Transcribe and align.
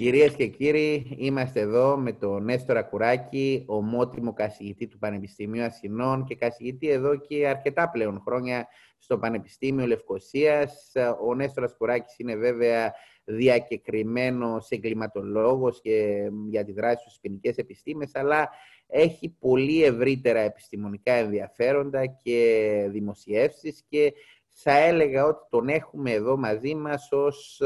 Κυρίες 0.00 0.34
και 0.34 0.46
κύριοι, 0.46 1.16
είμαστε 1.16 1.60
εδώ 1.60 1.96
με 1.96 2.12
τον 2.12 2.44
Νέστορα 2.44 2.82
Κουράκη, 2.82 3.64
ομότιμο 3.66 4.32
καθηγητή 4.32 4.86
του 4.86 4.98
Πανεπιστημίου 4.98 5.62
Αθηνών 5.62 6.24
και 6.24 6.34
καθηγητή 6.34 6.88
εδώ 6.88 7.16
και 7.16 7.48
αρκετά 7.48 7.90
πλέον 7.90 8.20
χρόνια 8.20 8.68
στο 8.98 9.18
Πανεπιστήμιο 9.18 9.86
Λευκοσίας. 9.86 10.92
Ο 11.26 11.34
Νέστορας 11.34 11.74
Κουράκης 11.76 12.18
είναι 12.18 12.36
βέβαια 12.36 12.92
διακεκριμένος 13.24 14.70
εγκληματολόγος 14.70 15.80
και 15.80 16.28
για 16.48 16.64
τη 16.64 16.72
δράση 16.72 17.02
στις 17.08 17.20
ποινικές 17.20 17.56
επιστήμες, 17.56 18.10
αλλά 18.14 18.48
έχει 18.86 19.36
πολύ 19.38 19.84
ευρύτερα 19.84 20.40
επιστημονικά 20.40 21.12
ενδιαφέροντα 21.12 22.06
και 22.06 22.86
δημοσιεύσεις 22.90 23.84
και 23.88 24.12
θα 24.48 24.78
έλεγα 24.78 25.24
ότι 25.24 25.46
τον 25.50 25.68
έχουμε 25.68 26.12
εδώ 26.12 26.36
μαζί 26.36 26.74
μας 26.74 27.08
ως 27.12 27.62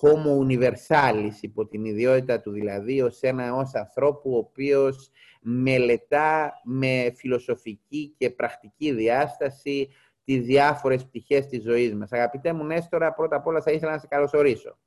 homo 0.00 0.46
universalis, 0.46 1.34
υπό 1.40 1.66
την 1.66 1.84
ιδιότητα 1.84 2.40
του 2.40 2.50
δηλαδή, 2.50 3.02
ως 3.02 3.20
ένα 3.20 3.54
ως 3.54 3.74
ανθρώπου 3.74 4.32
ο 4.32 4.36
οποίος 4.36 5.10
μελετά 5.40 6.52
με 6.64 7.12
φιλοσοφική 7.16 8.14
και 8.18 8.30
πρακτική 8.30 8.92
διάσταση 8.92 9.88
τις 10.24 10.44
διάφορες 10.44 11.04
πτυχές 11.04 11.46
της 11.46 11.62
ζωής 11.62 11.94
μας. 11.94 12.12
Αγαπητέ 12.12 12.52
μου 12.52 12.64
Νέστορα, 12.64 13.12
πρώτα 13.12 13.36
απ' 13.36 13.46
όλα 13.46 13.62
θα 13.62 13.72
ήθελα 13.72 13.92
να 13.92 13.98
σε 13.98 14.06
καλωσορίσω. 14.06 14.78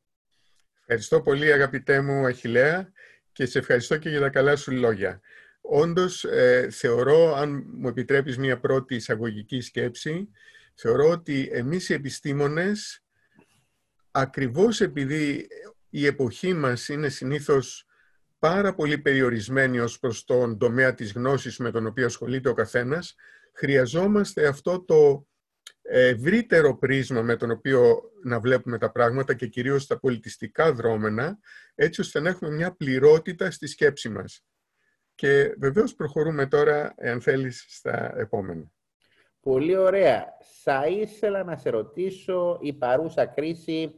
Ευχαριστώ 0.79 1.21
πολύ 1.21 1.51
αγαπητέ 1.51 2.01
μου 2.01 2.25
Αχιλέα 2.25 2.91
και 3.31 3.45
σε 3.45 3.59
ευχαριστώ 3.59 3.97
και 3.97 4.09
για 4.09 4.19
τα 4.19 4.29
καλά 4.29 4.55
σου 4.55 4.71
λόγια. 4.71 5.21
Όντως, 5.61 6.23
ε, 6.23 6.67
θεωρώ, 6.71 7.35
αν 7.35 7.63
μου 7.77 7.87
επιτρέπεις 7.87 8.37
μια 8.37 8.59
πρώτη 8.59 8.95
εισαγωγική 8.95 9.61
σκέψη, 9.61 10.29
θεωρώ 10.75 11.09
ότι 11.09 11.49
εμείς 11.51 11.89
οι 11.89 11.93
επιστήμονες 11.93 13.03
ακριβώς 14.11 14.81
επειδή 14.81 15.47
η 15.89 16.05
εποχή 16.05 16.53
μας 16.53 16.87
είναι 16.87 17.09
συνήθως 17.09 17.85
πάρα 18.39 18.73
πολύ 18.75 18.97
περιορισμένη 18.97 19.79
ως 19.79 19.99
προς 19.99 20.25
τον 20.25 20.57
τομέα 20.57 20.93
της 20.93 21.13
γνώσης 21.13 21.57
με 21.57 21.71
τον 21.71 21.85
οποίο 21.85 22.05
ασχολείται 22.05 22.49
ο 22.49 22.53
καθένας, 22.53 23.15
χρειαζόμαστε 23.53 24.47
αυτό 24.47 24.83
το 24.83 25.27
ευρύτερο 25.81 26.77
πρίσμα 26.77 27.21
με 27.21 27.35
τον 27.35 27.51
οποίο 27.51 28.01
να 28.23 28.39
βλέπουμε 28.39 28.77
τα 28.77 28.91
πράγματα 28.91 29.33
και 29.33 29.47
κυρίως 29.47 29.87
τα 29.87 29.99
πολιτιστικά 29.99 30.73
δρόμενα, 30.73 31.39
έτσι 31.75 32.01
ώστε 32.01 32.19
να 32.19 32.29
έχουμε 32.29 32.51
μια 32.51 32.71
πληρότητα 32.71 33.51
στη 33.51 33.67
σκέψη 33.67 34.09
μας. 34.09 34.43
Και 35.15 35.55
βεβαίως 35.59 35.95
προχωρούμε 35.95 36.47
τώρα, 36.47 36.93
εάν 36.97 37.21
θέλεις, 37.21 37.65
στα 37.67 38.19
επόμενα. 38.19 38.71
Πολύ 39.49 39.77
ωραία. 39.77 40.37
Θα 40.63 40.87
ήθελα 40.87 41.43
να 41.43 41.55
σε 41.55 41.69
ρωτήσω, 41.69 42.57
η 42.61 42.73
παρούσα 42.73 43.25
κρίση 43.25 43.93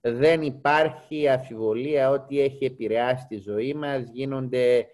δεν 0.00 0.42
υπάρχει 0.42 1.28
αφιβολία 1.28 2.10
ότι 2.10 2.40
έχει 2.40 2.64
επηρεάσει 2.64 3.26
τη 3.26 3.36
ζωή 3.36 3.74
μας; 3.74 4.08
Γίνονται 4.12 4.86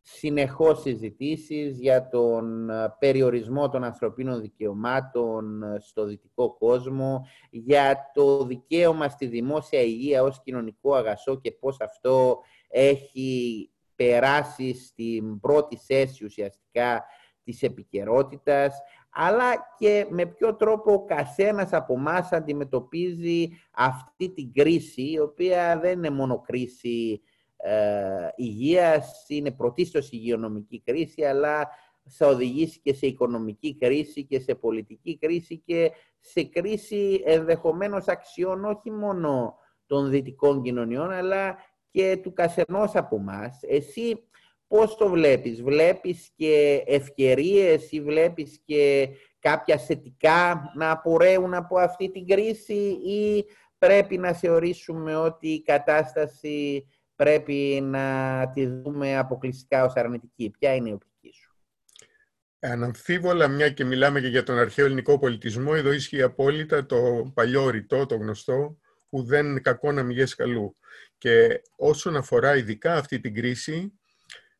συνεχώς 0.00 0.80
συζητήσεις 0.80 1.78
για 1.78 2.08
τον 2.08 2.70
περιορισμό 2.98 3.68
των 3.68 3.84
ανθρωπίνων 3.84 4.40
δικαιωμάτων 4.40 5.62
στο 5.78 6.04
δυτικό 6.04 6.56
κόσμο, 6.56 7.26
για 7.50 8.10
το 8.14 8.44
δικαίωμα 8.44 9.08
στη 9.08 9.26
δημόσια 9.26 9.80
υγεία 9.80 10.22
ως 10.22 10.42
κοινωνικό 10.42 10.94
αγασό 10.94 11.40
και 11.40 11.52
πώς 11.52 11.80
αυτό 11.80 12.40
έχει 12.68 13.70
περάσει 13.94 14.74
στην 14.74 15.40
πρώτη 15.40 15.76
θέση 15.76 16.24
ουσιαστικά 16.24 17.04
της 17.44 17.62
επικαιρότητας, 17.62 18.80
αλλά 19.12 19.74
και 19.78 20.06
με 20.10 20.26
ποιο 20.26 20.54
τρόπο 20.54 20.92
ο 20.92 21.04
καθένας 21.04 21.72
από 21.72 21.94
εμάς 21.94 22.32
αντιμετωπίζει 22.32 23.48
αυτή 23.70 24.30
την 24.30 24.52
κρίση, 24.52 25.02
η 25.10 25.18
οποία 25.18 25.78
δεν 25.78 25.92
είναι 25.92 26.10
μόνο 26.10 26.40
κρίση 26.40 27.22
ε, 27.56 28.28
υγείας, 28.36 29.24
είναι 29.28 29.50
πρωτίστως 29.50 30.10
υγειονομική 30.10 30.82
κρίση, 30.82 31.24
αλλά 31.24 31.68
θα 32.08 32.26
οδηγήσει 32.26 32.80
και 32.80 32.94
σε 32.94 33.06
οικονομική 33.06 33.76
κρίση 33.76 34.24
και 34.24 34.40
σε 34.40 34.54
πολιτική 34.54 35.18
κρίση 35.18 35.58
και 35.58 35.90
σε 36.20 36.44
κρίση 36.44 37.22
ενδεχομένως 37.24 38.08
αξιών 38.08 38.64
όχι 38.64 38.90
μόνο 38.90 39.56
των 39.86 40.10
δυτικών 40.10 40.62
κοινωνιών, 40.62 41.10
αλλά 41.10 41.56
και 41.90 42.18
του 42.22 42.32
καθενός 42.32 42.94
από 42.94 43.16
εμάς. 43.16 43.58
Εσύ 43.62 44.28
πώς 44.72 44.96
το 44.96 45.08
βλέπεις, 45.08 45.62
βλέπεις 45.62 46.30
και 46.36 46.82
ευκαιρίες 46.86 47.92
ή 47.92 48.00
βλέπεις 48.00 48.60
και 48.64 49.08
κάποια 49.38 49.78
θετικά 49.78 50.72
να 50.76 50.90
απορρέουν 50.90 51.54
από 51.54 51.78
αυτή 51.78 52.10
την 52.10 52.26
κρίση 52.26 52.98
ή 53.06 53.44
πρέπει 53.78 54.18
να 54.18 54.32
θεωρήσουμε 54.32 55.16
ότι 55.16 55.48
η 55.48 55.62
κατάσταση 55.62 56.86
πρέπει 57.16 57.80
να 57.82 58.50
τη 58.54 58.66
δούμε 58.66 59.18
αποκλειστικά 59.18 59.84
ως 59.84 59.94
αρνητική. 59.94 60.50
Ποια 60.58 60.74
είναι 60.74 60.88
η 60.88 60.92
οπτική 60.92 61.32
σου; 61.32 61.56
Αναμφίβολα, 62.60 63.48
μια 63.48 63.70
και 63.70 63.84
μιλάμε 63.84 64.20
και 64.20 64.28
για 64.28 64.42
τον 64.42 64.58
αρχαίο 64.58 64.84
ελληνικό 64.86 65.18
πολιτισμό, 65.18 65.72
εδώ 65.74 65.92
ισχύει 65.92 66.22
απόλυτα 66.22 66.86
το 66.86 67.30
παλιό 67.34 67.70
ρητό, 67.70 68.06
το 68.06 68.16
γνωστό, 68.16 68.78
που 69.08 69.22
δεν 69.22 69.62
κακό 69.62 69.92
να 69.92 70.02
μηγές 70.02 70.34
καλού. 70.34 70.76
Και 71.18 71.62
όσον 71.76 72.16
αφορά 72.16 72.56
ειδικά 72.56 72.94
αυτή 72.94 73.20
την 73.20 73.34
κρίση, 73.34 73.92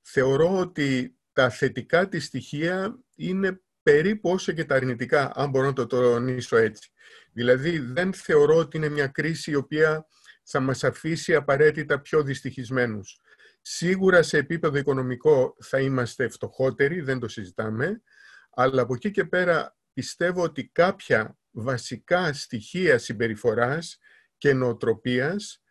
θεωρώ 0.02 0.58
ότι 0.58 1.16
τα 1.32 1.50
θετικά 1.50 2.08
της 2.08 2.24
στοιχεία 2.24 2.98
είναι 3.16 3.60
περίπου 3.82 4.30
όσο 4.30 4.52
και 4.52 4.64
τα 4.64 4.74
αρνητικά, 4.74 5.32
αν 5.34 5.50
μπορώ 5.50 5.66
να 5.66 5.72
το 5.72 5.86
τονίσω 5.86 6.56
έτσι. 6.56 6.90
Δηλαδή, 7.32 7.78
δεν 7.78 8.14
θεωρώ 8.14 8.56
ότι 8.56 8.76
είναι 8.76 8.88
μια 8.88 9.06
κρίση 9.06 9.50
η 9.50 9.54
οποία 9.54 10.06
θα 10.42 10.60
μας 10.60 10.84
αφήσει 10.84 11.34
απαραίτητα 11.34 12.00
πιο 12.00 12.22
δυστυχισμένους. 12.22 13.20
Σίγουρα 13.60 14.22
σε 14.22 14.36
επίπεδο 14.36 14.78
οικονομικό 14.78 15.56
θα 15.60 15.80
είμαστε 15.80 16.28
φτωχότεροι, 16.28 17.00
δεν 17.00 17.18
το 17.18 17.28
συζητάμε, 17.28 18.02
αλλά 18.50 18.82
από 18.82 18.94
εκεί 18.94 19.10
και 19.10 19.24
πέρα 19.24 19.76
πιστεύω 19.92 20.42
ότι 20.42 20.68
κάποια 20.72 21.36
βασικά 21.50 22.32
στοιχεία 22.32 22.98
συμπεριφοράς 22.98 23.98
και 24.38 24.52
νοοτροπίας 24.52 25.61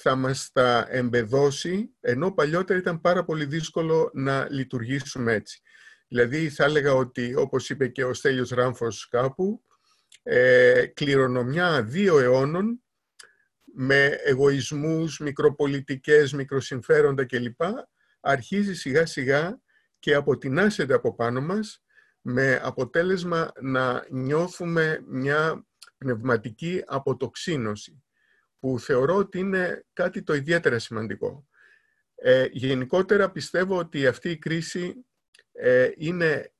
θα 0.00 0.14
μας 0.14 0.50
τα 0.52 0.86
εμπεδώσει, 0.90 1.94
ενώ 2.00 2.32
παλιότερα 2.32 2.78
ήταν 2.78 3.00
πάρα 3.00 3.24
πολύ 3.24 3.44
δύσκολο 3.44 4.10
να 4.14 4.48
λειτουργήσουμε 4.50 5.32
έτσι. 5.32 5.60
Δηλαδή 6.08 6.48
θα 6.48 6.64
έλεγα 6.64 6.92
ότι, 6.92 7.34
όπως 7.34 7.70
είπε 7.70 7.88
και 7.88 8.04
ο 8.04 8.14
Στέλιος 8.14 8.50
Ράμφος 8.50 9.08
κάπου, 9.08 9.62
ε, 10.22 10.86
κληρονομιά 10.86 11.82
δύο 11.82 12.18
αιώνων 12.18 12.82
με 13.64 14.06
εγωισμούς, 14.06 15.18
μικροπολιτικές, 15.18 16.32
μικροσυμφέροντα 16.32 17.26
κλπ. 17.26 17.60
αρχίζει 18.20 18.74
σιγά 18.74 19.06
σιγά 19.06 19.60
και 19.98 20.14
αποτινάσεται 20.14 20.94
από 20.94 21.14
πάνω 21.14 21.40
μας 21.40 21.82
με 22.20 22.60
αποτέλεσμα 22.62 23.52
να 23.60 24.06
νιώθουμε 24.10 25.04
μια 25.06 25.66
πνευματική 25.98 26.82
αποτοξίνωση 26.86 28.02
που 28.58 28.78
θεωρώ 28.78 29.16
ότι 29.16 29.38
είναι 29.38 29.84
κάτι 29.92 30.22
το 30.22 30.34
ιδιαίτερα 30.34 30.78
σημαντικό. 30.78 31.48
Ε, 32.14 32.46
γενικότερα 32.50 33.30
πιστεύω 33.30 33.78
ότι 33.78 34.06
αυτή 34.06 34.30
η 34.30 34.38
κρίση 34.38 35.04
ε, 35.52 35.90
είναι 35.96 36.52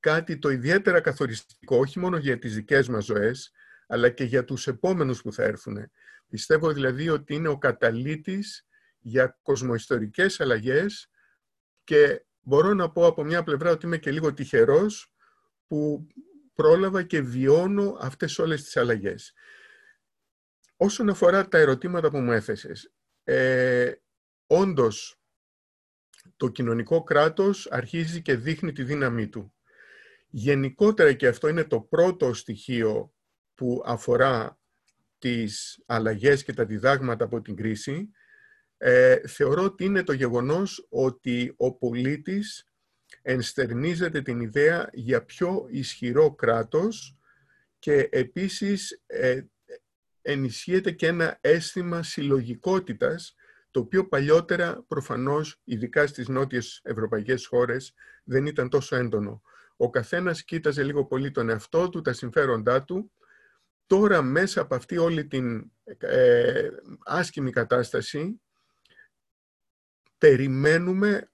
κάτι 0.00 0.38
το 0.38 0.48
ιδιαίτερα 0.48 1.00
καθοριστικό, 1.00 1.76
όχι 1.76 1.98
μόνο 1.98 2.16
για 2.16 2.38
τις 2.38 2.54
δικές 2.54 2.88
μας 2.88 3.04
ζωές, 3.04 3.52
αλλά 3.86 4.08
και 4.08 4.24
για 4.24 4.44
τους 4.44 4.66
επόμενους 4.66 5.22
που 5.22 5.32
θα 5.32 5.42
έρθουν. 5.42 5.90
Πιστεύω 6.28 6.72
δηλαδή 6.72 7.08
ότι 7.08 7.34
είναι 7.34 7.48
ο 7.48 7.58
καταλήτης 7.58 8.66
για 8.98 9.38
κοσμοϊστορικές 9.42 10.40
αλλαγές 10.40 11.10
και 11.84 12.24
μπορώ 12.40 12.74
να 12.74 12.90
πω 12.90 13.06
από 13.06 13.24
μια 13.24 13.42
πλευρά 13.42 13.70
ότι 13.70 13.86
είμαι 13.86 13.98
και 13.98 14.10
λίγο 14.10 14.34
τυχερός 14.34 15.14
που 15.66 16.06
πρόλαβα 16.54 17.02
και 17.02 17.20
βιώνω 17.20 17.96
αυτές 18.00 18.38
όλες 18.38 18.62
τις 18.62 18.76
αλλαγές. 18.76 19.32
Όσον 20.82 21.08
αφορά 21.08 21.48
τα 21.48 21.58
ερωτήματα 21.58 22.10
που 22.10 22.18
μου 22.18 22.32
έθεσες, 22.32 22.92
ε, 23.24 23.92
όντως 24.46 25.20
το 26.36 26.48
κοινωνικό 26.48 27.02
κράτος 27.02 27.70
αρχίζει 27.70 28.22
και 28.22 28.34
δείχνει 28.34 28.72
τη 28.72 28.82
δύναμή 28.82 29.28
του. 29.28 29.54
Γενικότερα 30.28 31.12
και 31.12 31.26
αυτό 31.26 31.48
είναι 31.48 31.64
το 31.64 31.80
πρώτο 31.80 32.34
στοιχείο 32.34 33.14
που 33.54 33.82
αφορά 33.84 34.58
τις 35.18 35.82
αλλαγές 35.86 36.44
και 36.44 36.52
τα 36.52 36.64
διδάγματα 36.64 37.24
από 37.24 37.40
την 37.40 37.56
κρίση, 37.56 38.10
ε, 38.76 39.28
θεωρώ 39.28 39.62
ότι 39.62 39.84
είναι 39.84 40.02
το 40.02 40.12
γεγονός 40.12 40.86
ότι 40.90 41.54
ο 41.56 41.72
πολίτης 41.74 42.72
ενστερνίζεται 43.22 44.22
την 44.22 44.40
ιδέα 44.40 44.90
για 44.92 45.24
πιο 45.24 45.66
ισχυρό 45.70 46.34
κράτος 46.34 47.16
και 47.78 48.08
επίσης 48.12 49.02
ε, 49.06 49.42
ενισχύεται 50.22 50.90
και 50.90 51.06
ένα 51.06 51.38
αίσθημα 51.40 52.02
συλλογικότητας 52.02 53.34
το 53.70 53.80
οποίο 53.80 54.08
παλιότερα 54.08 54.84
προφανώς, 54.88 55.60
ειδικά 55.64 56.06
στις 56.06 56.28
νότιες 56.28 56.80
ευρωπαϊκές 56.82 57.46
χώρες, 57.46 57.94
δεν 58.24 58.46
ήταν 58.46 58.68
τόσο 58.68 58.96
έντονο. 58.96 59.42
Ο 59.76 59.90
καθένας 59.90 60.44
κοίταζε 60.44 60.82
λίγο 60.82 61.04
πολύ 61.04 61.30
τον 61.30 61.48
εαυτό 61.48 61.88
του, 61.88 62.00
τα 62.00 62.12
συμφέροντά 62.12 62.84
του. 62.84 63.12
Τώρα 63.86 64.22
μέσα 64.22 64.60
από 64.60 64.74
αυτή 64.74 64.98
όλη 64.98 65.26
την 65.26 65.72
ε, 65.98 66.68
άσχημη 67.04 67.50
κατάσταση 67.50 68.40
περιμένουμε 70.18 71.30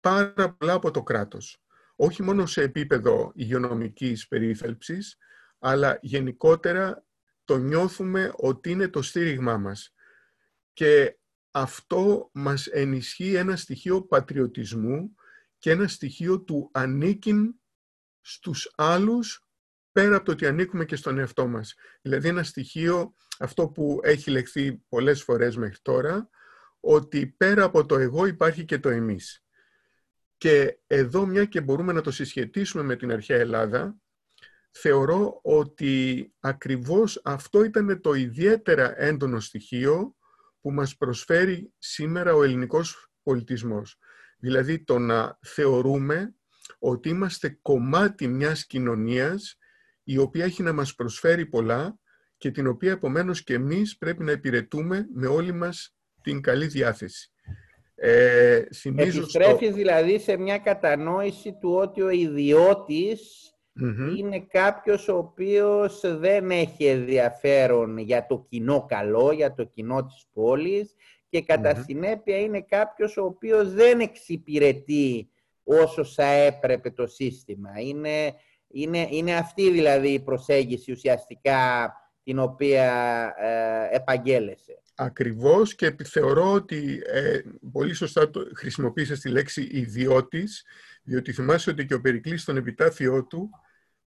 πάρα 0.00 0.52
πολλά 0.52 0.72
από 0.72 0.90
το 0.90 1.02
κράτος. 1.02 1.62
Όχι 1.96 2.22
μόνο 2.22 2.46
σε 2.46 2.62
επίπεδο 2.62 3.32
υγειονομικής 3.34 4.28
περίθαλψης, 4.28 5.16
αλλά 5.58 5.98
γενικότερα 6.02 7.03
το 7.44 7.56
νιώθουμε 7.56 8.32
ότι 8.36 8.70
είναι 8.70 8.88
το 8.88 9.02
στήριγμά 9.02 9.56
μας. 9.56 9.94
Και 10.72 11.18
αυτό 11.50 12.30
μας 12.32 12.66
ενισχύει 12.66 13.34
ένα 13.34 13.56
στοιχείο 13.56 14.02
πατριωτισμού 14.02 15.14
και 15.58 15.70
ένα 15.70 15.88
στοιχείο 15.88 16.40
του 16.40 16.70
ανήκειν 16.72 17.54
στους 18.20 18.72
άλλους 18.76 19.48
πέρα 19.92 20.16
από 20.16 20.24
το 20.24 20.32
ότι 20.32 20.46
ανήκουμε 20.46 20.84
και 20.84 20.96
στον 20.96 21.18
εαυτό 21.18 21.46
μας. 21.46 21.74
Δηλαδή 22.02 22.28
ένα 22.28 22.42
στοιχείο, 22.42 23.14
αυτό 23.38 23.68
που 23.68 24.00
έχει 24.02 24.30
λεχθεί 24.30 24.74
πολλές 24.88 25.22
φορές 25.22 25.56
μέχρι 25.56 25.78
τώρα, 25.82 26.28
ότι 26.80 27.26
πέρα 27.26 27.64
από 27.64 27.86
το 27.86 27.98
εγώ 27.98 28.26
υπάρχει 28.26 28.64
και 28.64 28.78
το 28.78 28.88
εμείς. 28.88 29.44
Και 30.36 30.78
εδώ 30.86 31.26
μια 31.26 31.44
και 31.44 31.60
μπορούμε 31.60 31.92
να 31.92 32.00
το 32.00 32.10
συσχετίσουμε 32.10 32.82
με 32.82 32.96
την 32.96 33.12
αρχαία 33.12 33.38
Ελλάδα, 33.38 33.96
θεωρώ 34.76 35.40
ότι 35.42 36.32
ακριβώς 36.40 37.20
αυτό 37.24 37.64
ήταν 37.64 38.00
το 38.00 38.14
ιδιαίτερα 38.14 39.00
έντονο 39.00 39.40
στοιχείο 39.40 40.16
που 40.60 40.72
μας 40.72 40.96
προσφέρει 40.96 41.72
σήμερα 41.78 42.34
ο 42.34 42.42
ελληνικός 42.42 43.10
πολιτισμός. 43.22 43.98
Δηλαδή 44.38 44.84
το 44.84 44.98
να 44.98 45.38
θεωρούμε 45.40 46.34
ότι 46.78 47.08
είμαστε 47.08 47.58
κομμάτι 47.62 48.28
μιας 48.28 48.66
κοινωνίας 48.66 49.58
η 50.04 50.18
οποία 50.18 50.44
έχει 50.44 50.62
να 50.62 50.72
μας 50.72 50.94
προσφέρει 50.94 51.46
πολλά 51.46 51.98
και 52.36 52.50
την 52.50 52.66
οποία 52.66 52.92
επομένως 52.92 53.42
και 53.42 53.54
εμείς 53.54 53.98
πρέπει 53.98 54.24
να 54.24 54.32
υπηρετούμε 54.32 55.06
με 55.14 55.26
όλη 55.26 55.52
μας 55.52 55.96
την 56.22 56.40
καλή 56.40 56.66
διάθεση. 56.66 57.32
Ε, 57.94 58.62
Επιστρέφεις 58.82 59.74
δηλαδή 59.74 60.18
σε 60.18 60.36
μια 60.36 60.58
κατανόηση 60.58 61.52
του 61.60 61.74
ότι 61.74 62.02
ο 62.02 62.10
ιδιώτης 62.10 63.53
είναι 64.16 64.46
κάποιος 64.50 65.08
ο 65.08 65.16
οποίος 65.16 66.00
δεν 66.18 66.50
έχει 66.50 66.84
ενδιαφέρον 66.86 67.98
για 67.98 68.26
το 68.26 68.46
κοινό 68.48 68.86
καλό, 68.88 69.32
για 69.32 69.54
το 69.54 69.64
κοινό 69.64 70.04
της 70.04 70.26
πόλης 70.32 70.94
και 71.28 71.42
κατά 71.42 71.74
συνέπεια 71.74 72.38
είναι 72.38 72.60
κάποιος 72.60 73.16
ο 73.16 73.24
οποίος 73.24 73.72
δεν 73.72 74.00
εξυπηρετεί 74.00 75.28
όσο 75.64 76.04
θα 76.04 76.24
έπρεπε 76.24 76.90
το 76.90 77.06
σύστημα. 77.06 77.70
Είναι, 77.80 78.34
είναι, 78.68 79.08
είναι 79.10 79.34
αυτή 79.34 79.70
δηλαδή 79.70 80.08
η 80.08 80.20
προσέγγιση 80.20 80.92
ουσιαστικά 80.92 81.92
την 82.24 82.38
οποία 82.38 82.92
ε, 83.38 83.96
επαγγέλεσε. 83.96 84.78
Ακριβώς 84.94 85.74
και 85.74 85.96
θεωρώ 86.04 86.52
ότι 86.52 87.02
ε, 87.06 87.40
πολύ 87.72 87.94
σωστά 87.94 88.30
το, 88.30 88.40
χρησιμοποίησες 88.54 89.20
τη 89.20 89.28
λέξη 89.28 89.68
ιδιώτης, 89.70 90.64
διότι 91.02 91.32
θυμάσαι 91.32 91.70
ότι 91.70 91.86
και 91.86 91.94
ο 91.94 92.00
Περικλής 92.00 92.42
στον 92.42 92.56
επιτάφιό 92.56 93.24
του 93.24 93.50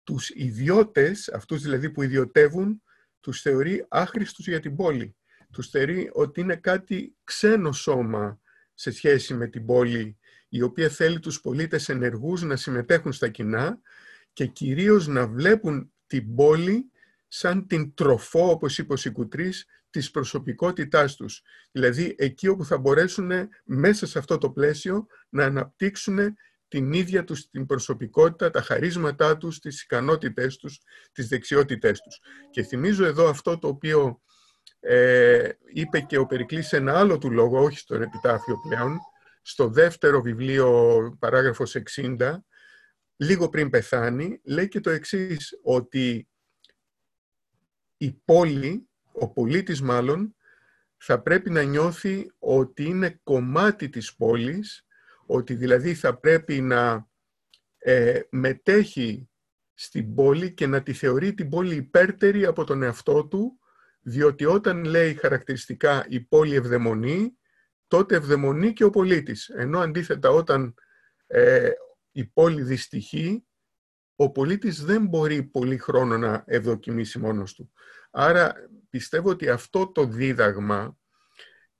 τους 0.07 0.29
ιδιώτες, 0.29 1.29
αυτούς 1.29 1.61
δηλαδή 1.61 1.89
που 1.89 2.01
ιδιωτεύουν, 2.01 2.81
τους 3.19 3.41
θεωρεί 3.41 3.85
άχρηστους 3.89 4.47
για 4.47 4.59
την 4.59 4.75
πόλη. 4.75 5.15
Τους 5.51 5.69
θεωρεί 5.69 6.09
ότι 6.13 6.41
είναι 6.41 6.55
κάτι 6.55 7.15
ξένο 7.23 7.71
σώμα 7.71 8.39
σε 8.73 8.91
σχέση 8.91 9.33
με 9.33 9.47
την 9.47 9.65
πόλη, 9.65 10.17
η 10.49 10.61
οποία 10.61 10.89
θέλει 10.89 11.19
τους 11.19 11.41
πολίτες 11.41 11.89
ενεργούς 11.89 12.41
να 12.41 12.55
συμμετέχουν 12.55 13.11
στα 13.11 13.29
κοινά 13.29 13.79
και 14.33 14.45
κυρίως 14.45 15.07
να 15.07 15.27
βλέπουν 15.27 15.91
την 16.07 16.35
πόλη 16.35 16.91
σαν 17.27 17.67
την 17.67 17.93
τροφό, 17.93 18.49
όπως 18.49 18.77
είπε 18.77 18.93
ο 18.93 18.97
Σικουτρής, 18.97 19.65
της 19.89 20.11
προσωπικότητάς 20.11 21.15
τους. 21.15 21.41
Δηλαδή, 21.71 22.15
εκεί 22.17 22.47
όπου 22.47 22.65
θα 22.65 22.77
μπορέσουν 22.77 23.31
μέσα 23.63 24.07
σε 24.07 24.19
αυτό 24.19 24.37
το 24.37 24.49
πλαίσιο 24.49 25.07
να 25.29 25.45
αναπτύξουν 25.45 26.19
την 26.67 26.93
ίδια 26.93 27.23
τους 27.23 27.49
την 27.49 27.65
προσωπικότητα, 27.65 28.49
τα 28.49 28.61
χαρίσματά 28.61 29.37
τους, 29.37 29.59
τις 29.59 29.81
ικανότητές 29.81 30.57
τους, 30.57 30.79
τις 31.11 31.27
δεξιότητές 31.27 31.99
τους. 31.99 32.19
Και 32.49 32.63
θυμίζω 32.63 33.05
εδώ 33.05 33.29
αυτό 33.29 33.57
το 33.57 33.67
οποίο 33.67 34.21
ε, 34.79 35.49
είπε 35.73 35.99
και 35.99 36.17
ο 36.17 36.25
Περικλής 36.25 36.67
σε 36.67 36.77
ένα 36.77 36.99
άλλο 36.99 37.17
του 37.17 37.31
λόγο, 37.31 37.63
όχι 37.63 37.77
στον 37.77 38.01
επιτάφιο 38.01 38.55
πλέον, 38.67 38.99
στο 39.41 39.67
δεύτερο 39.67 40.21
βιβλίο, 40.21 41.17
παράγραφος 41.19 41.75
60, 41.95 42.37
λίγο 43.15 43.49
πριν 43.49 43.69
πεθάνει, 43.69 44.41
λέει 44.43 44.67
και 44.67 44.79
το 44.79 44.89
εξής, 44.89 45.59
ότι 45.63 46.29
η 47.97 48.11
πόλη, 48.25 48.89
ο 49.11 49.29
πολίτης 49.31 49.81
μάλλον, 49.81 50.35
θα 50.97 51.21
πρέπει 51.21 51.49
να 51.49 51.61
νιώθει 51.61 52.31
ότι 52.39 52.83
είναι 52.83 53.19
κομμάτι 53.23 53.89
της 53.89 54.15
πόλης 54.15 54.86
ότι 55.27 55.53
δηλαδή 55.53 55.93
θα 55.93 56.19
πρέπει 56.19 56.61
να 56.61 57.07
ε, 57.77 58.19
μετέχει 58.29 59.29
στην 59.73 60.15
πόλη 60.15 60.53
και 60.53 60.67
να 60.67 60.83
τη 60.83 60.93
θεωρεί 60.93 61.33
την 61.33 61.49
πόλη 61.49 61.75
υπέρτερη 61.75 62.45
από 62.45 62.63
τον 62.63 62.83
εαυτό 62.83 63.27
του, 63.27 63.59
διότι 64.01 64.45
όταν 64.45 64.83
λέει 64.83 65.13
χαρακτηριστικά 65.13 66.05
η 66.09 66.19
πόλη 66.19 66.55
ευδαιμονεί, 66.55 67.37
τότε 67.87 68.15
ευδαιμονεί 68.15 68.73
και 68.73 68.83
ο 68.83 68.89
πολίτης. 68.89 69.49
Ενώ 69.49 69.79
αντίθετα 69.79 70.29
όταν 70.29 70.73
ε, 71.27 71.69
η 72.11 72.25
πόλη 72.25 72.61
δυστυχεί, 72.61 73.45
ο 74.15 74.31
πολίτης 74.31 74.83
δεν 74.83 75.05
μπορεί 75.05 75.43
πολύ 75.43 75.77
χρόνο 75.77 76.17
να 76.17 76.43
ευδοκιμήσει 76.47 77.19
μόνος 77.19 77.53
του. 77.53 77.71
Άρα 78.11 78.53
πιστεύω 78.89 79.29
ότι 79.29 79.49
αυτό 79.49 79.91
το 79.91 80.05
δίδαγμα 80.05 80.97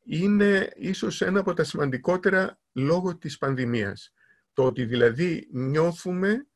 είναι 0.03 0.71
ίσως 0.75 1.21
ένα 1.21 1.39
από 1.39 1.53
τα 1.53 1.63
σημαντικότερα 1.63 2.59
λόγω 2.77 3.17
της 3.17 3.37
πανδημίας. 3.37 4.13
Το 4.53 4.65
ότι 4.65 4.85
δηλαδή 4.85 5.47
νιώθουμε 5.51 6.47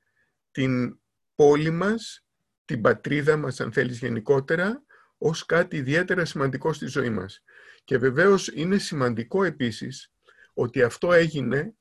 την 0.51 0.99
πόλη 1.35 1.69
μας, 1.69 2.25
την 2.65 2.81
πατρίδα 2.81 3.37
μας 3.37 3.59
αν 3.59 3.71
θέλεις 3.71 3.99
γενικότερα, 3.99 4.83
ως 5.17 5.45
κάτι 5.45 5.77
ιδιαίτερα 5.77 6.25
σημαντικό 6.25 6.73
στη 6.73 6.85
ζωή 6.85 7.09
μας. 7.09 7.43
Και 7.83 7.97
βεβαίως 7.97 8.47
είναι 8.47 8.77
σημαντικό 8.77 9.43
επίσης 9.43 10.13
ότι 10.53 10.81
αυτό 10.81 11.13
έγινε 11.13 11.75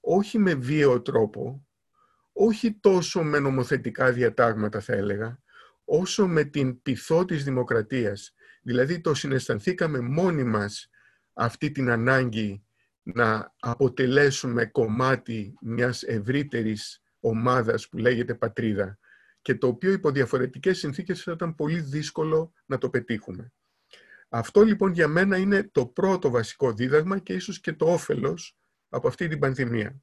όχι 0.00 0.38
με 0.38 0.54
βίαιο 0.54 1.02
τρόπο, 1.02 1.66
όχι 2.32 2.78
τόσο 2.80 3.22
με 3.22 3.38
νομοθετικά 3.38 4.12
διατάγματα 4.12 4.80
θα 4.80 4.92
έλεγα, 4.92 5.40
όσο 5.84 6.26
με 6.26 6.44
την 6.44 6.82
πυθό 6.82 7.24
της 7.24 7.44
δημοκρατίας. 7.44 8.34
Δηλαδή 8.62 9.00
το 9.00 9.14
συναισθανθήκαμε 9.14 10.00
μόνοι 10.00 10.44
μας 10.44 10.90
αυτή 11.32 11.70
την 11.70 11.90
ανάγκη 11.90 12.65
να 13.14 13.54
αποτελέσουμε 13.60 14.66
κομμάτι 14.66 15.54
μιας 15.60 16.02
ευρύτερης 16.02 17.02
ομάδας 17.20 17.88
που 17.88 17.96
λέγεται 17.96 18.34
πατρίδα 18.34 18.98
και 19.42 19.54
το 19.54 19.66
οποίο 19.66 19.92
υπό 19.92 20.10
διαφορετικές 20.10 20.78
συνθήκες 20.78 21.22
θα 21.22 21.32
ήταν 21.32 21.54
πολύ 21.54 21.80
δύσκολο 21.80 22.52
να 22.66 22.78
το 22.78 22.90
πετύχουμε. 22.90 23.52
Αυτό 24.28 24.62
λοιπόν 24.62 24.92
για 24.92 25.08
μένα 25.08 25.36
είναι 25.36 25.68
το 25.72 25.86
πρώτο 25.86 26.30
βασικό 26.30 26.72
δίδαγμα 26.72 27.18
και 27.18 27.32
ίσως 27.32 27.60
και 27.60 27.72
το 27.72 27.92
όφελος 27.92 28.56
από 28.88 29.08
αυτή 29.08 29.28
την 29.28 29.38
πανδημία. 29.38 30.00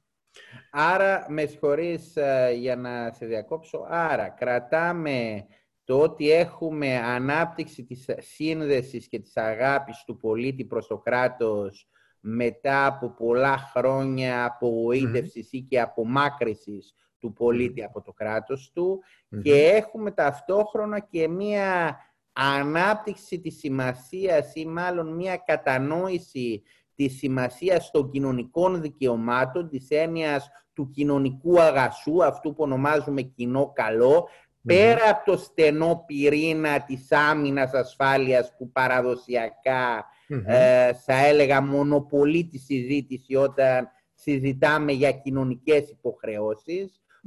Άρα, 0.70 1.26
με 1.28 1.46
συγχωρείς 1.46 2.16
ε, 2.16 2.54
για 2.58 2.76
να 2.76 3.12
σε 3.12 3.26
διακόψω, 3.26 3.86
άρα 3.88 4.28
κρατάμε 4.28 5.46
το 5.84 6.00
ότι 6.00 6.30
έχουμε 6.30 6.96
ανάπτυξη 6.96 7.84
της 7.84 8.04
σύνδεσης 8.18 9.08
και 9.08 9.18
της 9.18 9.36
αγάπης 9.36 10.02
του 10.06 10.16
πολίτη 10.16 10.64
προς 10.64 10.86
το 10.86 10.98
κράτος 10.98 11.88
μετά 12.26 12.86
από 12.86 13.10
πολλά 13.10 13.58
χρόνια 13.58 14.44
απογοήτευσης 14.44 15.52
ή 15.52 15.60
και 15.60 15.80
απομάκρυσης 15.80 16.94
του 17.18 17.32
πολίτη 17.32 17.84
από 17.84 18.02
το 18.02 18.12
κράτος 18.12 18.70
του 18.74 19.02
και 19.42 19.54
έχουμε 19.54 20.10
ταυτόχρονα 20.10 20.98
και 20.98 21.28
μία 21.28 21.98
ανάπτυξη 22.32 23.40
της 23.40 23.58
σημασίας 23.58 24.54
ή 24.54 24.66
μάλλον 24.66 25.14
μία 25.14 25.36
κατανόηση 25.36 26.62
της 26.94 27.16
σημασίας 27.16 27.90
των 27.90 28.10
κοινωνικών 28.10 28.80
δικαιωμάτων, 28.80 29.68
της 29.68 29.86
έννοιας 29.90 30.48
του 30.72 30.90
κοινωνικού 30.90 31.60
αγασού, 31.60 32.24
αυτού 32.24 32.54
που 32.54 32.62
ονομάζουμε 32.62 33.22
κοινό 33.22 33.72
καλό, 33.74 34.28
πέρα 34.62 35.10
από 35.10 35.30
το 35.30 35.36
στενό 35.36 36.04
πυρήνα 36.06 36.84
της 36.84 37.12
άμυνας 37.12 37.72
ασφάλειας 37.72 38.54
που 38.56 38.70
παραδοσιακά 38.70 40.06
ε, 40.28 40.92
θα 40.92 41.26
έλεγα 41.26 41.62
μονοπολεί 41.62 42.44
τη 42.44 42.58
συζήτηση 42.58 43.34
όταν 43.34 43.88
συζητάμε 44.14 44.92
για 44.92 45.12
κοινωνικές 45.12 45.90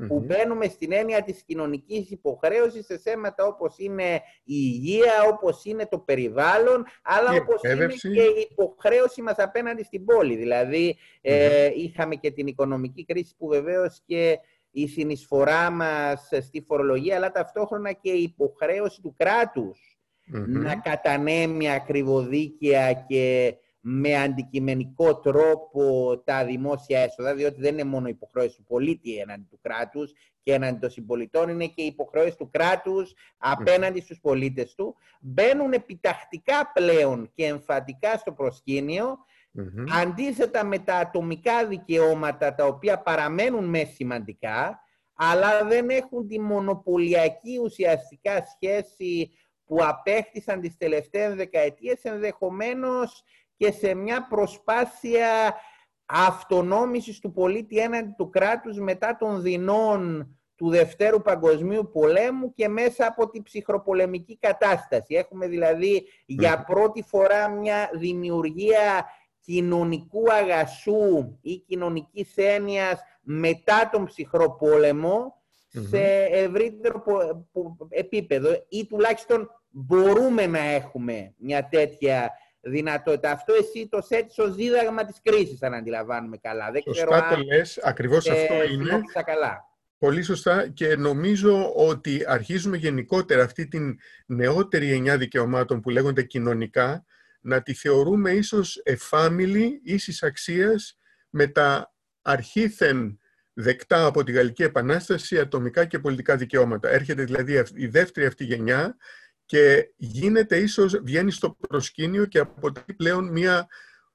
που 0.08 0.20
μπαίνουμε 0.20 0.68
στην 0.68 0.92
έννοια 0.92 1.24
της 1.24 1.44
κοινωνικής 1.44 2.12
υποχρέωσης 2.12 2.86
σε 2.86 2.98
θέματα 2.98 3.46
όπως 3.46 3.76
είναι 3.78 4.14
η 4.44 4.56
υγεία, 4.56 5.24
όπως 5.34 5.66
είναι 5.66 5.86
το 5.86 6.00
περιβάλλον, 6.00 6.86
αλλά 7.04 7.34
η 7.34 7.38
όπως 7.38 7.62
είναι 7.64 7.88
και 7.88 8.22
η 8.22 8.48
υποχρέωση 8.52 9.22
μας 9.22 9.36
απέναντι 9.38 9.84
στην 9.84 10.06
πόλη. 10.06 10.36
Δηλαδή, 10.36 10.98
ε, 11.22 11.70
είχαμε 11.76 12.16
και 12.16 12.32
την 12.32 12.48
οικονομική 12.48 13.06
κρίση 13.06 13.36
που 13.38 13.48
βεβαίως 13.48 14.02
και 14.06 14.40
η 14.72 14.88
συνεισφορά 14.88 15.70
μας 15.72 16.30
στη 16.42 16.62
φορολογία, 16.62 17.16
αλλά 17.16 17.32
ταυτόχρονα 17.32 17.92
και 17.92 18.12
η 18.12 18.22
υποχρέωση 18.22 19.02
του 19.02 19.16
κράτους 19.18 19.97
να 20.48 20.76
κατανέμει 20.76 21.72
ακριβοδίκαια 21.72 22.94
και 22.94 23.56
με 23.80 24.16
αντικειμενικό 24.16 25.20
τρόπο 25.20 26.18
τα 26.26 26.46
δημόσια 26.46 27.00
έσοδα, 27.00 27.36
διότι 27.36 27.62
δεν 27.62 27.74
είναι 27.74 27.84
μόνο 27.84 28.08
υποχρέωση 28.08 28.56
του 28.56 28.64
πολίτη 28.64 29.18
έναντι 29.18 29.46
του 29.50 29.60
κράτους 29.62 30.14
και 30.44 30.54
έναντι 30.54 30.80
των 30.80 30.90
συμπολιτών, 30.90 31.50
είναι 31.50 31.68
και 31.68 31.82
υποχρέωση 31.82 32.38
του 32.38 32.50
κράτους 32.50 33.14
απέναντι 33.38 34.02
στους 34.02 34.20
πολίτες 34.20 34.76
του, 34.76 34.96
μπαίνουν 35.20 35.74
επιτακτικά 35.74 36.72
πλέον 36.74 37.32
και 37.34 37.46
εμφατικά 37.46 38.18
στο 38.18 38.32
προσκήνιο, 38.32 39.18
αντίθετα 40.02 40.66
με 40.66 40.80
τα 40.80 40.96
ατομικά 40.96 41.68
δικαιώματα, 41.68 42.56
τα 42.56 42.66
οποία 42.66 43.00
παραμένουν 43.00 43.66
μες 43.66 43.88
σημαντικά, 43.88 44.82
αλλά 45.16 45.66
δεν 45.66 45.90
έχουν 45.90 46.28
τη 46.28 46.40
μονοπωλιακή 46.40 47.60
ουσιαστικά 47.64 48.46
σχέση 48.46 49.32
που 49.68 49.78
απέκτησαν 49.82 50.62
τις 50.62 50.78
τελευταίες 50.78 51.36
δεκαετίες, 51.36 52.04
ενδεχομένως 52.04 53.24
και 53.58 53.72
σε 53.72 53.94
μια 53.94 54.28
προσπάθεια 54.28 55.56
αυτονόμησης 56.06 57.20
του 57.20 57.32
πολίτη 57.32 57.78
έναντι 57.78 58.14
του 58.18 58.30
κράτους 58.30 58.80
μετά 58.80 59.18
των 59.18 59.42
δεινών 59.42 60.32
του 60.56 60.70
Δευτέρου 60.70 61.22
Παγκοσμίου 61.22 61.90
Πολέμου 61.94 62.54
και 62.54 62.68
μέσα 62.68 63.08
από 63.08 63.30
την 63.30 63.44
ψυχροπολεμική 63.44 64.38
κατάσταση. 64.38 65.16
Έχουμε 65.16 65.48
δηλαδή 65.48 66.08
για 66.26 66.64
πρώτη 66.64 67.04
φορά 67.04 67.50
μια 67.50 67.90
δημιουργία 67.94 69.06
κοινωνικού 69.40 70.32
αγασού 70.32 71.38
ή 71.42 71.58
κοινωνικής 71.58 72.34
έννοιας 72.36 73.02
μετά 73.22 73.90
τον 73.92 74.06
ψυχρό 74.06 74.56
σε 75.90 76.28
ευρύτερο 76.32 77.04
επίπεδο 77.90 78.66
ή 78.70 78.86
τουλάχιστον 78.86 79.50
μπορούμε 79.70 80.46
να 80.48 80.60
έχουμε 80.60 81.34
μια 81.38 81.68
τέτοια 81.72 82.32
δυνατότητα. 82.60 83.32
Αυτό 83.32 83.54
εσύ 83.54 83.88
το 83.88 84.02
θέτεις 84.02 84.38
ως 84.38 84.56
δίδαγμα 84.56 85.06
της 85.06 85.20
κρίσης, 85.24 85.62
αν 85.62 85.74
αντιλαμβάνουμε 85.74 86.38
καλά. 86.38 86.72
Δεν 86.72 86.82
Σωστά 86.82 87.06
ξέρω 87.06 87.36
το 87.36 87.44
λες, 87.44 87.78
ακριβώς 87.78 88.30
αυτό 88.30 88.54
είναι. 88.72 89.02
Καλά. 89.26 89.66
Πολύ 89.98 90.22
σωστά 90.22 90.68
και 90.68 90.96
νομίζω 90.96 91.74
ότι 91.76 92.24
αρχίζουμε 92.28 92.78
γενικότερα 92.78 93.44
αυτή 93.44 93.68
την 93.68 93.98
νεότερη 94.26 94.92
εννιά 94.92 95.18
δικαιωμάτων 95.18 95.82
που 95.82 95.90
λέγονται 95.90 96.24
κοινωνικά 96.24 97.06
να 97.42 97.62
τη 97.62 97.74
θεωρούμε 97.74 98.32
ίσως 98.32 98.82
εφάμιλη, 98.84 99.82
ίσης 99.84 100.24
αξίας 100.24 100.98
με 101.30 101.48
τα 101.48 101.94
αρχήθεν 102.22 103.20
δεκτά 103.60 104.06
από 104.06 104.24
τη 104.24 104.32
Γαλλική 104.32 104.64
Επανάσταση 104.64 105.40
ατομικά 105.40 105.86
και 105.86 106.00
πολιτικά 106.00 106.36
δικαιώματα. 106.36 106.90
Έρχεται 106.90 107.24
δηλαδή 107.24 107.64
η 107.74 107.88
δεύτερη 107.88 108.26
αυτή 108.26 108.44
γενιά 108.46 108.98
και 109.46 109.92
γίνεται 109.96 110.58
ίσως, 110.58 111.00
βγαίνει 111.04 111.32
στο 111.32 111.58
προσκήνιο 111.68 112.26
και 112.26 112.40
αποτελεί 112.40 112.94
πλέον 112.96 113.32
μια 113.32 113.68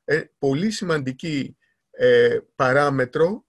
ε, 0.04 0.22
πολύ 0.38 0.70
σημαντική 0.70 1.56
ε, 1.90 2.38
παράμετρο 2.54 3.44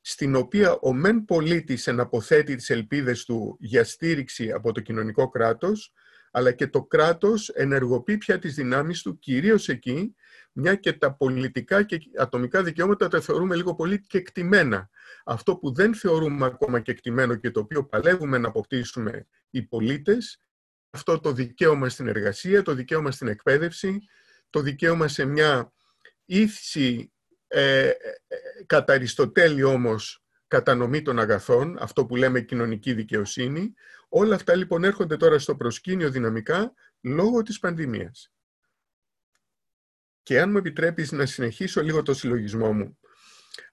στην 0.00 0.34
οποία 0.34 0.78
ο 0.78 0.92
μεν 0.92 1.24
πολίτης 1.24 1.86
εναποθέτει 1.86 2.54
τις 2.54 2.70
ελπίδες 2.70 3.24
του 3.24 3.56
για 3.60 3.84
στήριξη 3.84 4.50
από 4.50 4.72
το 4.72 4.80
κοινωνικό 4.80 5.28
κράτος, 5.28 5.92
αλλά 6.34 6.52
και 6.52 6.66
το 6.66 6.82
κράτος 6.84 7.48
ενεργοποιεί 7.48 8.18
πια 8.18 8.38
τις 8.38 8.54
δυνάμεις 8.54 9.02
του, 9.02 9.18
κυρίως 9.18 9.68
εκεί, 9.68 10.14
μια 10.52 10.74
και 10.74 10.92
τα 10.92 11.14
πολιτικά 11.14 11.82
και 11.82 12.00
ατομικά 12.16 12.62
δικαιώματα 12.62 13.08
τα 13.08 13.20
θεωρούμε 13.20 13.56
λίγο 13.56 13.74
πολύ 13.74 14.00
κεκτημένα. 14.00 14.90
Αυτό 15.24 15.56
που 15.56 15.74
δεν 15.74 15.94
θεωρούμε 15.94 16.46
ακόμα 16.46 16.80
κεκτημένο 16.80 17.34
και 17.34 17.50
το 17.50 17.60
οποίο 17.60 17.84
παλεύουμε 17.84 18.38
να 18.38 18.48
αποκτήσουμε 18.48 19.26
οι 19.50 19.62
πολίτες, 19.62 20.40
αυτό 20.90 21.20
το 21.20 21.32
δικαίωμα 21.32 21.88
στην 21.88 22.08
εργασία, 22.08 22.62
το 22.62 22.74
δικαίωμα 22.74 23.10
στην 23.10 23.28
εκπαίδευση, 23.28 23.98
το 24.50 24.60
δικαίωμα 24.60 25.08
σε 25.08 25.24
μια 25.24 25.72
ήθηση 26.24 27.12
ε, 27.46 27.86
ε, 27.86 27.94
κατά 28.66 28.92
Αριστοτέλη 28.92 29.62
όμως 29.62 30.22
κατανομή 30.48 31.02
των 31.02 31.18
αγαθών, 31.18 31.76
αυτό 31.80 32.06
που 32.06 32.16
λέμε 32.16 32.40
κοινωνική 32.40 32.92
δικαιοσύνη. 32.92 33.74
Όλα 34.14 34.34
αυτά 34.34 34.54
λοιπόν 34.54 34.84
έρχονται 34.84 35.16
τώρα 35.16 35.38
στο 35.38 35.56
προσκήνιο 35.56 36.10
δυναμικά 36.10 36.74
λόγω 37.00 37.42
της 37.42 37.58
πανδημίας. 37.58 38.32
Και 40.22 40.40
αν 40.40 40.50
μου 40.50 40.56
επιτρέπεις 40.56 41.12
να 41.12 41.26
συνεχίσω 41.26 41.82
λίγο 41.82 42.02
το 42.02 42.14
συλλογισμό 42.14 42.72
μου, 42.72 42.98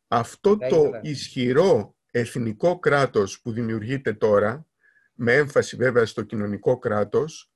αυτό 0.08 0.58
το 0.58 0.92
ισχυρό 1.02 1.96
εθνικό 2.12 2.80
κράτος 2.80 3.42
που 3.42 3.52
δημιουργείται 3.52 4.14
τώρα, 4.14 4.68
με 5.14 5.36
έμφαση 5.36 5.76
βέβαια 5.76 6.06
στο 6.06 6.22
κοινωνικό 6.22 6.78
κράτος, 6.78 7.52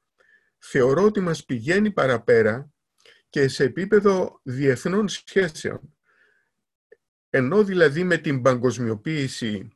θεωρώ 0.57 1.03
ότι 1.03 1.19
μας 1.19 1.45
πηγαίνει 1.45 1.91
παραπέρα 1.91 2.71
και 3.29 3.47
σε 3.47 3.63
επίπεδο 3.63 4.39
διεθνών 4.43 5.07
σχέσεων. 5.07 5.97
Ενώ 7.29 7.63
δηλαδή 7.63 8.03
με 8.03 8.17
την 8.17 8.41
παγκοσμιοποίηση 8.41 9.67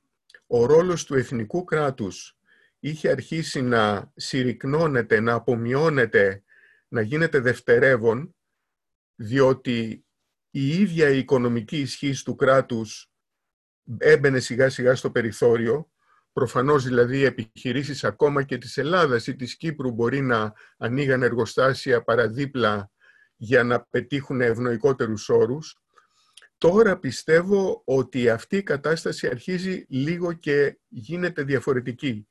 ο 0.48 0.66
ρόλος 0.66 1.06
του 1.06 1.16
εθνικού 1.16 1.64
κράτους 1.64 2.37
είχε 2.80 3.10
αρχίσει 3.10 3.62
να 3.62 4.12
συρρυκνώνεται, 4.16 5.20
να 5.20 5.34
απομειώνεται, 5.34 6.44
να 6.88 7.02
γίνεται 7.02 7.40
δευτερεύον, 7.40 8.36
διότι 9.16 10.06
η 10.50 10.68
ίδια 10.68 11.10
η 11.10 11.18
οικονομική 11.18 11.80
ισχύς 11.80 12.24
του 12.24 12.36
κράτους 12.36 13.12
έμπαινε 13.98 14.40
σιγά 14.40 14.70
σιγά 14.70 14.96
στο 14.96 15.12
περιθώριο, 15.12 15.92
προφανώς 16.34 16.84
δηλαδή 16.84 17.18
οι 17.18 17.24
επιχειρήσεις 17.24 18.04
ακόμα 18.04 18.44
και 18.44 18.58
της 18.58 18.78
Ελλάδας 18.78 19.28
ή 19.28 19.36
της 19.36 19.58
Κύπρου 19.58 19.92
μπορεί 19.92 20.22
να 20.22 20.54
ανοίγαν 20.78 21.24
εργοστάσια 21.24 22.04
παραδίπλα 22.04 22.92
για 23.36 23.64
να 23.64 23.82
πετύχουν 23.82 24.42
ευνοϊκότερους 24.42 25.30
όρους. 25.30 25.78
Τώρα 26.58 27.00
πιστεύω 27.00 27.82
ότι 27.86 28.30
αυτή 28.30 28.58
η 28.58 28.64
κατάσταση 28.64 29.28
αρχίζει 29.28 29.86
λίγο 29.90 30.34
και 30.34 30.80
γίνεται 30.88 31.44
διαφορετική. 31.44 32.28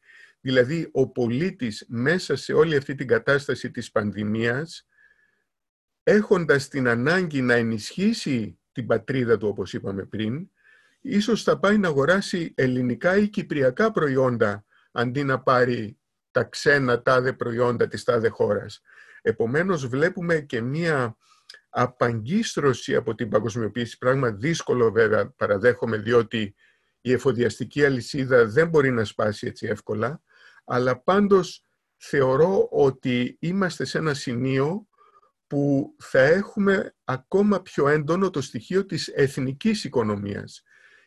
Δηλαδή 0.46 0.88
ο 0.92 1.08
πολίτης 1.08 1.84
μέσα 1.88 2.36
σε 2.36 2.52
όλη 2.52 2.76
αυτή 2.76 2.94
την 2.94 3.06
κατάσταση 3.06 3.70
της 3.70 3.90
πανδημίας 3.90 4.88
έχοντας 6.02 6.68
την 6.68 6.88
ανάγκη 6.88 7.40
να 7.40 7.54
ενισχύσει 7.54 8.58
την 8.72 8.86
πατρίδα 8.86 9.38
του, 9.38 9.48
όπως 9.48 9.72
είπαμε 9.72 10.04
πριν, 10.04 10.50
ίσως 11.00 11.42
θα 11.42 11.58
πάει 11.58 11.78
να 11.78 11.88
αγοράσει 11.88 12.52
ελληνικά 12.56 13.16
ή 13.16 13.28
κυπριακά 13.28 13.90
προϊόντα, 13.90 14.64
αντί 14.92 15.24
να 15.24 15.42
πάρει 15.42 15.98
τα 16.30 16.44
ξένα 16.44 17.02
τάδε 17.02 17.32
προϊόντα 17.32 17.88
της 17.88 18.04
τάδε 18.04 18.28
χώρας. 18.28 18.80
Επομένως, 19.22 19.86
βλέπουμε 19.86 20.40
και 20.40 20.60
μία 20.60 21.16
απαγκίστρωση 21.68 22.94
από 22.94 23.14
την 23.14 23.28
παγκοσμιοποίηση, 23.28 23.98
πράγμα 23.98 24.30
δύσκολο 24.30 24.90
βέβαια 24.90 25.30
παραδέχομαι, 25.30 25.96
διότι 25.96 26.54
η 27.00 27.12
εφοδιαστική 27.12 27.84
αλυσίδα 27.84 28.44
δεν 28.44 28.68
μπορεί 28.68 28.90
να 28.90 29.04
σπάσει 29.04 29.46
έτσι 29.46 29.66
εύκολα, 29.66 30.20
αλλά 30.66 31.02
πάντως 31.02 31.62
θεωρώ 31.96 32.68
ότι 32.70 33.36
είμαστε 33.40 33.84
σε 33.84 33.98
ένα 33.98 34.14
σημείο 34.14 34.86
που 35.46 35.94
θα 35.98 36.20
έχουμε 36.20 36.94
ακόμα 37.04 37.62
πιο 37.62 37.88
έντονο 37.88 38.30
το 38.30 38.40
στοιχείο 38.40 38.86
της 38.86 39.08
εθνικής 39.08 39.84
οικονομίας. 39.84 40.62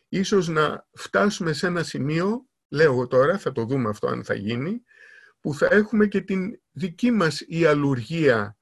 Ίσως 0.10 0.48
να 0.48 0.88
φτάσουμε 0.94 1.54
σε 1.54 1.68
ένα 1.68 1.84
σημείο, 1.84 2.46
λέω 2.70 2.92
εγώ 2.92 3.08
τώρα, 3.08 3.38
θα 3.38 3.52
το 3.52 3.66
δούμε 3.66 3.90
αυτό 3.90 4.08
αν 4.08 4.24
θα 4.24 4.34
γίνει, 4.34 4.84
που 5.42 5.54
θα 5.54 5.68
έχουμε 5.72 6.08
και 6.08 6.22
την 6.22 6.62
δική 6.72 7.12
μας 7.12 7.44
ιαλουργία 7.48 8.58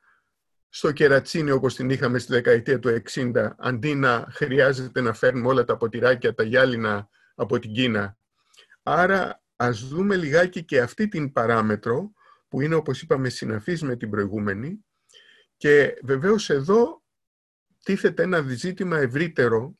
στο 0.69 0.91
κερατσίνι 0.91 1.51
όπως 1.51 1.75
την 1.75 1.89
είχαμε 1.89 2.19
στη 2.19 2.31
δεκαετία 2.31 2.79
του 2.79 3.01
60, 3.13 3.49
αντί 3.57 3.95
να 3.95 4.27
χρειάζεται 4.31 5.01
να 5.01 5.13
φέρνουμε 5.13 5.47
όλα 5.47 5.63
τα 5.63 5.77
ποτηράκια, 5.77 6.33
τα 6.33 6.43
γυάλινα 6.43 7.09
από 7.35 7.59
την 7.59 7.71
Κίνα. 7.71 8.17
Άρα 8.83 9.41
ας 9.57 9.87
δούμε 9.87 10.15
λιγάκι 10.15 10.63
και 10.63 10.81
αυτή 10.81 11.07
την 11.07 11.31
παράμετρο, 11.31 12.11
που 12.47 12.61
είναι 12.61 12.75
όπως 12.75 13.01
είπαμε 13.01 13.29
συναφής 13.29 13.81
με 13.81 13.95
την 13.95 14.09
προηγούμενη, 14.09 14.85
και 15.57 15.99
βεβαίως 16.03 16.49
εδώ 16.49 17.03
τίθεται 17.83 18.23
ένα 18.23 18.41
ζήτημα 18.41 18.97
ευρύτερο, 18.97 19.77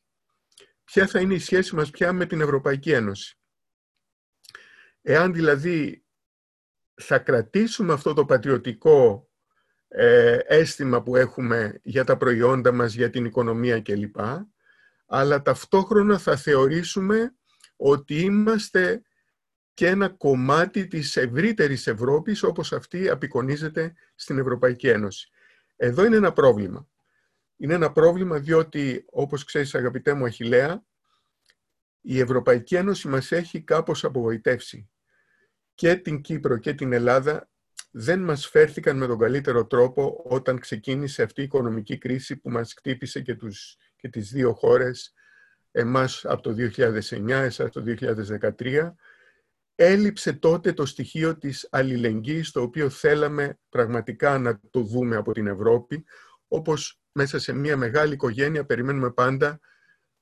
ποια 0.84 1.06
θα 1.06 1.20
είναι 1.20 1.34
η 1.34 1.38
σχέση 1.38 1.74
μας 1.74 1.90
πια 1.90 2.12
με 2.12 2.26
την 2.26 2.40
Ευρωπαϊκή 2.40 2.92
Ένωση; 2.92 3.38
Εάν 5.02 5.32
δηλαδή 5.32 6.04
θα 6.94 7.18
κρατήσουμε 7.18 7.92
αυτό 7.92 8.14
το 8.14 8.24
πατριωτικό 8.24 9.28
ε, 9.88 10.38
αίσθημα 10.46 11.02
που 11.02 11.16
έχουμε 11.16 11.80
για 11.82 12.04
τα 12.04 12.16
προϊόντα 12.16 12.72
μας, 12.72 12.94
για 12.94 13.10
την 13.10 13.24
οικονομία 13.24 13.80
κλπ. 13.82 14.16
Αλλά 15.06 15.42
ταυτόχρονα 15.42 16.18
θα 16.18 16.36
θεωρήσουμε 16.36 17.34
ότι 17.76 18.20
είμαστε 18.20 19.02
και 19.78 19.86
ένα 19.86 20.08
κομμάτι 20.08 20.86
της 20.86 21.16
ευρύτερης 21.16 21.86
Ευρώπης 21.86 22.42
όπως 22.42 22.72
αυτή 22.72 23.08
απεικονίζεται 23.08 23.94
στην 24.14 24.38
Ευρωπαϊκή 24.38 24.88
Ένωση. 24.88 25.30
Εδώ 25.76 26.04
είναι 26.04 26.16
ένα 26.16 26.32
πρόβλημα. 26.32 26.88
Είναι 27.56 27.74
ένα 27.74 27.92
πρόβλημα 27.92 28.38
διότι, 28.38 29.04
όπως 29.10 29.44
ξέρεις 29.44 29.74
αγαπητέ 29.74 30.14
μου 30.14 30.24
Αχιλέα, 30.24 30.84
η 32.00 32.20
Ευρωπαϊκή 32.20 32.74
Ένωση 32.74 33.08
μας 33.08 33.32
έχει 33.32 33.60
κάπως 33.60 34.04
απογοητεύσει. 34.04 34.90
Και 35.74 35.96
την 35.96 36.20
Κύπρο 36.20 36.56
και 36.56 36.74
την 36.74 36.92
Ελλάδα 36.92 37.48
δεν 37.90 38.20
μας 38.20 38.46
φέρθηκαν 38.46 38.96
με 38.96 39.06
τον 39.06 39.18
καλύτερο 39.18 39.66
τρόπο 39.66 40.22
όταν 40.24 40.58
ξεκίνησε 40.58 41.22
αυτή 41.22 41.40
η 41.40 41.44
οικονομική 41.44 41.98
κρίση 41.98 42.36
που 42.36 42.50
μας 42.50 42.74
χτύπησε 42.74 43.20
και, 43.20 43.34
τους, 43.34 43.76
και 43.96 44.08
τις 44.08 44.30
δύο 44.30 44.54
χώρες, 44.54 45.14
εμάς 45.70 46.24
από 46.24 46.42
το 46.42 46.52
2009, 46.52 47.28
εσάς 47.28 47.70
το 47.70 47.82
2013. 47.82 48.94
Έλειψε 49.80 50.32
τότε 50.32 50.72
το 50.72 50.86
στοιχείο 50.86 51.38
της 51.38 51.68
αλληλεγγύης, 51.70 52.50
το 52.50 52.62
οποίο 52.62 52.90
θέλαμε 52.90 53.58
πραγματικά 53.68 54.38
να 54.38 54.60
το 54.70 54.80
δούμε 54.80 55.16
από 55.16 55.32
την 55.32 55.46
Ευρώπη, 55.46 56.04
όπως 56.48 57.00
μέσα 57.12 57.38
σε 57.38 57.52
μια 57.52 57.76
μεγάλη 57.76 58.12
οικογένεια 58.12 58.64
περιμένουμε 58.64 59.10
πάντα 59.10 59.60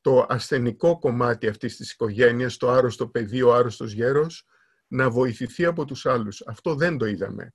το 0.01 0.27
ασθενικό 0.29 0.99
κομμάτι 0.99 1.49
αυτής 1.49 1.77
της 1.77 1.93
οικογένειας, 1.93 2.57
το 2.57 2.71
άρρωστο 2.71 3.09
παιδί, 3.09 3.43
ο 3.43 3.55
άρρωστος 3.55 3.93
γέρος, 3.93 4.47
να 4.87 5.11
βοηθηθεί 5.11 5.65
από 5.65 5.85
τους 5.85 6.07
άλλους. 6.07 6.43
Αυτό 6.47 6.75
δεν 6.75 6.99
το 6.99 7.07
είδαμε. 7.07 7.55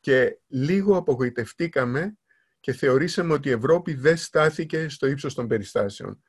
Και 0.00 0.38
λίγο 0.46 0.96
απογοητευτήκαμε 0.96 2.18
και 2.60 2.72
θεωρήσαμε 2.72 3.32
ότι 3.32 3.48
η 3.48 3.52
Ευρώπη 3.52 3.94
δεν 3.94 4.16
στάθηκε 4.16 4.88
στο 4.88 5.06
ύψος 5.06 5.34
των 5.34 5.48
περιστάσεων. 5.48 6.22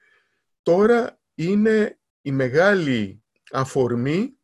Τώρα 0.62 1.20
είναι 1.36 2.00
η 2.22 2.32
μεγάλη 2.32 3.24
αφορμή, 3.52 4.38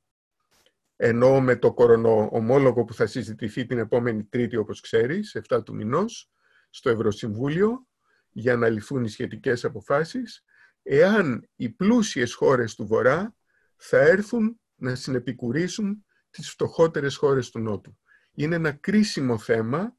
ενώ 1.03 1.41
με 1.41 1.55
το 1.55 1.73
κορονοομόλογο 1.73 2.83
που 2.83 2.93
θα 2.93 3.05
συζητηθεί 3.05 3.65
την 3.65 3.77
επόμενη 3.77 4.23
Τρίτη, 4.23 4.55
όπως 4.55 4.81
ξέρεις, 4.81 5.35
7 5.49 5.63
του 5.63 5.75
μηνός, 5.75 6.31
στο 6.69 6.89
Ευρωσυμβούλιο, 6.89 7.87
για 8.29 8.55
να 8.55 8.69
ληφθούν 8.69 9.03
οι 9.03 9.09
σχετικές 9.09 9.65
αποφάσεις, 9.65 10.43
εάν 10.83 11.49
οι 11.55 11.69
πλούσιες 11.69 12.33
χώρες 12.33 12.75
του 12.75 12.87
Βορρά 12.87 13.35
θα 13.75 13.97
έρθουν 13.97 14.59
να 14.75 14.95
συνεπικουρήσουν 14.95 16.05
τις 16.29 16.49
φτωχότερες 16.49 17.15
χώρες 17.15 17.49
του 17.49 17.59
Νότου. 17.59 17.97
Είναι 18.31 18.55
ένα 18.55 18.71
κρίσιμο 18.71 19.37
θέμα. 19.37 19.95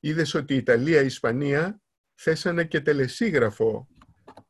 Είδες 0.00 0.34
ότι 0.34 0.54
η 0.54 0.56
Ιταλία, 0.56 1.02
η 1.02 1.06
Ισπανία 1.06 1.80
θέσανε 2.14 2.64
και 2.64 2.80
τελεσίγραφο 2.80 3.88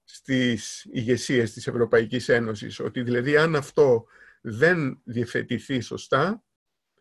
στις 0.05 0.87
ηγεσίες 0.93 1.53
της 1.53 1.67
Ευρωπαϊκής 1.67 2.29
Ένωσης, 2.29 2.81
ότι 2.81 3.03
δηλαδή 3.03 3.37
αν 3.37 3.57
αυτό 3.57 4.07
δεν 4.47 5.01
διευθετηθεί 5.05 5.81
σωστά, 5.81 6.45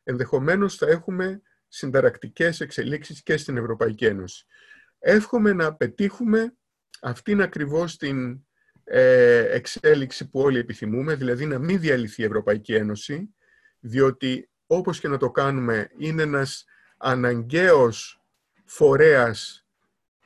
ενδεχομένως 0.03 0.75
θα 0.75 0.87
έχουμε 0.87 1.41
συνταρακτικές 1.67 2.59
εξελίξεις 2.59 3.23
και 3.23 3.37
στην 3.37 3.57
Ευρωπαϊκή 3.57 4.05
Ένωση. 4.05 4.45
Εύχομαι 4.99 5.53
να 5.53 5.75
πετύχουμε 5.75 6.55
αυτήν 7.01 7.41
ακριβώς 7.41 7.97
την 7.97 8.45
ε, 8.83 9.55
εξέλιξη 9.55 10.29
που 10.29 10.39
όλοι 10.39 10.59
επιθυμούμε, 10.59 11.15
δηλαδή 11.15 11.45
να 11.45 11.59
μην 11.59 11.79
διαλυθεί 11.79 12.21
η 12.21 12.25
Ευρωπαϊκή 12.25 12.75
Ένωση, 12.75 13.35
διότι 13.79 14.49
όπως 14.65 14.99
και 14.99 15.07
να 15.07 15.17
το 15.17 15.31
κάνουμε 15.31 15.89
είναι 15.97 16.21
ένας 16.21 16.65
αναγκαίος 16.97 18.21
φορέας 18.65 19.62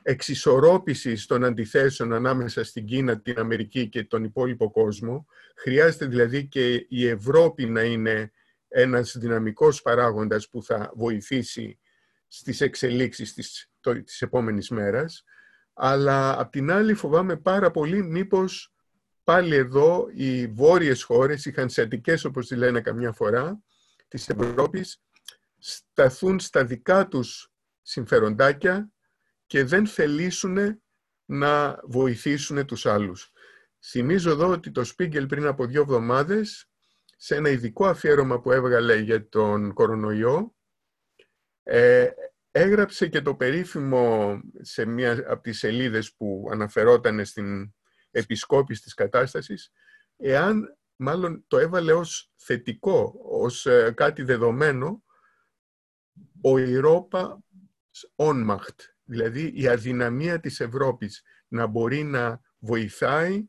εξισορρόπησης 0.02 1.26
των 1.26 1.44
αντιθέσεων 1.44 2.12
ανάμεσα 2.12 2.64
στην 2.64 2.84
Κίνα, 2.84 3.20
την 3.20 3.38
Αμερική 3.38 3.88
και 3.88 4.04
τον 4.04 4.24
υπόλοιπο 4.24 4.70
κόσμο. 4.70 5.26
Χρειάζεται 5.56 6.06
δηλαδή 6.06 6.46
και 6.46 6.86
η 6.88 7.06
Ευρώπη 7.06 7.66
να 7.66 7.82
είναι 7.82 8.32
ένας 8.68 9.16
δυναμικός 9.18 9.82
παράγοντας 9.82 10.48
που 10.48 10.62
θα 10.62 10.92
βοηθήσει 10.94 11.78
στις 12.28 12.60
εξελίξεις 12.60 13.34
της, 13.34 13.70
το, 13.80 14.02
της 14.02 14.22
επόμενης 14.22 14.70
μέρας 14.70 15.24
αλλά 15.80 16.40
απ' 16.40 16.50
την 16.50 16.70
άλλη 16.70 16.94
φοβάμαι 16.94 17.36
πάρα 17.36 17.70
πολύ 17.70 18.02
μήπως 18.02 18.72
πάλι 19.24 19.54
εδώ 19.54 20.08
οι 20.14 20.46
βόρειες 20.46 21.02
χώρες, 21.02 21.44
οι 21.44 21.52
χανσιατικές 21.52 22.24
όπως 22.24 22.46
τη 22.46 22.56
λένε 22.56 22.80
καμιά 22.80 23.12
φορά, 23.12 23.62
της 24.08 24.28
Ευρώπης, 24.28 25.02
σταθούν 25.58 26.40
στα 26.40 26.64
δικά 26.64 27.08
τους 27.08 27.52
συμφεροντάκια 27.82 28.92
και 29.48 29.64
δεν 29.64 29.86
θελήσουν 29.86 30.82
να 31.24 31.80
βοηθήσουν 31.84 32.66
τους 32.66 32.86
άλλους. 32.86 33.32
Θυμίζω 33.84 34.30
εδώ 34.30 34.48
ότι 34.48 34.70
το 34.70 34.84
Σπίγκελ 34.84 35.26
πριν 35.26 35.46
από 35.46 35.66
δύο 35.66 35.80
εβδομάδες, 35.80 36.70
σε 37.16 37.34
ένα 37.36 37.48
ειδικό 37.48 37.86
αφιέρωμα 37.86 38.40
που 38.40 38.52
έβγαλε 38.52 38.96
για 38.96 39.28
τον 39.28 39.72
κορονοϊό, 39.72 40.56
ε, 41.62 42.08
έγραψε 42.50 43.08
και 43.08 43.22
το 43.22 43.34
περίφημο 43.34 44.40
σε 44.60 44.84
μία 44.84 45.24
από 45.26 45.42
τις 45.42 45.58
σελίδες 45.58 46.14
που 46.14 46.48
αναφερόταν 46.50 47.24
στην 47.24 47.74
επισκόπηση 48.10 48.82
της 48.82 48.94
κατάστασης, 48.94 49.72
εάν 50.16 50.78
μάλλον 50.96 51.44
το 51.46 51.58
έβαλε 51.58 51.92
ως 51.92 52.32
θετικό, 52.36 53.14
ως 53.22 53.66
ε, 53.66 53.92
κάτι 53.96 54.22
δεδομένο, 54.22 55.02
ο 56.42 56.58
Ευρώπα 56.58 57.42
Ohnmacht, 58.16 58.97
δηλαδή 59.08 59.52
η 59.54 59.68
αδυναμία 59.68 60.40
της 60.40 60.60
Ευρώπης 60.60 61.22
να 61.48 61.66
μπορεί 61.66 62.02
να 62.02 62.40
βοηθάει 62.58 63.46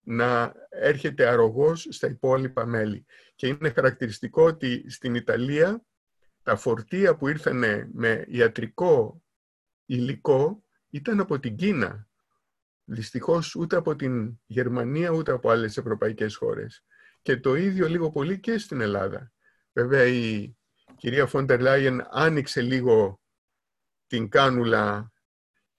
να 0.00 0.52
έρχεται 0.68 1.26
αρρωγός 1.26 1.86
στα 1.90 2.06
υπόλοιπα 2.06 2.66
μέλη. 2.66 3.06
Και 3.34 3.46
είναι 3.46 3.70
χαρακτηριστικό 3.70 4.44
ότι 4.44 4.90
στην 4.90 5.14
Ιταλία 5.14 5.84
τα 6.42 6.56
φορτία 6.56 7.16
που 7.16 7.28
ήρθαν 7.28 7.88
με 7.92 8.24
ιατρικό 8.28 9.22
υλικό 9.86 10.64
ήταν 10.90 11.20
από 11.20 11.40
την 11.40 11.56
Κίνα. 11.56 12.08
Δυστυχώς 12.84 13.54
ούτε 13.54 13.76
από 13.76 13.96
την 13.96 14.40
Γερμανία 14.46 15.10
ούτε 15.10 15.32
από 15.32 15.50
άλλες 15.50 15.76
ευρωπαϊκές 15.76 16.36
χώρες. 16.36 16.84
Και 17.22 17.36
το 17.36 17.54
ίδιο 17.54 17.88
λίγο 17.88 18.10
πολύ 18.10 18.40
και 18.40 18.58
στην 18.58 18.80
Ελλάδα. 18.80 19.32
Βέβαια 19.72 20.04
η 20.04 20.56
κυρία 20.96 21.26
Φόντερ 21.26 21.60
Λάιεν 21.60 22.06
άνοιξε 22.10 22.60
λίγο 22.60 23.20
την 24.06 24.28
κάνουλα 24.28 25.12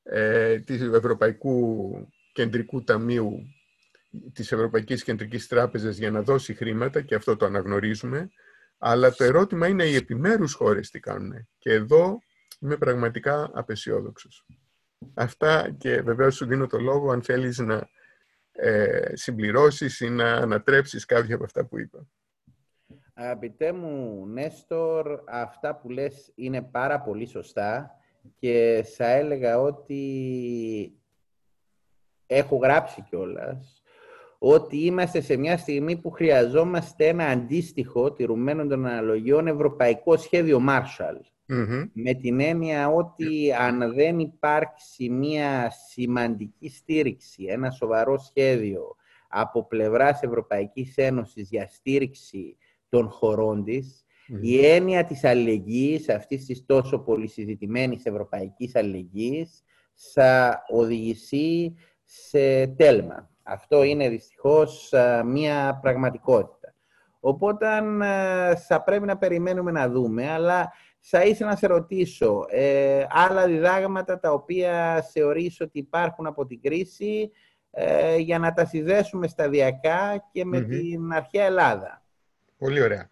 ε, 0.04 0.60
της 0.60 0.82
Ευρωπαϊκού 0.82 1.92
Κεντρικού 2.34 2.84
Ταμείου 2.84 3.40
της 4.34 4.52
Ευρωπαϊκής 4.52 5.04
Κεντρικής 5.04 5.48
Τράπεζας 5.48 5.98
για 5.98 6.12
να 6.12 6.22
δώσει 6.22 6.54
χρήματα 6.54 7.02
και 7.02 7.16
αυτό 7.16 7.36
το 7.36 7.46
αναγνωρίζουμε 7.46 8.30
αλλά 8.78 9.12
το 9.12 9.24
ερώτημα 9.24 9.68
είναι 9.68 9.84
οι 9.84 9.96
επιμέρους 9.96 10.54
χώρες 10.54 10.90
τι 10.90 11.00
κάνουν. 11.00 11.48
Και 11.58 11.72
εδώ 11.72 12.20
είμαι 12.60 12.78
πραγματικά 12.78 13.52
απεσιόδοξος. 13.54 14.46
Αυτά 15.14 15.76
και 15.78 16.02
βεβαίως 16.02 16.36
σου 16.36 16.46
δίνω 16.46 16.68
το 16.68 16.80
λόγο 16.80 17.12
αν 17.12 17.22
θέλεις 17.22 17.58
να 17.58 17.90
ε, 18.52 19.16
συμπληρώσεις 19.16 20.00
ή 20.00 20.10
να 20.10 20.34
ανατρέψεις 20.34 21.06
κάποια 21.06 21.36
από 21.36 21.44
αυτά 21.44 21.66
που 21.66 21.80
είπα. 21.80 22.08
Αγαπητέ 23.14 23.72
μου, 23.72 24.26
Νέστορ, 24.28 25.24
αυτά 25.28 25.76
που 25.76 25.90
λες 25.90 26.32
είναι 26.36 26.62
πάρα 26.62 27.02
πολύ 27.02 27.26
σωστά 27.26 27.92
και 28.40 28.86
θα 28.96 29.08
έλεγα 29.08 29.60
ότι 29.62 30.02
έχω 32.28 32.56
γράψει 32.56 33.02
κιόλας 33.02 33.84
ότι 34.38 34.78
είμαστε 34.78 35.22
σε 35.22 35.38
μια 35.38 35.58
στιγμή 35.58 35.96
που 35.98 36.12
χρειαζόμαστε 36.12 37.08
ένα 37.08 37.26
αντίστοιχο, 37.26 38.12
τηρουμένο 38.12 38.68
των 38.68 38.86
αναλογιών, 38.86 39.48
ευρωπαϊκό 39.48 40.18
σχέδιο 40.18 40.62
Marshall. 40.70 41.20
Με 41.94 42.14
την 42.14 42.40
έννοια 42.40 42.90
ότι 42.90 43.54
αν 43.54 43.94
δεν 43.94 44.20
υπάρξει 44.20 45.10
μια 45.10 45.72
σημαντική 45.90 46.70
στήριξη, 46.70 47.44
ένα 47.44 47.72
σοβαρό 47.72 48.18
σχέδιο 48.18 48.96
από 49.28 49.68
πλευράς 49.68 50.22
Ευρωπαϊκής 50.22 50.98
Ένωσης 50.98 51.50
για 51.50 51.68
στήριξη 51.68 52.58
των 52.90 53.10
χωρών 53.10 53.64
της, 53.64 54.05
η 54.42 54.66
έννοια 54.66 55.06
της 55.06 55.24
αλληλεγγύης, 55.24 56.10
αυτής 56.10 56.46
της 56.46 56.66
τόσο 56.66 57.00
πολύ 57.00 57.28
συζητημένης 57.28 58.06
ευρωπαϊκής 58.06 58.76
αλληλεγγύης, 58.76 59.64
θα 60.14 60.64
οδηγηθεί 60.68 61.74
σε 62.04 62.68
τέλμα. 62.68 63.30
Αυτό 63.44 63.84
είναι 63.84 64.10
δυστυχώς 64.10 64.94
μία 65.26 65.80
πραγματικότητα. 65.82 66.76
Οπότε 67.20 67.68
θα 68.68 68.84
πρέπει 68.84 69.06
να 69.06 69.18
περιμένουμε 69.18 69.72
να 69.72 69.90
δούμε, 69.90 70.30
αλλά 70.30 70.72
θα 71.00 71.24
ήθελα 71.24 71.50
να 71.50 71.56
σε 71.56 71.68
ρωτήσω 71.68 72.46
ε, 72.50 73.06
άλλα 73.10 73.48
διδάγματα 73.48 74.20
τα 74.20 74.32
οποία 74.32 75.02
θεωρείς 75.12 75.62
ότι 75.62 75.80
υπάρχουν 75.80 76.26
από 76.26 76.46
την 76.46 76.62
κρίση 76.62 77.32
ε, 77.72 78.16
για 78.18 78.40
να 78.40 78.54
τα 78.54 78.66
συνδέσουμε 78.66 79.28
σταδιακά 79.28 80.30
και 80.32 80.46
με 80.46 80.62
την 80.62 81.12
αρχαία 81.12 81.46
Ελλάδα. 81.46 82.04
Πολύ 82.58 82.82
ωραία. 82.82 83.10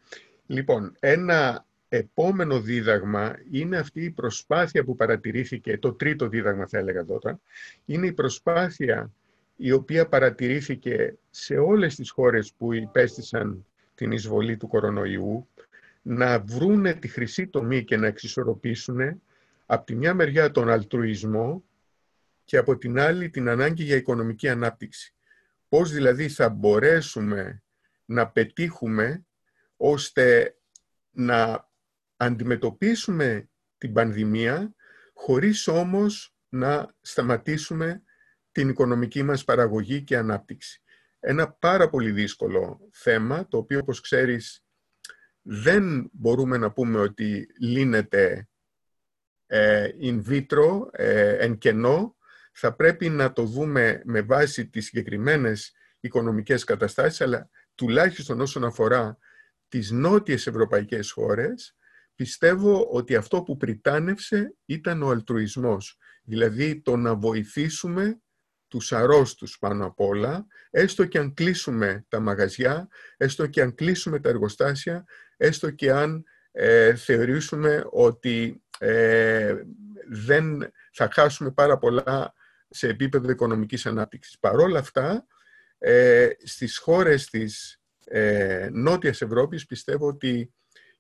Λοιπόν, 0.53 0.95
ένα 0.99 1.65
επόμενο 1.89 2.61
δίδαγμα 2.61 3.35
είναι 3.51 3.77
αυτή 3.77 4.03
η 4.03 4.09
προσπάθεια 4.09 4.83
που 4.83 4.95
παρατηρήθηκε, 4.95 5.77
το 5.77 5.93
τρίτο 5.93 6.27
δίδαγμα 6.27 6.67
θα 6.67 6.77
έλεγα 6.77 7.05
τότε, 7.05 7.39
είναι 7.85 8.07
η 8.07 8.11
προσπάθεια 8.11 9.11
η 9.55 9.71
οποία 9.71 10.07
παρατηρήθηκε 10.07 11.15
σε 11.29 11.57
όλες 11.57 11.95
τις 11.95 12.09
χώρες 12.09 12.53
που 12.57 12.73
υπέστησαν 12.73 13.65
την 13.95 14.11
εισβολή 14.11 14.57
του 14.57 14.67
κορονοϊού, 14.67 15.47
να 16.01 16.39
βρούνε 16.39 16.93
τη 16.93 17.07
χρυσή 17.07 17.47
τομή 17.47 17.83
και 17.83 17.97
να 17.97 18.07
εξισορροπήσουν 18.07 19.21
από 19.65 19.85
τη 19.85 19.95
μια 19.95 20.13
μεριά 20.13 20.51
τον 20.51 20.69
αλτρουισμό 20.69 21.63
και 22.45 22.57
από 22.57 22.77
την 22.77 22.99
άλλη 22.99 23.29
την 23.29 23.49
ανάγκη 23.49 23.83
για 23.83 23.95
οικονομική 23.95 24.49
ανάπτυξη. 24.49 25.13
Πώς 25.69 25.91
δηλαδή 25.91 26.29
θα 26.29 26.49
μπορέσουμε 26.49 27.61
να 28.05 28.27
πετύχουμε 28.27 29.25
ώστε 29.85 30.57
να 31.11 31.69
αντιμετωπίσουμε 32.17 33.49
την 33.77 33.93
πανδημία 33.93 34.75
χωρίς 35.13 35.67
όμως 35.67 36.35
να 36.49 36.95
σταματήσουμε 37.01 38.03
την 38.51 38.69
οικονομική 38.69 39.23
μας 39.23 39.43
παραγωγή 39.43 40.01
και 40.01 40.17
ανάπτυξη. 40.17 40.81
Ένα 41.19 41.51
πάρα 41.51 41.89
πολύ 41.89 42.11
δύσκολο 42.11 42.89
θέμα, 42.91 43.47
το 43.47 43.57
οποίο 43.57 43.79
όπως 43.79 44.01
ξέρεις 44.01 44.65
δεν 45.41 46.09
μπορούμε 46.13 46.57
να 46.57 46.71
πούμε 46.71 46.99
ότι 46.99 47.47
λύνεται 47.59 48.49
ε, 49.45 49.89
in 50.01 50.23
vitro, 50.29 50.87
ε, 50.91 51.35
εν 51.35 51.57
κενό, 51.57 52.17
θα 52.51 52.75
πρέπει 52.75 53.09
να 53.09 53.33
το 53.33 53.43
δούμε 53.43 54.01
με 54.05 54.21
βάση 54.21 54.67
τις 54.67 54.85
συγκεκριμένες 54.85 55.73
οικονομικές 55.99 56.63
καταστάσεις, 56.63 57.21
αλλά 57.21 57.49
τουλάχιστον 57.75 58.41
όσον 58.41 58.63
αφορά 58.63 59.17
τις 59.73 59.91
νότιες 59.91 60.47
ευρωπαϊκές 60.47 61.11
χώρες, 61.11 61.75
πιστεύω 62.15 62.87
ότι 62.91 63.15
αυτό 63.15 63.43
που 63.43 63.57
πριτάνευσε 63.57 64.55
ήταν 64.65 65.01
ο 65.01 65.09
αλτρουισμός. 65.09 65.97
Δηλαδή 66.23 66.81
το 66.81 66.95
να 66.95 67.15
βοηθήσουμε 67.15 68.21
τους 68.67 68.91
αρρώστους 68.91 69.57
πάνω 69.59 69.85
απ' 69.85 69.99
όλα, 69.99 70.45
έστω 70.69 71.05
και 71.05 71.17
αν 71.17 71.33
κλείσουμε 71.33 72.05
τα 72.07 72.19
μαγαζιά, 72.19 72.87
έστω 73.17 73.47
και 73.47 73.61
αν 73.61 73.75
κλείσουμε 73.75 74.19
τα 74.19 74.29
εργοστάσια, 74.29 75.03
έστω 75.37 75.71
και 75.71 75.91
αν 75.91 76.23
ε, 76.51 76.95
θεωρήσουμε 76.95 77.83
ότι 77.91 78.63
ε, 78.79 79.55
δεν 80.07 80.71
θα 80.91 81.09
χάσουμε 81.13 81.51
πάρα 81.51 81.77
πολλά 81.77 82.33
σε 82.69 82.87
επίπεδο 82.87 83.29
οικονομικής 83.29 83.85
ανάπτυξης. 83.85 84.39
Παρόλα 84.39 84.79
αυτά, 84.79 85.25
ε, 85.77 86.29
στις 86.43 86.77
χώρες 86.77 87.29
της 87.29 87.82
ε, 88.05 88.69
Νότιας 88.71 89.21
Ευρώπης 89.21 89.65
πιστεύω 89.65 90.07
ότι 90.07 90.53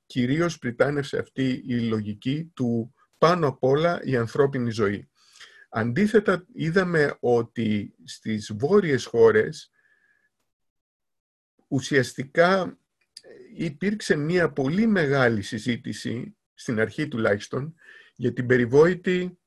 κυρίως 0.05 0.57
πριτάνευσε 0.57 1.17
αυτή 1.17 1.63
η 1.67 1.79
λογική 1.79 2.51
του 2.53 2.93
πάνω 3.17 3.47
απ' 3.47 3.63
όλα 3.63 3.99
η 4.03 4.15
ανθρώπινη 4.15 4.71
ζωή. 4.71 5.09
Αντίθετα, 5.69 6.45
είδαμε 6.53 7.17
ότι 7.19 7.95
στις 8.03 8.53
βόρειες 8.57 9.05
χώρες 9.05 9.71
ουσιαστικά 11.67 12.77
υπήρξε 13.55 14.15
μια 14.15 14.51
πολύ 14.51 14.87
μεγάλη 14.87 15.41
συζήτηση, 15.41 16.37
στην 16.53 16.79
αρχή 16.79 17.07
τουλάχιστον, 17.07 17.75
για 18.15 18.33
την 18.33 18.45
περιβόητη 18.45 19.39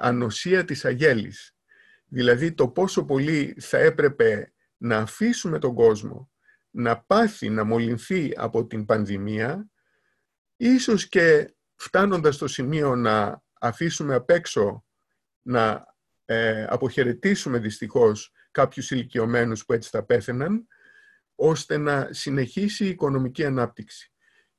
ανοσία 0.00 0.64
της 0.64 0.84
αγέλης. 0.84 1.56
Δηλαδή 2.06 2.52
το 2.52 2.68
πόσο 2.68 3.04
πολύ 3.04 3.56
θα 3.60 3.78
έπρεπε 3.78 4.52
να 4.82 4.96
αφήσουμε 4.96 5.58
τον 5.58 5.74
κόσμο 5.74 6.30
να 6.70 7.00
πάθει, 7.00 7.50
να 7.50 7.64
μολυνθεί 7.64 8.32
από 8.36 8.66
την 8.66 8.84
πανδημία, 8.84 9.70
ίσως 10.56 11.08
και 11.08 11.54
φτάνοντας 11.74 12.34
στο 12.34 12.46
σημείο 12.46 12.96
να 12.96 13.42
αφήσουμε 13.60 14.14
απ' 14.14 14.30
έξω, 14.30 14.84
να 15.42 15.84
ε, 16.24 16.64
αποχαιρετήσουμε 16.68 17.58
δυστυχώς 17.58 18.32
κάποιους 18.50 18.90
ηλικιωμένους 18.90 19.64
που 19.64 19.72
έτσι 19.72 19.88
θα 19.90 20.04
πέθαιναν, 20.04 20.66
ώστε 21.34 21.76
να 21.76 22.08
συνεχίσει 22.10 22.84
η 22.84 22.88
οικονομική 22.88 23.44
ανάπτυξη. 23.44 24.12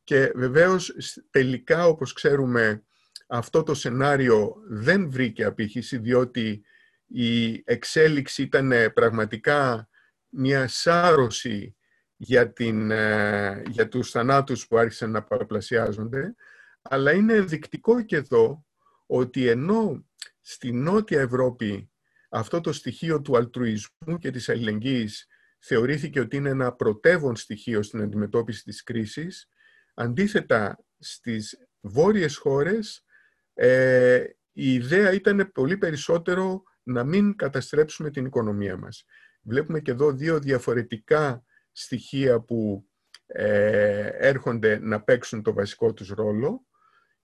Και 0.04 0.32
βεβαίως 0.36 0.96
τελικά, 1.30 1.88
όπως 1.88 2.14
ξέρουμε, 2.14 2.84
αυτό 3.28 3.64
το 3.64 3.74
σενάριο 3.74 4.56
δεν 4.68 5.12
βρήκε 5.12 5.44
απήχηση, 5.44 5.98
διότι 5.98 6.66
η 7.06 7.62
εξέλιξη 7.66 8.42
ήταν 8.42 8.72
πραγματικά 8.94 9.88
μια 10.36 10.68
σάρωση 10.68 11.76
για, 12.16 12.54
την, 12.54 12.92
ε, 12.92 13.64
για 13.70 13.88
τους 13.88 14.12
θανάτους 14.12 14.68
που 14.68 14.78
άρχισαν 14.78 15.12
να 15.12 15.24
παραπλασιάζονται, 15.24 16.36
αλλά 16.82 17.12
είναι 17.12 17.34
ενδεικτικό 17.34 18.02
και 18.02 18.16
εδώ 18.16 18.66
ότι 19.06 19.48
ενώ 19.48 20.06
στη 20.42 20.72
Νότια 20.72 21.22
Ευρώπη 21.22 21.92
αυτό 22.30 22.62
το 22.62 22.74
στοιχείο 22.74 23.22
του 23.22 23.38
αλτρουισμού 23.38 24.18
και 24.20 24.32
της 24.32 24.50
αλληλεγγύης 24.50 25.28
θεωρήθηκε 25.60 26.20
ότι 26.20 26.36
είναι 26.36 26.50
ένα 26.50 26.74
πρωτεύον 26.74 27.36
στοιχείο 27.36 27.84
στην 27.84 28.02
αντιμετώπιση 28.02 28.64
της 28.64 28.84
κρίσης, 28.84 29.50
αντίθετα 29.94 30.86
στις 31.00 31.68
βόρειες 31.80 32.38
χώρες 32.38 33.06
ε, 33.54 34.24
η 34.52 34.74
ιδέα 34.74 35.12
ήταν 35.12 35.52
πολύ 35.54 35.78
περισσότερο 35.78 36.64
να 36.84 37.04
μην 37.04 37.36
καταστρέψουμε 37.36 38.10
την 38.10 38.26
οικονομία 38.26 38.78
μας. 38.78 39.06
Βλέπουμε 39.44 39.80
και 39.80 39.92
εδώ 39.92 40.12
δύο 40.12 40.40
διαφορετικά 40.40 41.44
στοιχεία 41.72 42.40
που 42.42 42.88
ε, 43.26 44.08
έρχονται 44.08 44.80
να 44.80 45.04
παίξουν 45.04 45.44
το 45.44 45.54
βασικό 45.54 45.94
τους 45.94 46.10
ρόλο 46.10 46.66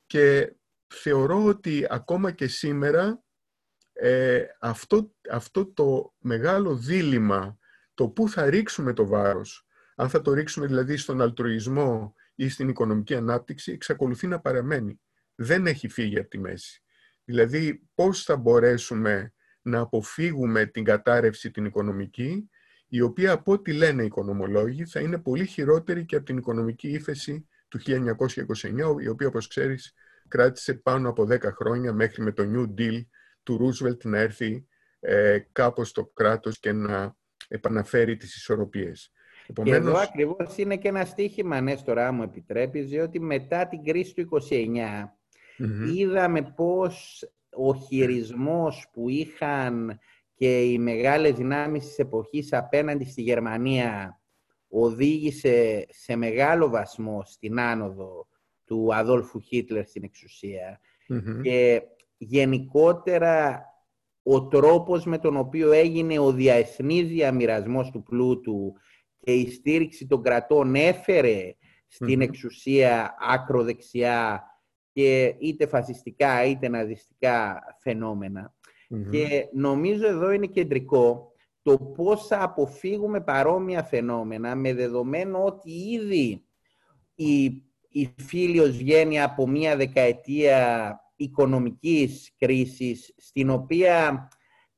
και 0.05 0.55
θεωρώ 0.87 1.45
ότι 1.45 1.85
ακόμα 1.89 2.31
και 2.31 2.47
σήμερα 2.47 3.23
ε, 3.93 4.45
αυτό, 4.59 5.11
αυτό 5.29 5.65
το 5.65 6.13
μεγάλο 6.17 6.75
δίλημα, 6.75 7.57
το 7.93 8.09
πού 8.09 8.29
θα 8.29 8.49
ρίξουμε 8.49 8.93
το 8.93 9.05
βάρος, 9.05 9.67
αν 9.95 10.09
θα 10.09 10.21
το 10.21 10.33
ρίξουμε 10.33 10.65
δηλαδή 10.65 10.97
στον 10.97 11.21
αλτρουισμό 11.21 12.13
ή 12.35 12.49
στην 12.49 12.69
οικονομική 12.69 13.15
ανάπτυξη, 13.15 13.71
εξακολουθεί 13.71 14.27
να 14.27 14.39
παραμένει. 14.39 15.01
Δεν 15.35 15.67
έχει 15.67 15.87
φύγει 15.87 16.19
από 16.19 16.29
τη 16.29 16.39
μέση. 16.39 16.83
Δηλαδή, 17.23 17.87
πώς 17.93 18.23
θα 18.23 18.37
μπορέσουμε 18.37 19.33
να 19.61 19.79
αποφύγουμε 19.79 20.65
την 20.65 20.83
κατάρρευση 20.83 21.51
την 21.51 21.65
οικονομική, 21.65 22.49
η 22.87 23.01
οποία 23.01 23.31
από 23.31 23.51
ό,τι 23.51 23.73
λένε 23.73 24.01
οι 24.01 24.05
οικονομολόγοι 24.05 24.85
θα 24.85 24.99
είναι 24.99 25.17
πολύ 25.17 25.45
χειρότερη 25.45 26.05
και 26.05 26.15
από 26.15 26.25
την 26.25 26.37
οικονομική 26.37 26.87
ύφεση 26.87 27.47
του 27.67 27.79
1929, 27.79 29.01
η 29.01 29.07
οποία 29.07 29.27
όπως 29.27 29.47
ξέρεις 29.47 29.93
κράτησε 30.27 30.73
πάνω 30.73 31.09
από 31.09 31.27
10 31.29 31.39
χρόνια 31.41 31.93
μέχρι 31.93 32.23
με 32.23 32.31
το 32.31 32.43
New 32.53 32.79
Deal 32.79 33.01
του 33.43 33.57
Ρούσβελτ 33.57 34.05
να 34.05 34.17
έρθει 34.17 34.65
ε, 34.99 35.39
κάπως 35.51 35.89
στο 35.89 36.05
κράτος 36.13 36.59
και 36.59 36.71
να 36.71 37.15
επαναφέρει 37.47 38.17
τις 38.17 38.35
ισορροπίες. 38.35 39.11
Επομένως... 39.47 39.79
Και 39.81 39.89
εδώ 39.89 39.99
ακριβώς 39.99 40.57
είναι 40.57 40.77
και 40.77 40.87
ένα 40.87 41.05
στίχημα, 41.05 41.61
Νέστορα, 41.61 42.11
μου 42.11 42.23
επιτρέπεις, 42.23 42.87
διότι 42.87 43.19
μετά 43.19 43.67
την 43.67 43.83
κρίση 43.83 44.13
του 44.13 44.41
29 44.49 45.03
είδαμε 45.95 46.53
πώς 46.55 47.23
ο 47.51 47.75
χειρισμός 47.75 48.87
που 48.93 49.09
είχαν 49.09 49.99
και 50.33 50.63
οι 50.63 50.77
μεγάλες 50.77 51.33
δυνάμεις 51.33 51.85
της 51.85 51.99
εποχής 51.99 52.53
απέναντι 52.53 53.05
στη 53.05 53.21
Γερμανία 53.21 54.19
οδήγησε 54.69 55.85
σε 55.89 56.15
μεγάλο 56.15 56.69
βασμό 56.69 57.21
στην 57.25 57.59
άνοδο 57.59 58.27
του 58.65 58.95
Αδόλφου 58.95 59.39
Χίτλερ 59.39 59.85
στην 59.85 60.03
εξουσια 60.03 60.79
και 61.41 61.81
γενικότερα 62.17 63.63
ο 64.23 64.47
τρόπος 64.47 65.05
με 65.05 65.17
τον 65.17 65.37
οποίο 65.37 65.71
έγινε 65.71 66.19
ο 66.19 66.31
διαεθνής 66.31 67.07
διαμοιρασμός 67.07 67.91
του 67.91 68.03
πλούτου 68.03 68.73
και 69.19 69.33
η 69.33 69.51
στήριξη 69.51 70.07
των 70.07 70.23
κρατών 70.23 70.75
έφερε 70.75 71.55
στην 71.87 72.21
εξουσία 72.21 73.15
άκροδεξιά 73.19 74.43
και 74.99 75.35
είτε 75.39 75.67
φασιστικά 75.67 76.45
είτε 76.45 76.67
ναζιστικά 76.67 77.59
Και 79.09 79.49
νομίζω 79.53 80.07
εδώ 80.07 80.31
είναι 80.31 80.45
κεντρικό 80.45 81.31
το 81.61 81.77
πώς 81.77 82.27
θα 82.27 82.43
αποφύγουμε 82.43 83.21
παρόμοια 83.21 83.83
φαινόμενα 83.83 84.55
με 84.55 84.73
δεδομένο 84.73 85.43
ότι 85.43 85.71
ήδη 85.71 86.43
η, 87.15 87.43
η 87.89 88.13
Φίλιος 88.17 88.77
βγαίνει 88.77 89.21
από 89.21 89.47
μία 89.47 89.75
δεκαετία 89.75 90.99
οικονομικής 91.15 92.33
κρίσης 92.37 93.13
στην 93.17 93.49
οποία 93.49 94.27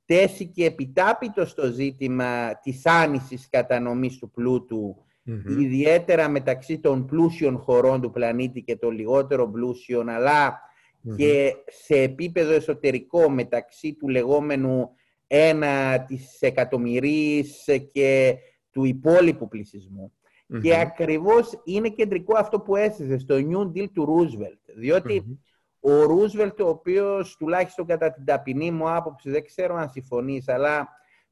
τέθηκε 0.05 0.65
επιτάπητο 0.65 1.45
στο 1.45 1.71
ζήτημα 1.71 2.59
της 2.59 2.85
άνησης 2.85 3.49
κατανομής 3.49 4.17
του 4.17 4.31
πλούτου 4.31 5.05
ιδιαίτερα 5.59 6.29
μεταξύ 6.29 6.79
των 6.79 7.05
πλούσιων 7.05 7.57
χωρών 7.57 8.01
του 8.01 8.11
πλανήτη 8.11 8.61
και 8.61 8.75
των 8.75 8.91
λιγότερο 8.91 9.49
πλούσιων, 9.49 10.09
και 11.15 11.53
σε 11.67 11.95
επίπεδο 11.95 12.53
εσωτερικό 12.53 13.29
μεταξύ 13.29 13.93
του 13.93 14.07
λεγόμενου 14.07 14.89
ένα 15.27 16.03
της 16.03 16.41
εκατομμυρίς 16.41 17.65
και 17.91 18.35
του 18.71 18.83
υπόλοιπου 18.83 19.47
Και 20.61 20.79
ακριβώς 20.79 21.61
είναι 21.63 21.89
κεντρικό 21.89 22.37
αυτό 22.37 22.59
που 22.59 22.75
έστησε 22.75 23.17
στο 23.17 23.35
New 23.35 23.77
Deal 23.77 23.87
του 23.93 24.05
Ρούσβελτ, 24.05 24.59
διότι 24.75 25.39
ο 25.79 26.03
Ρούσβελτ, 26.03 26.61
ο 26.61 26.67
οποίος 26.67 27.35
τουλάχιστον 27.37 27.85
κατά 27.85 28.11
την 28.11 28.25
ταπεινή 28.25 28.71
μου 28.71 28.93
άποψη, 28.93 29.29
δεν 29.29 29.45
ξέρω 29.45 29.75
αν 29.75 29.89
συμφωνείς, 29.89 30.47
αλλά 30.47 30.89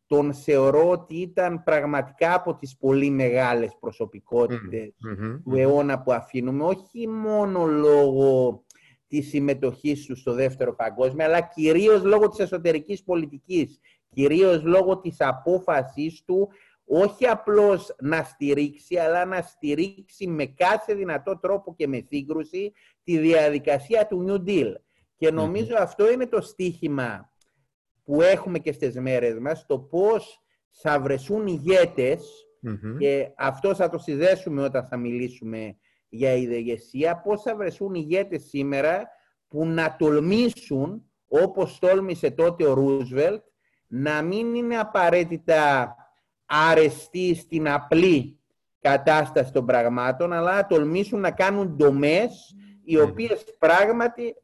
τον 0.09 0.33
θεωρώ 0.33 0.89
ότι 0.89 1.15
ήταν 1.15 1.63
πραγματικά 1.63 2.33
από 2.33 2.55
τις 2.55 2.77
πολύ 2.77 3.09
μεγάλες 3.09 3.77
του 5.43 5.55
αιώνα 5.55 6.01
που 6.01 6.13
αφήνουμε, 6.13 6.63
όχι 6.63 7.07
μόνο 7.07 7.65
λόγω 7.65 8.63
της 9.07 9.27
συμμετοχής 9.27 10.05
τους 10.05 10.19
στο 10.19 10.33
Δεύτερο 10.33 10.75
Παγκόσμιο, 10.75 11.25
αλλά 11.25 11.41
κυρίως 11.41 12.03
λόγω 12.03 12.29
της 12.29 12.39
εσωτερικής 12.39 13.03
πολιτικής, 13.03 13.79
κυρίως 14.09 14.63
λόγω 14.63 14.99
της 14.99 15.15
απόφασής 15.19 16.23
του 16.25 16.49
όχι 16.85 17.25
απλώς 17.25 17.95
να 17.99 18.23
στηρίξει, 18.23 18.97
αλλά 18.97 19.25
να 19.25 19.41
στηρίξει 19.41 20.27
με 20.27 20.45
κάθε 20.45 20.93
δυνατό 20.93 21.39
τρόπο 21.39 21.75
και 21.75 21.87
με 21.87 22.05
σύγκρουση 22.07 22.71
τη 23.03 23.17
διαδικασία 23.17 24.07
του 24.07 24.25
New 24.27 24.49
Deal. 24.49 24.73
Και 25.17 25.31
νομιζω 25.31 25.75
αυτό 25.77 26.11
είναι 26.11 26.27
το 26.27 26.41
στίχημα 26.41 27.31
που 28.09 28.21
έχουμε 28.21 28.59
και 28.59 28.71
στις 28.71 28.99
μέρες 28.99 29.39
μας, 29.39 29.65
το 29.65 29.79
πώς 29.79 30.41
θα 30.69 30.99
βρεθούν 30.99 31.47
και 32.97 33.31
αυτό 33.37 33.75
θα 33.75 33.89
το 33.89 33.97
συνδέσουμε 33.97 34.63
όταν 34.63 34.85
θα 34.85 34.97
μιλήσουμε 34.97 35.77
για 36.09 36.33
ηγεσία, 36.33 37.21
πώς 37.21 37.41
θα 37.41 37.55
βρεθούν 37.55 37.93
ηγέτες 37.93 38.43
σήμερα 38.43 39.07
που 39.47 39.65
να 39.65 39.95
τολμήσουν, 39.95 41.03
όπως 41.27 41.79
τόλμησε 41.79 42.31
τότε 42.31 42.65
ο 42.65 42.73
Ρούσβελτ, 42.73 43.43
να 43.87 44.21
μην 44.21 44.55
είναι 44.55 44.77
απαραίτητα 44.77 45.95
αρεστοί 46.45 47.35
στην 47.35 47.69
απλή 47.69 48.39
κατάσταση 48.79 49.51
των 49.51 49.65
πραγμάτων, 49.65 50.33
αλλά 50.33 50.55
να 50.55 50.65
τολμήσουν 50.65 51.19
να 51.19 51.31
κάνουν 51.31 51.75
δομές 51.77 52.55
οι 52.83 52.99
οποίες 52.99 53.43
πράγματι 53.59 54.35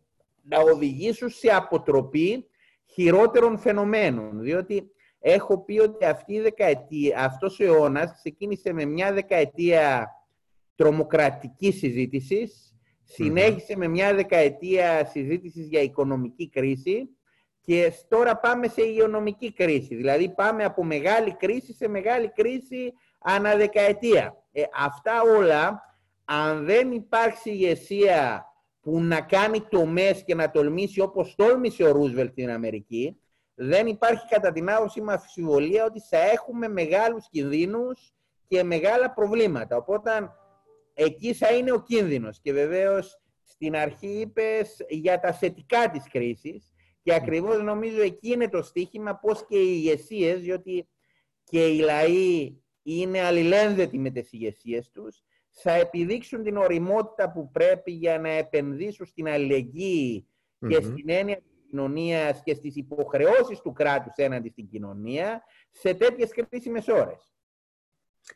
να 0.41 0.59
οδηγήσουν 0.59 1.29
σε 1.29 1.47
αποτροπή 1.47 2.47
χειρότερων 2.95 3.57
φαινομένων. 3.57 4.39
Διότι 4.39 4.91
έχω 5.19 5.63
πει 5.63 5.79
ότι 5.79 6.05
αυτή 6.05 6.33
η 6.33 6.41
δεκαετία, 6.41 7.19
αυτός 7.19 7.59
ο 7.59 7.63
αιώνας 7.63 8.11
ξεκίνησε 8.11 8.73
με 8.73 8.85
μια 8.85 9.13
δεκαετία 9.13 10.09
τρομοκρατικής 10.75 11.77
συζήτησης, 11.77 12.75
συνέχισε 13.03 13.77
με 13.77 13.87
μια 13.87 14.13
δεκαετία 14.13 15.05
συζήτησης 15.05 15.67
για 15.67 15.81
οικονομική 15.81 16.49
κρίση 16.49 17.09
και 17.61 17.93
τώρα 18.07 18.37
πάμε 18.37 18.67
σε 18.67 18.81
υγειονομική 18.81 19.53
κρίση. 19.53 19.95
Δηλαδή 19.95 20.29
πάμε 20.29 20.63
από 20.63 20.83
μεγάλη 20.83 21.35
κρίση 21.35 21.73
σε 21.73 21.87
μεγάλη 21.87 22.31
κρίση 22.31 22.93
αναδεκαετία. 23.19 24.43
Ε, 24.51 24.63
αυτά 24.75 25.21
όλα, 25.21 25.81
αν 26.25 26.65
δεν 26.65 26.91
υπάρξει 26.91 27.49
ηγεσία 27.49 28.45
που 28.85 29.01
να 29.01 29.21
κάνει 29.21 29.61
τομές 29.61 30.23
και 30.23 30.35
να 30.35 30.51
τολμήσει 30.51 30.99
όπως 30.99 31.35
τόλμησε 31.35 31.83
ο 31.83 31.91
Ρούσβελτ 31.91 32.31
στην 32.31 32.49
Αμερική, 32.49 33.19
δεν 33.55 33.87
υπάρχει 33.87 34.27
κατά 34.27 34.51
την 34.51 34.69
άποψή 34.69 35.01
μου 35.01 35.11
αφισιβολία 35.11 35.85
ότι 35.85 35.99
θα 35.99 36.17
έχουμε 36.17 36.67
μεγάλους 36.67 37.29
κινδύνους 37.29 38.13
και 38.47 38.63
μεγάλα 38.63 39.13
προβλήματα. 39.13 39.75
Οπότε 39.75 40.31
εκεί 40.93 41.33
θα 41.33 41.53
είναι 41.53 41.71
ο 41.71 41.81
κίνδυνος. 41.81 42.39
Και 42.41 42.53
βεβαίως 42.53 43.21
στην 43.43 43.75
αρχή 43.75 44.19
είπες 44.19 44.85
για 44.89 45.19
τα 45.19 45.33
θετικά 45.33 45.89
της 45.89 46.07
κρίσης 46.09 46.71
και 47.01 47.13
ακριβώς 47.13 47.61
νομίζω 47.63 48.01
εκεί 48.01 48.31
είναι 48.31 48.49
το 48.49 48.61
στίχημα 48.61 49.15
πώς 49.15 49.45
και 49.47 49.57
οι 49.57 49.73
ηγεσίες, 49.75 50.41
διότι 50.41 50.87
και 51.43 51.67
οι 51.67 51.77
λαοί 51.77 52.57
είναι 52.83 53.21
αλληλένδετοι 53.21 53.97
με 53.97 54.09
τις 54.09 54.31
ηγεσίες 54.33 54.89
τους, 54.89 55.23
θα 55.57 55.71
επιδείξουν 55.71 56.43
την 56.43 56.57
οριμότητα 56.57 57.31
που 57.31 57.51
πρέπει 57.51 57.91
για 57.91 58.19
να 58.19 58.29
επενδύσουν 58.29 59.05
στην 59.05 59.27
αλληλεγγύη 59.27 60.27
και 60.67 60.75
στην 60.75 61.09
έννοια 61.09 61.35
της 61.35 61.51
κοινωνίας 61.69 62.41
και 62.43 62.53
στις 62.53 62.75
υποχρεώσεις 62.75 63.59
του 63.59 63.73
κράτους 63.73 64.13
έναντι 64.15 64.49
στην 64.49 64.67
κοινωνία 64.67 65.43
σε 65.69 65.93
τέτοιες 65.93 66.29
κρίσιμες 66.31 66.87
ώρες. 66.87 67.33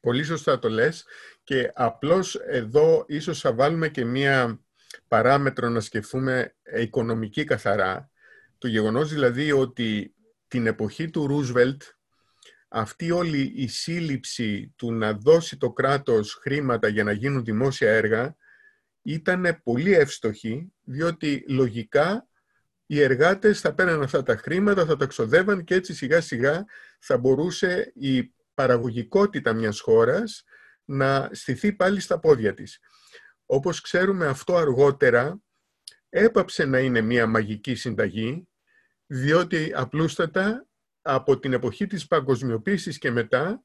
Πολύ 0.01 0.23
σωστά 0.23 0.59
το 0.59 0.69
λες 0.69 1.05
και 1.43 1.71
απλώς 1.73 2.35
εδώ 2.35 3.03
ίσως 3.07 3.39
θα 3.39 3.53
βάλουμε 3.53 3.89
και 3.89 4.05
μία 4.05 4.59
παράμετρο 5.07 5.69
να 5.69 5.79
σκεφτούμε 5.79 6.55
οικονομική 6.77 7.43
καθαρά. 7.43 8.11
Το 8.57 8.67
γεγονός 8.67 9.09
δηλαδή 9.13 9.51
ότι 9.51 10.13
την 10.47 10.67
εποχή 10.67 11.09
του 11.09 11.27
Ρούσβελτ 11.27 11.81
αυτή 12.69 13.11
όλη 13.11 13.53
η 13.55 13.67
σύλληψη 13.67 14.73
του 14.75 14.93
να 14.93 15.13
δώσει 15.13 15.57
το 15.57 15.71
κράτος 15.71 16.33
χρήματα 16.33 16.87
για 16.87 17.03
να 17.03 17.11
γίνουν 17.11 17.43
δημόσια 17.43 17.91
έργα 17.91 18.35
ήταν 19.01 19.61
πολύ 19.63 19.93
εύστοχη, 19.93 20.73
διότι 20.83 21.45
λογικά 21.47 22.27
οι 22.85 23.01
εργάτες 23.01 23.59
θα 23.59 23.73
παίρνουν 23.73 24.01
αυτά 24.01 24.23
τα 24.23 24.35
χρήματα, 24.35 24.85
θα 24.85 24.95
τα 24.95 25.05
ξοδεύαν 25.05 25.63
και 25.63 25.75
έτσι 25.75 25.93
σιγά 25.93 26.21
σιγά 26.21 26.65
θα 26.99 27.17
μπορούσε 27.17 27.91
η 27.95 28.33
παραγωγικότητα 28.53 29.53
μιας 29.53 29.79
χώρας 29.79 30.43
να 30.85 31.29
στηθεί 31.31 31.73
πάλι 31.73 31.99
στα 31.99 32.19
πόδια 32.19 32.53
της. 32.53 32.79
Όπως 33.45 33.81
ξέρουμε 33.81 34.27
αυτό 34.27 34.55
αργότερα 34.55 35.41
έπαψε 36.09 36.65
να 36.65 36.79
είναι 36.79 37.01
μια 37.01 37.27
μαγική 37.27 37.75
συνταγή, 37.75 38.47
διότι 39.05 39.71
απλούστατα 39.75 40.67
από 41.01 41.39
την 41.39 41.53
εποχή 41.53 41.87
της 41.87 42.07
παγκοσμιοποίησης 42.07 42.97
και 42.97 43.11
μετά 43.11 43.63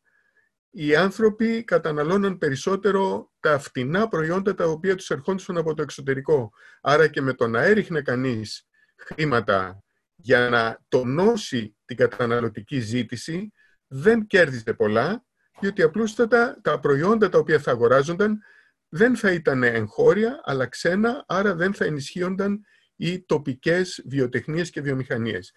οι 0.70 0.96
άνθρωποι 0.96 1.64
καταναλώναν 1.64 2.38
περισσότερο 2.38 3.32
τα 3.40 3.58
φτηνά 3.58 4.08
προϊόντα 4.08 4.54
τα 4.54 4.64
οποία 4.64 4.94
τους 4.94 5.10
ερχόντουσαν 5.10 5.56
από 5.56 5.74
το 5.74 5.82
εξωτερικό. 5.82 6.50
Άρα 6.80 7.08
και 7.08 7.20
με 7.20 7.32
το 7.32 7.46
να 7.48 7.62
έριχνε 7.62 8.00
κανείς 8.00 8.66
χρήματα 8.96 9.82
για 10.14 10.48
να 10.48 10.78
τονώσει 10.88 11.76
την 11.84 11.96
καταναλωτική 11.96 12.80
ζήτηση, 12.80 13.52
δεν 13.86 14.26
κέρδιζε 14.26 14.74
πολλά, 14.74 15.24
διότι 15.60 15.82
απλούστατα 15.82 16.60
τα 16.62 16.80
προϊόντα 16.80 17.28
τα 17.28 17.38
οποία 17.38 17.58
θα 17.58 17.70
αγοράζονταν 17.70 18.38
δεν 18.88 19.16
θα 19.16 19.32
ήταν 19.32 19.62
εγχώρια, 19.62 20.40
αλλά 20.44 20.66
ξένα, 20.66 21.24
άρα 21.26 21.54
δεν 21.54 21.74
θα 21.74 21.84
ενισχύονταν 21.84 22.60
οι 22.96 23.24
τοπικές 23.24 24.02
βιοτεχνίες 24.06 24.70
και 24.70 24.80
βιομηχανίες. 24.80 25.52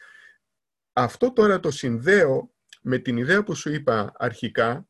Αυτό 1.00 1.34
τώρα 1.34 1.60
το 1.60 1.72
συνδέω 1.72 2.54
με 2.82 2.98
την 2.98 3.18
ιδέα 3.18 3.44
που 3.44 3.56
σου 3.56 3.74
είπα 3.74 4.14
αρχικά, 4.18 4.88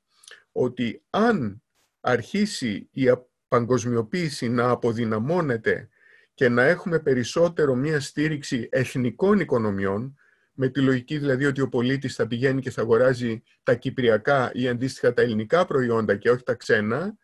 ότι 0.51 1.03
αν 1.09 1.63
αρχίσει 1.99 2.89
η 2.91 3.05
παγκοσμιοποίηση 3.47 4.49
να 4.49 4.69
αποδυναμώνεται 4.69 5.89
και 6.33 6.49
να 6.49 6.63
έχουμε 6.63 6.99
περισσότερο 6.99 7.75
μία 7.75 7.99
στήριξη 7.99 8.67
εθνικών 8.71 9.39
οικονομιών, 9.39 10.17
με 10.53 10.69
τη 10.69 10.81
λογική 10.81 11.17
δηλαδή 11.17 11.45
ότι 11.45 11.61
ο 11.61 11.69
πολίτης 11.69 12.15
θα 12.15 12.27
πηγαίνει 12.27 12.61
και 12.61 12.71
θα 12.71 12.81
αγοράζει 12.81 13.43
τα 13.63 13.75
κυπριακά 13.75 14.51
ή 14.53 14.67
αντίστοιχα 14.67 15.13
τα 15.13 15.21
ελληνικά 15.21 15.65
προϊόντα 15.65 16.15
και 16.15 16.29
όχι 16.29 16.43
τα 16.43 16.53
ξένα, 16.53 17.17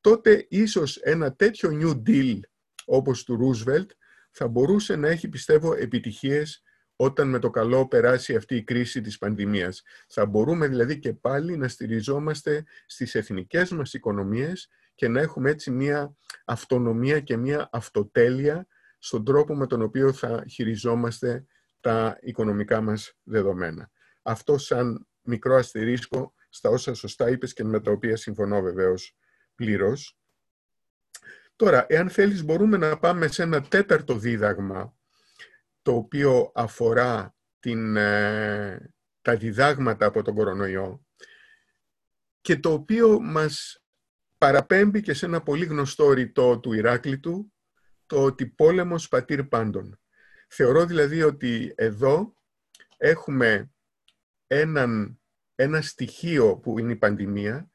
τότε 0.00 0.46
ίσως 0.48 0.96
ένα 0.96 1.34
τέτοιο 1.34 1.70
New 1.82 2.08
Deal 2.08 2.40
όπως 2.84 3.24
του 3.24 3.38
Roosevelt 3.40 3.86
θα 4.30 4.48
μπορούσε 4.48 4.96
να 4.96 5.08
έχει 5.08 5.28
πιστεύω 5.28 5.74
επιτυχίες 5.74 6.62
όταν 7.02 7.28
με 7.28 7.38
το 7.38 7.50
καλό 7.50 7.88
περάσει 7.88 8.34
αυτή 8.34 8.56
η 8.56 8.62
κρίση 8.62 9.00
της 9.00 9.18
πανδημίας. 9.18 9.82
Θα 10.08 10.26
μπορούμε 10.26 10.68
δηλαδή 10.68 10.98
και 10.98 11.12
πάλι 11.12 11.56
να 11.56 11.68
στηριζόμαστε 11.68 12.64
στις 12.86 13.14
εθνικές 13.14 13.70
μας 13.70 13.92
οικονομίες 13.92 14.68
και 14.94 15.08
να 15.08 15.20
έχουμε 15.20 15.50
έτσι 15.50 15.70
μία 15.70 16.16
αυτονομία 16.44 17.20
και 17.20 17.36
μία 17.36 17.68
αυτοτέλεια 17.72 18.66
στον 18.98 19.24
τρόπο 19.24 19.54
με 19.54 19.66
τον 19.66 19.82
οποίο 19.82 20.12
θα 20.12 20.44
χειριζόμαστε 20.48 21.44
τα 21.80 22.18
οικονομικά 22.20 22.80
μας 22.80 23.12
δεδομένα. 23.22 23.90
Αυτό 24.22 24.58
σαν 24.58 25.06
μικρό 25.22 25.54
αστερίσκο 25.54 26.34
στα 26.48 26.70
όσα 26.70 26.94
σωστά 26.94 27.30
είπες 27.30 27.52
και 27.52 27.64
με 27.64 27.80
τα 27.80 27.90
οποία 27.90 28.16
συμφωνώ 28.16 28.60
βεβαίως 28.60 29.16
πλήρως. 29.54 30.18
Τώρα, 31.56 31.86
εάν 31.88 32.10
θέλεις 32.10 32.44
μπορούμε 32.44 32.76
να 32.76 32.98
πάμε 32.98 33.26
σε 33.26 33.42
ένα 33.42 33.62
τέταρτο 33.62 34.14
δίδαγμα 34.14 34.96
το 35.82 35.94
οποίο 35.94 36.52
αφορά 36.54 37.34
την, 37.60 37.96
ε, 37.96 38.94
τα 39.22 39.36
διδάγματα 39.36 40.06
από 40.06 40.22
τον 40.22 40.34
κορονοϊό 40.34 41.04
και 42.40 42.58
το 42.58 42.72
οποίο 42.72 43.20
μας 43.20 43.82
παραπέμπει 44.38 45.00
και 45.00 45.14
σε 45.14 45.26
ένα 45.26 45.42
πολύ 45.42 45.64
γνωστό 45.64 46.12
ρητό 46.12 46.58
του 46.58 46.72
Ηράκλητου, 46.72 47.52
το 48.06 48.22
ότι 48.22 48.46
πόλεμος 48.46 49.08
πατήρ 49.08 49.44
πάντων. 49.44 50.00
Θεωρώ 50.48 50.86
δηλαδή 50.86 51.22
ότι 51.22 51.72
εδώ 51.76 52.34
έχουμε 52.96 53.72
έναν, 54.46 55.20
ένα 55.54 55.80
στοιχείο 55.80 56.56
που 56.56 56.78
είναι 56.78 56.92
η 56.92 56.96
πανδημία, 56.96 57.70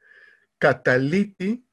καταλήτη 0.58 1.64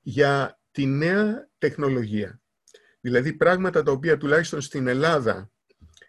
για 0.00 0.60
τη 0.70 0.86
νέα 0.86 1.50
τεχνολογία. 1.58 2.42
Δηλαδή 3.04 3.32
πράγματα 3.32 3.82
τα 3.82 3.92
οποία 3.92 4.16
τουλάχιστον 4.16 4.60
στην 4.60 4.86
Ελλάδα 4.86 5.50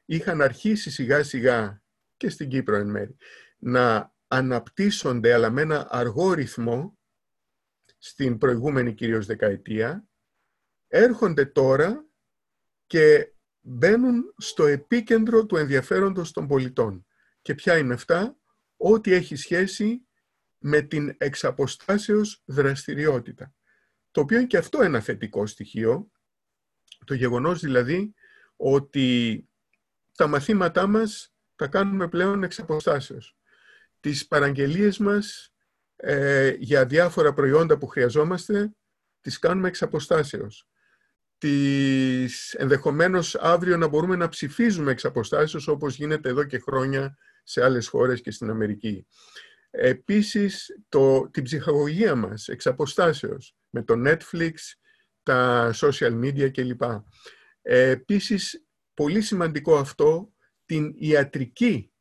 είχαν 0.05 0.41
αρχίσει 0.41 0.91
σιγά 0.91 1.23
σιγά 1.23 1.81
και 2.17 2.29
στην 2.29 2.49
Κύπρο 2.49 2.75
εν 2.75 2.89
μέρη 2.89 3.15
να 3.58 4.13
αναπτύσσονται 4.27 5.34
αλλά 5.34 5.49
με 5.49 5.62
ένα 5.62 5.88
αργό 5.89 6.34
ρυθμό 6.34 6.97
στην 7.97 8.38
προηγούμενη 8.38 8.93
κυρίως 8.93 9.25
δεκαετία 9.25 10.08
έρχονται 10.88 11.45
τώρα 11.45 12.05
και 12.88 13.34
μπαίνουν 13.62 14.34
στο 14.38 14.65
επίκεντρο 14.65 15.45
του 15.45 15.55
ενδιαφέροντος 15.55 16.31
των 16.31 16.47
πολιτών. 16.47 17.05
Και 17.41 17.55
ποια 17.55 17.77
είναι 17.77 17.93
αυτά; 17.93 18.38
Ό,τι 18.77 19.13
έχει 19.13 19.36
σχέση 19.36 20.08
με 20.58 20.81
την 20.81 21.15
εξαποστάσεως 21.17 22.43
δραστηριότητα. 22.45 23.53
Το 24.12 24.21
οποίο 24.21 24.38
είναι 24.38 24.47
και 24.47 24.58
αυτό 24.58 24.81
ένα 24.81 24.99
θετικό 24.99 25.45
στοιχείο, 25.45 26.10
το 27.05 27.13
γεγονός 27.13 27.59
δηλαδή 27.59 28.13
ότι 28.55 29.47
τα 30.15 30.27
μαθήματά 30.27 30.87
μας 30.87 31.33
τα 31.55 31.67
κάνουμε 31.67 32.07
πλέον 32.07 32.43
εξ 32.43 32.59
αποστάσεως. 32.59 33.35
τις 33.99 34.27
παραγγελίες 34.27 34.97
μας 34.97 35.53
ε, 35.95 36.55
για 36.59 36.85
διάφορα 36.85 37.33
προϊόντα 37.33 37.77
που 37.77 37.87
χρειαζόμαστε, 37.87 38.75
τις 39.21 39.39
κάνουμε 39.39 39.67
εξ 39.67 39.81
αποστάσεως. 39.81 40.67
Τις, 41.37 42.53
ενδεχομένως 42.53 43.35
αύριο 43.35 43.77
να 43.77 43.87
μπορούμε 43.87 44.15
να 44.15 44.29
ψηφίζουμε 44.29 44.91
εξ 44.91 45.05
αποστάσεως 45.05 45.67
όπως 45.67 45.95
γίνεται 45.95 46.29
εδώ 46.29 46.43
και 46.43 46.59
χρόνια 46.59 47.17
σε 47.43 47.63
άλλες 47.63 47.87
χώρες 47.87 48.21
και 48.21 48.31
στην 48.31 48.49
Αμερική. 48.49 49.07
Επίσης, 49.69 50.79
το, 50.89 51.29
την 51.29 51.43
ψυχαγωγία 51.43 52.15
μας 52.15 52.47
εξ 52.47 52.67
αποστάσεως, 52.67 53.55
με 53.69 53.83
το 53.83 53.93
Netflix, 54.05 54.53
τα 55.25 55.71
social 55.75 56.19
media 56.23 56.51
κλπ. 56.51 56.81
Επίσης, 57.61 58.65
πολύ 58.93 59.21
σημαντικό 59.21 59.77
αυτό, 59.77 60.33
την 60.65 60.93
ιατρική 60.97 61.91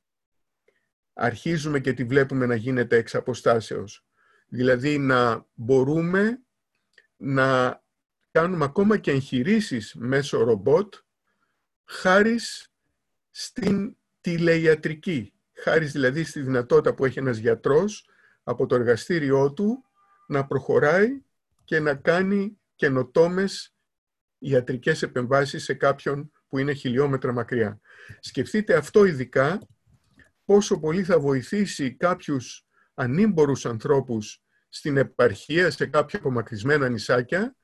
αρχίζουμε 1.15 1.81
και 1.81 1.93
τη 1.93 2.05
βλέπουμε 2.05 2.47
να 2.47 2.55
γίνεται 2.55 2.97
εξ 2.97 3.15
αποστάσεως. 3.15 4.07
Δηλαδή 4.49 4.99
να 4.99 5.47
μπορούμε 5.55 6.43
να 7.17 7.83
κάνουμε 8.31 8.65
ακόμα 8.65 8.97
και 8.97 9.11
εγχειρήσεις 9.11 9.95
μέσω 9.95 10.43
ρομπότ 10.43 10.95
χάρη 11.85 12.39
στην 13.31 13.97
τηλεϊατρική. 14.21 15.35
Χάρη 15.53 15.85
δηλαδή 15.85 16.25
στη 16.25 16.41
δυνατότητα 16.41 16.95
που 16.95 17.05
έχει 17.05 17.19
ένας 17.19 17.37
γιατρός 17.37 18.09
από 18.43 18.67
το 18.67 18.75
εργαστήριό 18.75 19.53
του 19.53 19.85
να 20.27 20.47
προχωράει 20.47 21.23
και 21.65 21.81
να 21.81 21.95
κάνει 21.95 22.59
καινοτόμες 22.85 23.75
ιατρικές 24.39 25.03
επεμβάσεις 25.03 25.65
σε 25.65 25.75
κάποιον 25.75 26.31
που 26.49 26.59
είναι 26.59 26.73
χιλιόμετρα 26.73 27.33
μακριά. 27.33 27.81
Σκεφτείτε 28.21 28.75
αυτό 28.75 29.05
ειδικά 29.05 29.59
πόσο 30.45 30.79
πολύ 30.81 31.05
θα 31.05 31.21
βοηθήσει 31.21 31.95
κάποιους 31.95 32.67
ανήμπορους 32.95 33.67
ανθρώπους 33.67 34.43
στην 34.69 34.97
επαρχία, 34.97 35.71
σε 35.71 35.87
κάποια 35.87 36.19
απομακρυσμένα 36.19 36.89
νησάκια, 36.89 37.57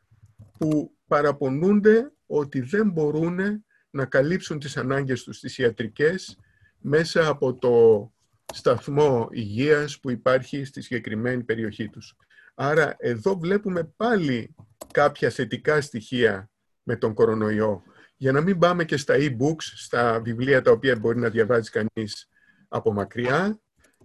που 0.58 0.96
παραπονούνται 1.06 2.12
ότι 2.26 2.60
δεν 2.60 2.90
μπορούν 2.90 3.64
να 3.90 4.04
καλύψουν 4.04 4.58
τις 4.58 4.76
ανάγκες 4.76 5.22
τους 5.22 5.40
τις 5.40 5.58
ιατρικές 5.58 6.38
μέσα 6.78 7.28
από 7.28 7.54
το 7.54 8.06
σταθμό 8.52 9.28
υγείας 9.30 10.00
που 10.00 10.10
υπάρχει 10.10 10.64
στη 10.64 10.82
συγκεκριμένη 10.82 11.44
περιοχή 11.44 11.88
τους. 11.88 12.16
Άρα 12.54 12.94
εδώ 12.98 13.38
βλέπουμε 13.38 13.84
πάλι 13.84 14.54
κάποια 14.92 15.30
θετικά 15.30 15.80
στοιχεία 15.80 16.50
με 16.82 16.96
τον 16.96 17.14
κορονοϊό. 17.14 17.82
Για 18.16 18.32
να 18.32 18.40
μην 18.40 18.58
πάμε 18.58 18.84
και 18.84 18.96
στα 18.96 19.14
e-books, 19.18 19.62
στα 19.62 20.20
βιβλία 20.20 20.62
τα 20.62 20.70
οποία 20.70 20.96
μπορεί 20.96 21.18
να 21.18 21.28
διαβάζει 21.28 21.70
κανείς 21.70 22.28
από 22.68 22.92
μακριά, 22.92 23.60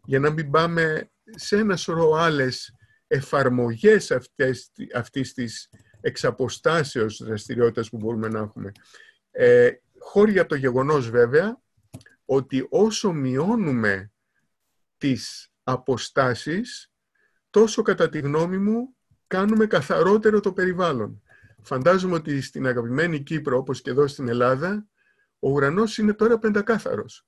για 0.05 0.19
να 0.19 0.29
μην 0.29 0.51
πάμε 0.51 1.09
σε 1.35 1.57
ένα 1.57 1.75
σωρό 1.75 2.13
άλλες 2.13 2.75
εφαρμογές 3.07 4.11
αυτές, 4.11 4.71
αυτής 4.93 5.33
της 5.33 5.69
εξαποστάσεως 6.01 7.23
δραστηριότητας 7.23 7.89
που 7.89 7.97
μπορούμε 7.97 8.27
να 8.27 8.39
έχουμε. 8.39 8.71
Ε, 9.31 9.71
χώρια 9.99 10.41
από 10.41 10.49
το 10.49 10.55
γεγονός 10.55 11.09
βέβαια 11.09 11.61
ότι 12.25 12.67
όσο 12.69 13.11
μειώνουμε 13.11 14.11
τις 14.97 15.51
αποστάσεις, 15.63 16.91
τόσο 17.49 17.81
κατά 17.81 18.09
τη 18.09 18.19
γνώμη 18.19 18.57
μου 18.57 18.95
κάνουμε 19.27 19.65
καθαρότερο 19.65 20.39
το 20.39 20.53
περιβάλλον. 20.53 21.23
Φαντάζομαι 21.61 22.15
ότι 22.15 22.41
στην 22.41 22.67
αγαπημένη 22.67 23.19
Κύπρο, 23.19 23.57
όπως 23.57 23.81
και 23.81 23.89
εδώ 23.89 24.07
στην 24.07 24.27
Ελλάδα, 24.27 24.87
ο 25.39 25.49
ουρανός 25.49 25.97
είναι 25.97 26.13
τώρα 26.13 26.39
πεντακάθαρος. 26.39 27.27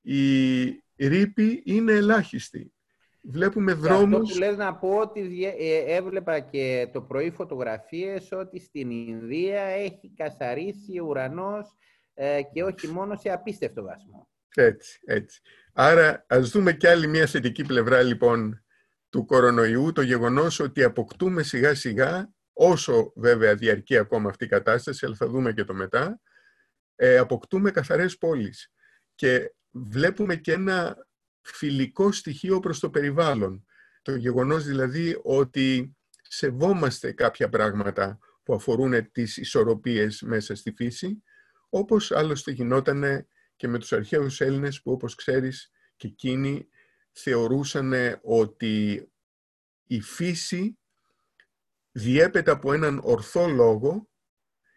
Η 0.00 1.08
ρήπη 1.08 1.62
είναι 1.64 1.92
ελάχιστη. 1.92 2.72
Βλέπουμε 3.22 3.72
δρόμους... 3.72 4.20
Αυτό 4.20 4.32
που 4.32 4.38
λες 4.38 4.56
να 4.56 4.74
πω 4.74 4.98
ότι 4.98 5.44
ε, 5.58 5.94
έβλεπα 5.96 6.40
και 6.40 6.88
το 6.92 7.02
πρωί 7.02 7.30
φωτογραφίες 7.30 8.32
ότι 8.32 8.60
στην 8.60 8.90
Ινδία 8.90 9.62
έχει 9.62 10.12
καθαρίσει 10.16 10.98
ο 10.98 11.04
ουρανός 11.04 11.76
ε, 12.14 12.40
και 12.52 12.62
όχι 12.62 12.88
μόνο 12.88 13.16
σε 13.16 13.30
απίστευτο 13.30 13.82
βαθμό. 13.82 14.28
Έτσι, 14.54 15.00
έτσι. 15.04 15.40
Άρα 15.72 16.24
ας 16.28 16.50
δούμε 16.50 16.72
και 16.72 16.88
άλλη 16.88 17.06
μια 17.06 17.26
θετική 17.26 17.64
πλευρά 17.64 18.02
λοιπόν 18.02 18.64
του 19.10 19.24
κορονοϊού, 19.24 19.92
το 19.92 20.02
γεγονός 20.02 20.60
ότι 20.60 20.82
αποκτούμε 20.82 21.42
σιγά 21.42 21.74
σιγά, 21.74 22.32
όσο 22.52 23.12
βέβαια 23.16 23.54
διαρκεί 23.54 23.96
ακόμα 23.96 24.28
αυτή 24.28 24.44
η 24.44 24.48
κατάσταση, 24.48 25.06
αλλά 25.06 25.14
θα 25.14 25.28
δούμε 25.28 25.52
και 25.52 25.64
το 25.64 25.74
μετά, 25.74 26.20
ε, 26.96 27.18
αποκτούμε 27.18 27.70
καθαρές 27.70 28.18
πόλεις. 28.18 28.72
Και 29.14 29.54
βλέπουμε 29.70 30.36
και 30.36 30.52
ένα 30.52 31.06
φιλικό 31.40 32.12
στοιχείο 32.12 32.60
προς 32.60 32.78
το 32.78 32.90
περιβάλλον. 32.90 33.66
Το 34.02 34.14
γεγονός 34.14 34.64
δηλαδή 34.64 35.20
ότι 35.22 35.96
σεβόμαστε 36.22 37.12
κάποια 37.12 37.48
πράγματα 37.48 38.18
που 38.42 38.54
αφορούν 38.54 39.10
τις 39.12 39.36
ισορροπίες 39.36 40.22
μέσα 40.22 40.54
στη 40.54 40.72
φύση, 40.76 41.22
όπως 41.68 42.12
άλλωστε 42.12 42.50
γινόταν 42.50 43.26
και 43.56 43.68
με 43.68 43.78
τους 43.78 43.92
αρχαίους 43.92 44.40
Έλληνες 44.40 44.82
που 44.82 44.92
όπως 44.92 45.14
ξέρεις 45.14 45.70
και 45.96 46.06
εκείνοι 46.06 46.68
θεωρούσαν 47.22 47.92
ότι 48.22 49.08
η 49.86 50.00
φύση 50.00 50.78
διέπεται 51.92 52.50
από 52.50 52.72
έναν 52.72 53.00
ορθό 53.02 53.48
λόγο 53.48 54.08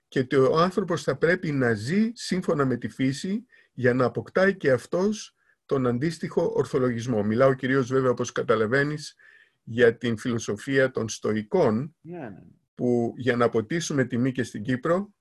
και 0.08 0.20
ότι 0.20 0.36
ο 0.36 0.58
άνθρωπος 0.58 1.04
θα 1.04 1.18
πρέπει 1.18 1.52
να 1.52 1.74
ζει 1.74 2.12
σύμφωνα 2.14 2.66
με 2.66 2.78
τη 2.78 2.90
φύση 2.90 3.46
για 3.74 3.94
να 3.94 4.06
αποκτάει 4.06 4.58
και 4.58 4.72
αυτός 4.72 5.36
τον 5.66 5.88
αντίστοιχο 5.88 6.52
ορθολογισμό. 6.56 7.24
Μιλάω 7.24 7.54
κυρίως 7.54 7.88
βέβαια, 7.88 8.12
όπως 8.12 8.32
καταλαβαίνεις, 8.32 9.16
για 9.64 9.98
την 9.98 10.18
φιλοσοφία 10.18 10.92
των 10.92 11.10
στοικών, 11.10 11.96
ναι, 12.02 12.18
ναι. 12.18 12.44
που 12.76 13.14
για 13.18 13.36
να 13.36 13.46
αποτίσουμε 13.46 14.06
τιμή 14.06 14.32
και 14.32 14.44
στην 14.44 14.64
Κύπρο, 14.64 15.14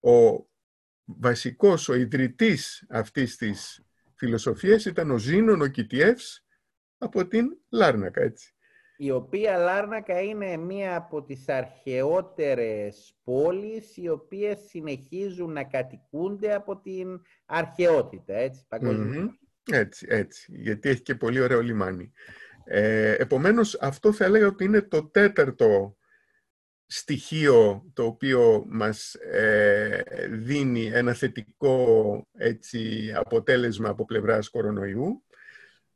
ο 0.00 0.48
βασικός, 1.04 1.88
ο 1.88 1.94
ιδρυτής 1.94 2.86
αυτής 2.88 3.36
της 3.36 3.82
φιλοσοφίας 4.20 4.84
ήταν 4.84 5.10
ο 5.10 5.18
Ζήνων 5.18 5.60
ο 5.60 5.66
Κιτιεύς 5.66 6.46
από 6.98 7.26
την 7.26 7.46
Λάρνακα, 7.70 8.22
έτσι. 8.22 8.54
Η 8.96 9.10
οποία 9.10 9.56
Λάρνακα 9.56 10.20
είναι 10.20 10.56
μία 10.56 10.96
από 10.96 11.24
τις 11.24 11.48
αρχαιότερες 11.48 13.16
πόλεις 13.24 13.96
οι 13.96 14.08
οποίες 14.08 14.58
συνεχίζουν 14.68 15.52
να 15.52 15.64
κατοικούνται 15.64 16.54
από 16.54 16.80
την 16.80 17.20
αρχαιότητα, 17.46 18.34
έτσι, 18.34 18.66
Έτσι, 19.72 20.06
έτσι, 20.08 20.52
γιατί 20.56 20.88
έχει 20.88 21.02
και 21.02 21.14
πολύ 21.14 21.40
ωραίο 21.40 21.60
λιμάνι. 21.60 22.12
Ε, 22.64 23.14
επομένως, 23.14 23.78
αυτό 23.80 24.12
θα 24.12 24.24
έλεγα 24.24 24.46
ότι 24.46 24.64
είναι 24.64 24.82
το 24.82 25.04
τέταρτο 25.04 25.96
στοιχείο 26.92 27.90
το 27.92 28.04
οποίο 28.04 28.64
μας 28.68 29.14
ε, 29.14 30.02
δίνει 30.30 30.86
ένα 30.86 31.12
θετικό 31.12 32.26
έτσι, 32.32 33.12
αποτέλεσμα 33.14 33.88
από 33.88 34.04
πλευράς 34.04 34.48
κορονοϊού. 34.48 35.24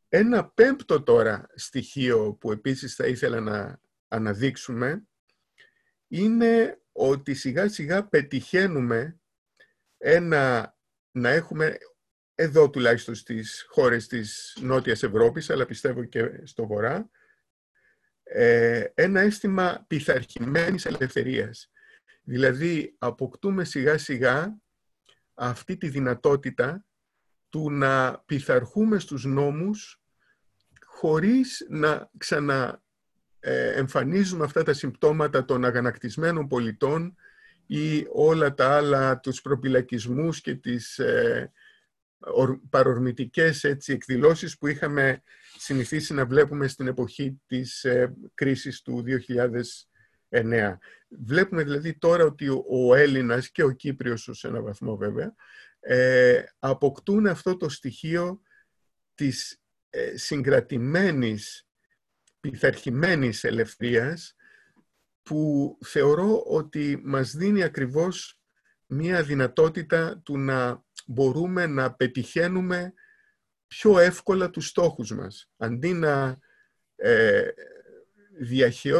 Ένα 0.09 0.49
πέμπτο 0.49 1.03
τώρα 1.03 1.47
στοιχείο 1.55 2.37
που 2.41 2.53
επίσης 2.53 2.95
θα 2.95 3.07
ήθελα 3.07 3.41
να 3.41 3.81
αναδείξουμε 4.09 5.03
είναι 6.09 6.81
ότι 6.93 7.35
σιγά 7.35 7.69
σιγά 7.69 8.09
πετυχαίνουμε 8.09 9.21
ένα, 9.99 10.75
να 11.11 11.29
έχουμε 11.29 11.77
εδώ 12.35 12.71
τουλάχιστον 12.71 13.15
στις 13.15 13.67
χώρες 13.69 14.07
της 14.07 14.57
Νότιας 14.61 15.03
Ευρώπης, 15.03 15.51
αλλά 15.51 15.67
πιστεύω 15.67 16.05
και 16.05 16.41
στο 16.45 16.67
Βορρά, 16.67 17.11
ε, 18.37 18.85
ένα 18.95 19.21
αίσθημα 19.21 19.85
πειθαρχημένης 19.87 20.87
ελευθερίας. 20.87 21.71
Δηλαδή, 22.23 22.95
αποκτούμε 22.99 23.65
σιγά 23.65 23.99
σιγά 23.99 24.57
αυτή 25.35 25.77
τη 25.77 25.89
δυνατότητα 25.89 26.85
του 27.49 27.71
να 27.71 28.23
πειθαρχούμε 28.27 28.99
στους 28.99 29.25
νόμους 29.25 30.03
χωρίς 30.85 31.67
να 31.69 32.11
ξαναεμφανίζουμε 32.19 32.83
εμφανίζουμε 33.75 34.45
αυτά 34.45 34.63
τα 34.63 34.73
συμπτώματα 34.73 35.45
των 35.45 35.65
αγανακτισμένων 35.65 36.49
πολιτών 36.49 37.17
ή 37.67 38.07
όλα 38.13 38.55
τα 38.55 38.77
άλλα, 38.77 39.21
τους 39.21 39.41
προπυλακισμούς 39.41 40.41
και 40.41 40.55
τις 40.55 40.99
ε, 40.99 41.53
παρορμητικές 42.71 43.65
έτσι, 43.65 43.93
εκδηλώσεις 43.93 44.59
που 44.59 44.67
είχαμε 44.67 45.23
συνηθίσει 45.59 46.15
να 46.15 46.27
βλέπουμε 46.27 46.69
στην 46.69 46.87
εποχή 46.87 47.41
της 47.47 47.85
ε, 47.85 48.15
κρίσης 48.35 48.83
του 48.83 49.05
2009. 50.29 50.77
Βλέπουμε 51.09 51.63
δηλαδή 51.63 51.99
τώρα 51.99 52.25
ότι 52.25 52.49
ο 52.71 52.95
Έλληνας 52.95 53.51
και 53.51 53.63
ο 53.63 53.71
Κύπριος 53.71 54.29
σε 54.33 54.49
ένα 54.49 54.63
βαθμό 54.63 54.97
βέβαια 54.97 55.35
ε, 55.81 56.43
αποκτούν 56.59 57.27
αυτό 57.27 57.57
το 57.57 57.69
στοιχείο 57.69 58.41
της 59.15 59.61
ε, 59.91 60.17
συγκρατημένης, 60.17 61.67
πειθαρχημένης 62.41 63.45
ελευθερίας 63.45 64.35
που 65.23 65.79
θεωρώ 65.85 66.43
ότι 66.47 67.01
μας 67.05 67.37
δίνει 67.37 67.63
ακριβώς 67.63 68.41
μία 68.87 69.23
δυνατότητα 69.23 70.21
του 70.25 70.39
να 70.39 70.85
μπορούμε 71.05 71.67
να 71.67 71.95
πετυχαίνουμε 71.95 72.93
πιο 73.67 73.99
εύκολα 73.99 74.51
τους 74.51 74.67
στόχους 74.67 75.11
μας. 75.11 75.51
Αντί 75.57 75.93
να 75.93 76.39
ε, 76.97 77.49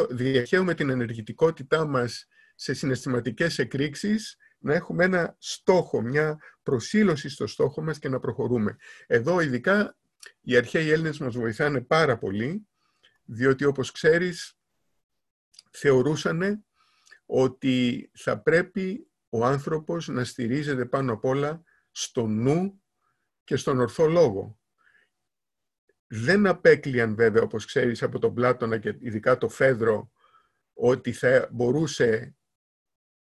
διαχέουμε 0.09 0.73
την 0.73 0.89
ενεργητικότητά 0.89 1.85
μας 1.85 2.27
σε 2.55 2.73
συναισθηματικές 2.73 3.59
εκρήξεις, 3.59 4.37
να 4.57 4.73
έχουμε 4.73 5.03
ένα 5.03 5.35
στόχο, 5.39 6.01
μια 6.01 6.37
προσήλωση 6.63 7.29
στο 7.29 7.47
στόχο 7.47 7.81
μας 7.81 7.99
και 7.99 8.09
να 8.09 8.19
προχωρούμε. 8.19 8.75
Εδώ 9.07 9.39
ειδικά 9.39 9.97
οι 10.41 10.57
αρχαίοι 10.57 10.89
Έλληνες 10.89 11.17
μας 11.19 11.35
βοηθάνε 11.35 11.81
πάρα 11.81 12.17
πολύ, 12.17 12.67
διότι 13.25 13.65
όπως 13.65 13.91
ξέρεις 13.91 14.57
θεωρούσαν 15.71 16.65
ότι 17.25 18.09
θα 18.13 18.41
πρέπει 18.41 19.07
ο 19.29 19.45
άνθρωπος 19.45 20.07
να 20.07 20.23
στηρίζεται 20.23 20.85
πάνω 20.85 21.13
απ' 21.13 21.25
όλα 21.25 21.63
στο 21.95 22.27
νου 22.27 22.83
και 23.43 23.55
στον 23.55 23.79
ορθό 23.79 24.07
λόγο. 24.07 24.59
Δεν 26.07 26.47
απέκλειαν 26.47 27.15
βέβαια, 27.15 27.41
όπως 27.41 27.65
ξέρεις, 27.65 28.03
από 28.03 28.19
τον 28.19 28.33
Πλάτωνα 28.33 28.77
και 28.77 28.95
ειδικά 28.99 29.37
το 29.37 29.49
Φέδρο, 29.49 30.11
ότι 30.73 31.11
θα 31.11 31.49
μπορούσε 31.51 32.35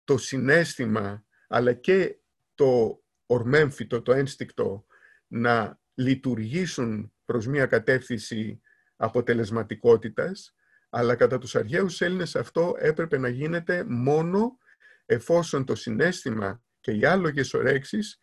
το 0.05 0.19
συνέστημα, 0.19 1.25
αλλά 1.49 1.73
και 1.73 2.19
το 2.55 3.03
ορμέμφυτο, 3.27 4.03
το 4.03 4.13
ένστικτο, 4.13 4.87
να 5.27 5.81
λειτουργήσουν 5.95 7.13
προς 7.25 7.47
μια 7.47 7.67
κατεύθυνση 7.67 8.61
αποτελεσματικότητας, 8.97 10.55
αλλά 10.89 11.15
κατά 11.15 11.39
τους 11.39 11.55
αρχαίους 11.55 12.01
Έλληνες 12.01 12.37
αυτό 12.37 12.75
έπρεπε 12.79 13.19
να 13.19 13.29
γίνεται 13.29 13.85
μόνο 13.85 14.59
εφόσον 15.07 15.65
το 15.65 15.75
συνέστημα 15.75 16.63
και 16.81 16.93
οι 16.93 17.05
άλογες 17.05 17.55
ορέξεις 17.55 18.21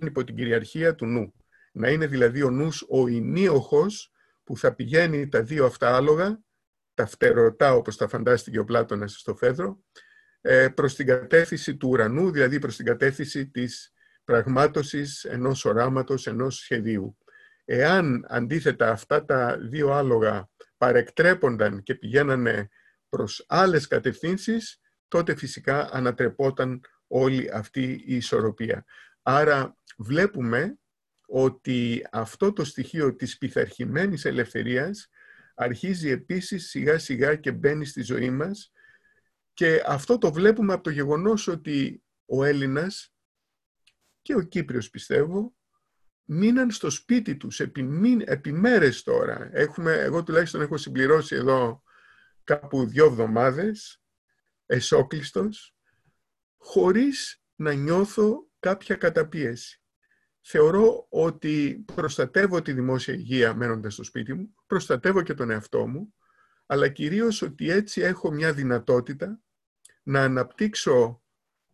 είναι 0.00 0.10
υπό 0.10 0.24
την 0.24 0.36
κυριαρχία 0.36 0.94
του 0.94 1.06
νου. 1.06 1.34
Να 1.72 1.90
είναι 1.90 2.06
δηλαδή 2.06 2.42
ο 2.42 2.50
νους 2.50 2.84
ο 2.88 3.06
ενίοχος 3.06 4.12
που 4.44 4.56
θα 4.56 4.74
πηγαίνει 4.74 5.28
τα 5.28 5.42
δύο 5.42 5.66
αυτά 5.66 5.96
άλογα, 5.96 6.40
τα 6.94 7.06
φτερωτά 7.06 7.74
όπως 7.74 7.96
τα 7.96 8.08
φαντάστηκε 8.08 8.58
ο 8.58 8.64
Πλάτωνας 8.64 9.12
στο 9.12 9.34
Φέδρο, 9.36 9.80
ε, 10.40 10.68
προς 10.68 10.94
την 10.94 11.06
κατεύθυνση 11.06 11.76
του 11.76 11.88
ουρανού, 11.88 12.30
δηλαδή 12.30 12.58
προς 12.58 12.76
την 12.76 12.84
κατεύθυνση 12.84 13.48
της 13.48 13.92
πραγμάτωσης 14.24 15.24
ενός 15.24 15.64
οράματος, 15.64 16.26
ενός 16.26 16.56
σχεδίου. 16.56 17.16
Εάν 17.64 18.26
αντίθετα 18.28 18.90
αυτά 18.90 19.24
τα 19.24 19.58
δύο 19.58 19.92
άλογα 19.92 20.48
παρεκτρέπονταν 20.76 21.82
και 21.82 21.94
πηγαίνανε 21.94 22.68
προς 23.08 23.44
άλλες 23.48 23.86
κατευθύνσεις, 23.86 24.80
τότε 25.08 25.36
φυσικά 25.36 25.88
ανατρεπόταν 25.92 26.80
όλη 27.06 27.50
αυτή 27.52 28.02
η 28.06 28.16
ισορροπία. 28.16 28.84
Άρα 29.22 29.76
βλέπουμε 29.96 30.78
ότι 31.26 32.06
αυτό 32.12 32.52
το 32.52 32.64
στοιχείο 32.64 33.14
της 33.14 33.38
πειθαρχημένης 33.38 34.24
ελευθερίας 34.24 35.08
αρχίζει 35.54 36.10
επίσης 36.10 36.68
σιγά 36.68 36.98
σιγά 36.98 37.36
και 37.36 37.52
μπαίνει 37.52 37.84
στη 37.84 38.02
ζωή 38.02 38.30
μας 38.30 38.72
και 39.52 39.82
αυτό 39.86 40.18
το 40.18 40.32
βλέπουμε 40.32 40.72
από 40.72 40.82
το 40.82 40.90
γεγονός 40.90 41.46
ότι 41.46 42.02
ο 42.26 42.44
Έλληνας 42.44 43.14
και 44.22 44.34
ο 44.34 44.40
Κύπριος 44.40 44.90
πιστεύω 44.90 45.56
μείναν 46.24 46.70
στο 46.70 46.90
σπίτι 46.90 47.36
τους 47.36 47.60
επί, 47.60 47.88
επί 48.24 48.52
μέρες 48.52 49.02
τώρα. 49.02 49.50
Έχουμε, 49.52 49.92
εγώ 49.92 50.22
τουλάχιστον 50.22 50.60
έχω 50.60 50.76
συμπληρώσει 50.76 51.34
εδώ 51.34 51.82
κάπου 52.44 52.86
δύο 52.86 53.04
εβδομάδες 53.04 54.02
εσόκλειστος 54.66 55.76
χωρίς 56.56 57.42
να 57.54 57.72
νιώθω 57.72 58.48
κάποια 58.60 58.96
καταπίεση. 58.96 59.80
Θεωρώ 60.48 61.06
ότι 61.08 61.84
προστατεύω 61.94 62.62
τη 62.62 62.72
δημόσια 62.72 63.14
υγεία 63.14 63.54
μένοντας 63.54 63.92
στο 63.92 64.04
σπίτι 64.04 64.34
μου, 64.34 64.54
προστατεύω 64.66 65.22
και 65.22 65.34
τον 65.34 65.50
εαυτό 65.50 65.86
μου, 65.86 66.14
αλλά 66.66 66.88
κυρίως 66.88 67.42
ότι 67.42 67.70
έτσι 67.70 68.00
έχω 68.00 68.30
μια 68.30 68.52
δυνατότητα 68.52 69.40
να 70.02 70.22
αναπτύξω 70.22 71.22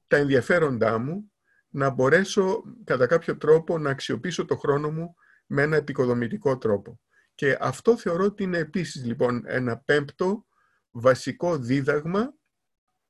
τα 0.07 0.17
ενδιαφέροντά 0.17 0.99
μου, 0.99 1.33
να 1.69 1.91
μπορέσω 1.91 2.63
κατά 2.85 3.07
κάποιο 3.07 3.37
τρόπο 3.37 3.79
να 3.79 3.91
αξιοποιήσω 3.91 4.45
το 4.45 4.57
χρόνο 4.57 4.91
μου 4.91 5.15
με 5.47 5.63
ένα 5.63 5.77
επικοδομητικό 5.77 6.59
τρόπο. 6.59 7.01
Και 7.35 7.57
αυτό 7.61 7.97
θεωρώ 7.97 8.25
ότι 8.25 8.43
είναι 8.43 8.59
επίσης 8.59 9.05
λοιπόν 9.05 9.43
ένα 9.47 9.79
πέμπτο 9.79 10.47
βασικό 10.91 11.57
δίδαγμα 11.57 12.35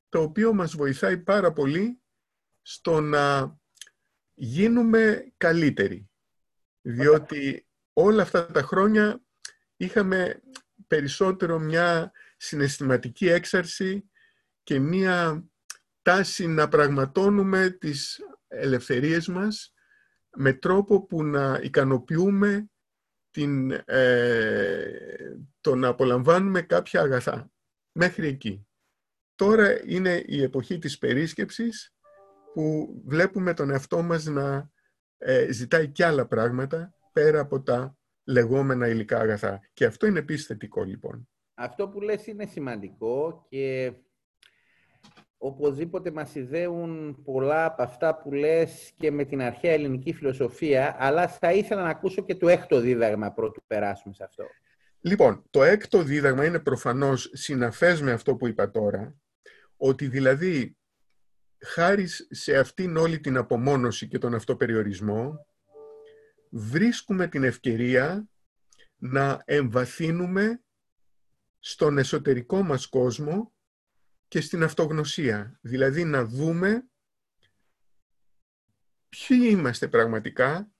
το 0.08 0.22
οποίο 0.22 0.54
μας 0.54 0.74
βοηθάει 0.74 1.18
πάρα 1.18 1.52
πολύ 1.52 2.00
στο 2.62 3.00
να 3.00 3.56
γίνουμε 4.34 5.32
καλύτεροι. 5.36 6.10
Διότι 6.80 7.66
όλα 7.92 8.22
αυτά 8.22 8.46
τα 8.46 8.62
χρόνια 8.62 9.22
είχαμε 9.76 10.42
περισσότερο 10.86 11.58
μια 11.58 12.12
συναισθηματική 12.36 13.28
έξαρση 13.28 14.10
και 14.62 14.78
μια 14.78 15.44
τάση 16.02 16.46
να 16.46 16.68
πραγματώνουμε 16.68 17.70
τις 17.70 18.20
ελευθερίες 18.48 19.28
μας 19.28 19.72
με 20.36 20.52
τρόπο 20.52 21.06
που 21.06 21.24
να 21.24 21.60
ικανοποιούμε 21.62 22.70
την, 23.30 23.70
ε, 23.84 25.36
το 25.60 25.74
να 25.74 25.88
απολαμβάνουμε 25.88 26.62
κάποια 26.62 27.00
αγαθά. 27.00 27.50
Μέχρι 27.92 28.26
εκεί. 28.26 28.66
Τώρα 29.34 29.82
είναι 29.84 30.22
η 30.26 30.42
εποχή 30.42 30.78
της 30.78 30.98
περίσκεψης 30.98 31.91
που 32.54 32.94
βλέπουμε 33.04 33.54
τον 33.54 33.70
εαυτό 33.70 34.02
μας 34.02 34.24
να 34.24 34.70
ε, 35.18 35.52
ζητάει 35.52 35.88
κι 35.88 36.02
άλλα 36.02 36.26
πράγματα 36.26 36.94
πέρα 37.12 37.40
από 37.40 37.62
τα 37.62 37.96
λεγόμενα 38.24 38.88
υλικά 38.88 39.18
αγαθά. 39.18 39.60
Και 39.72 39.84
αυτό 39.84 40.06
είναι 40.06 40.18
επίσης 40.18 40.46
θετικό 40.46 40.82
λοιπόν. 40.82 41.28
Αυτό 41.54 41.88
που 41.88 42.00
λες 42.00 42.26
είναι 42.26 42.46
σημαντικό 42.46 43.46
και 43.48 43.92
οπωσδήποτε 45.36 46.10
μας 46.10 46.34
ιδέουν 46.34 47.22
πολλά 47.24 47.64
από 47.64 47.82
αυτά 47.82 48.16
που 48.16 48.32
λες 48.32 48.92
και 48.96 49.10
με 49.10 49.24
την 49.24 49.42
αρχαία 49.42 49.72
ελληνική 49.72 50.12
φιλοσοφία, 50.12 50.96
αλλά 50.98 51.28
θα 51.28 51.52
ήθελα 51.52 51.82
να 51.82 51.88
ακούσω 51.88 52.22
και 52.22 52.34
το 52.34 52.48
έκτο 52.48 52.80
δίδαγμα 52.80 53.32
πρώτου 53.32 53.62
περάσουμε 53.66 54.14
σε 54.14 54.24
αυτό. 54.24 54.44
Λοιπόν, 55.00 55.44
το 55.50 55.62
έκτο 55.62 56.02
δίδαγμα 56.02 56.44
είναι 56.44 56.58
προφανώς 56.58 57.30
συναφές 57.32 58.02
με 58.02 58.12
αυτό 58.12 58.36
που 58.36 58.46
είπα 58.46 58.70
τώρα, 58.70 59.16
ότι 59.76 60.06
δηλαδή 60.06 60.76
χάρη 61.64 62.08
σε 62.30 62.58
αυτήν 62.58 62.96
όλη 62.96 63.20
την 63.20 63.36
απομόνωση 63.36 64.08
και 64.08 64.18
τον 64.18 64.34
αυτοπεριορισμό, 64.34 65.46
βρίσκουμε 66.50 67.28
την 67.28 67.44
ευκαιρία 67.44 68.28
να 68.96 69.42
εμβαθύνουμε 69.44 70.62
στον 71.58 71.98
εσωτερικό 71.98 72.62
μας 72.62 72.86
κόσμο 72.86 73.52
και 74.28 74.40
στην 74.40 74.62
αυτογνωσία. 74.62 75.58
Δηλαδή 75.60 76.04
να 76.04 76.24
δούμε 76.24 76.86
ποιοι 79.08 79.38
είμαστε 79.50 79.88
πραγματικά 79.88 80.70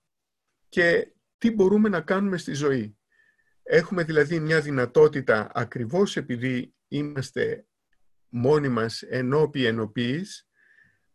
και 0.69 1.13
τι 1.39 1.51
μπορούμε 1.51 1.89
να 1.89 2.01
κάνουμε 2.01 2.39
στη 2.39 2.53
ζωή. 2.53 2.97
Έχουμε 3.63 4.05
δηλαδή 4.05 4.41
μια 4.41 4.61
δυνατότητα 4.61 5.51
ακριβώς 5.55 6.17
επειδή 6.17 6.75
είμαστε 6.89 7.67
μόνοι 8.29 8.69
μας 8.69 9.03
ενώπιοι 9.03 9.65
ενωπείς 9.67 10.47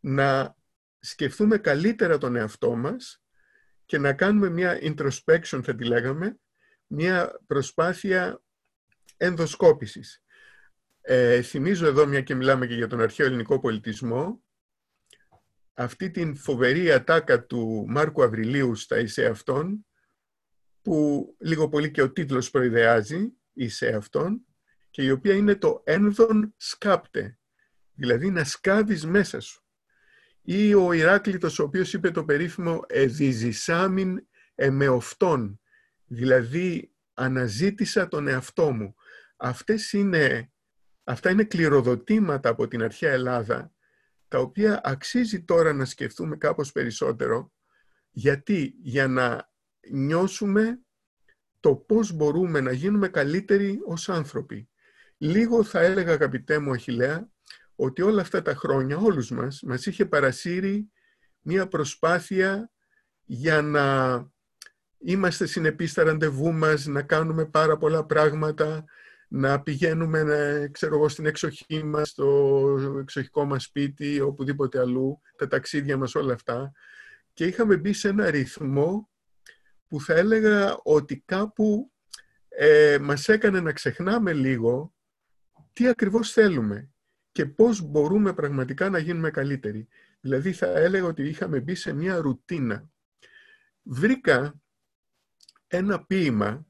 να 0.07 0.55
σκεφτούμε 0.99 1.57
καλύτερα 1.57 2.17
τον 2.17 2.35
εαυτό 2.35 2.75
μας 2.75 3.23
και 3.85 3.97
να 3.97 4.13
κάνουμε 4.13 4.49
μια 4.49 4.79
introspection 4.81 5.61
θα 5.63 5.75
τη 5.75 5.85
λέγαμε, 5.85 6.39
μια 6.87 7.39
προσπάθεια 7.47 8.41
ενδοσκόπησης. 9.17 10.23
Ε, 11.01 11.41
θυμίζω 11.41 11.87
εδώ, 11.87 12.05
μια 12.05 12.21
και 12.21 12.35
μιλάμε 12.35 12.67
και 12.67 12.75
για 12.75 12.87
τον 12.87 13.01
αρχαίο 13.01 13.25
ελληνικό 13.25 13.59
πολιτισμό, 13.59 14.43
αυτή 15.73 16.11
την 16.11 16.35
φοβερή 16.35 16.91
ατάκα 16.91 17.45
του 17.45 17.85
Μάρκου 17.87 18.23
Αβριλίου 18.23 18.75
στα 18.75 18.99
«Είσαι 18.99 19.25
αυτόν», 19.25 19.85
που 20.81 21.25
λίγο 21.39 21.69
πολύ 21.69 21.91
και 21.91 22.01
ο 22.01 22.11
τίτλος 22.11 22.49
προειδεάζει, 22.49 23.33
«Είσαι 23.53 23.87
αυτόν», 23.87 24.45
και 24.89 25.03
η 25.03 25.09
οποία 25.09 25.33
είναι 25.33 25.55
το 25.55 25.81
«ένδον 25.85 26.53
σκάπτε», 26.57 27.39
δηλαδή 27.93 28.29
να 28.29 28.43
σκάβεις 28.43 29.05
μέσα 29.05 29.39
σου. 29.39 29.66
Ή 30.49 30.73
ο 30.73 30.93
Ηράκλητος, 30.93 31.59
ο 31.59 31.63
οποίος 31.63 31.93
είπε 31.93 32.11
το 32.11 32.25
περίφημο 32.25 32.83
«Εδιζησάμιν 32.87 34.27
εμεοφτών», 34.55 35.59
δηλαδή 36.05 36.91
αναζήτησα 37.13 38.07
τον 38.07 38.27
εαυτό 38.27 38.71
μου. 38.71 38.95
Αυτές 39.37 39.93
είναι 39.93 40.51
Αυτά 41.03 41.29
είναι 41.29 41.43
κληροδοτήματα 41.43 42.49
από 42.49 42.67
την 42.67 42.83
αρχαία 42.83 43.11
Ελλάδα, 43.11 43.73
τα 44.27 44.39
οποία 44.39 44.81
αξίζει 44.83 45.43
τώρα 45.43 45.73
να 45.73 45.85
σκεφτούμε 45.85 46.37
κάπως 46.37 46.71
περισσότερο, 46.71 47.53
γιατί 48.09 48.75
για 48.81 49.07
να 49.07 49.51
νιώσουμε 49.91 50.79
το 51.59 51.75
πώς 51.75 52.11
μπορούμε 52.11 52.59
να 52.61 52.71
γίνουμε 52.71 53.07
καλύτεροι 53.07 53.79
ως 53.85 54.09
άνθρωποι. 54.09 54.69
Λίγο 55.17 55.63
θα 55.63 55.79
έλεγα, 55.79 56.13
αγαπητέ 56.13 56.59
μου 56.59 56.71
Αχιλέα, 56.71 57.29
ότι 57.79 58.01
όλα 58.01 58.21
αυτά 58.21 58.41
τα 58.41 58.55
χρόνια, 58.55 58.97
όλους 58.97 59.31
μας, 59.31 59.61
μας 59.61 59.85
είχε 59.85 60.05
παρασύρει 60.05 60.91
μία 61.41 61.67
προσπάθεια 61.67 62.71
για 63.23 63.61
να 63.61 63.85
είμαστε 64.97 65.45
συνεπείς 65.45 65.91
στα 65.91 66.03
ραντεβού 66.03 66.53
μας, 66.53 66.85
να 66.85 67.01
κάνουμε 67.01 67.45
πάρα 67.45 67.77
πολλά 67.77 68.05
πράγματα, 68.05 68.85
να 69.27 69.61
πηγαίνουμε 69.61 70.23
να, 70.23 70.67
ξέρω 70.67 70.95
εγώ, 70.95 71.09
στην 71.09 71.25
εξοχή 71.25 71.83
μας, 71.83 72.09
στο 72.09 72.97
εξοχικό 72.99 73.45
μας 73.45 73.63
σπίτι, 73.63 74.19
οπουδήποτε 74.19 74.79
αλλού, 74.79 75.21
τα 75.37 75.47
ταξίδια 75.47 75.97
μας, 75.97 76.15
όλα 76.15 76.33
αυτά. 76.33 76.71
Και 77.33 77.45
είχαμε 77.45 77.77
μπει 77.77 77.93
σε 77.93 78.07
ένα 78.07 78.29
ρυθμό 78.29 79.09
που 79.87 80.01
θα 80.01 80.13
έλεγα 80.13 80.77
ότι 80.83 81.23
κάπου 81.25 81.91
ε, 82.49 82.97
μας 83.01 83.27
έκανε 83.27 83.59
να 83.59 83.71
ξεχνάμε 83.71 84.33
λίγο 84.33 84.93
τι 85.73 85.87
ακριβώς 85.87 86.31
θέλουμε 86.31 86.91
και 87.37 87.45
πώς 87.45 87.81
μπορούμε 87.81 88.33
πραγματικά 88.33 88.89
να 88.89 88.99
γίνουμε 88.99 89.31
καλύτεροι. 89.31 89.87
Δηλαδή 90.21 90.51
θα 90.51 90.65
έλεγα 90.65 91.05
ότι 91.05 91.27
είχαμε 91.27 91.59
μπει 91.59 91.75
σε 91.75 91.93
μια 91.93 92.15
ρουτίνα. 92.15 92.89
Βρήκα 93.83 94.61
ένα 95.67 96.05
ποίημα 96.05 96.65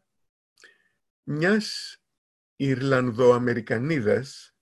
μιας 1.23 1.97
Ιρλανδοαμερικανίδας 2.55 4.55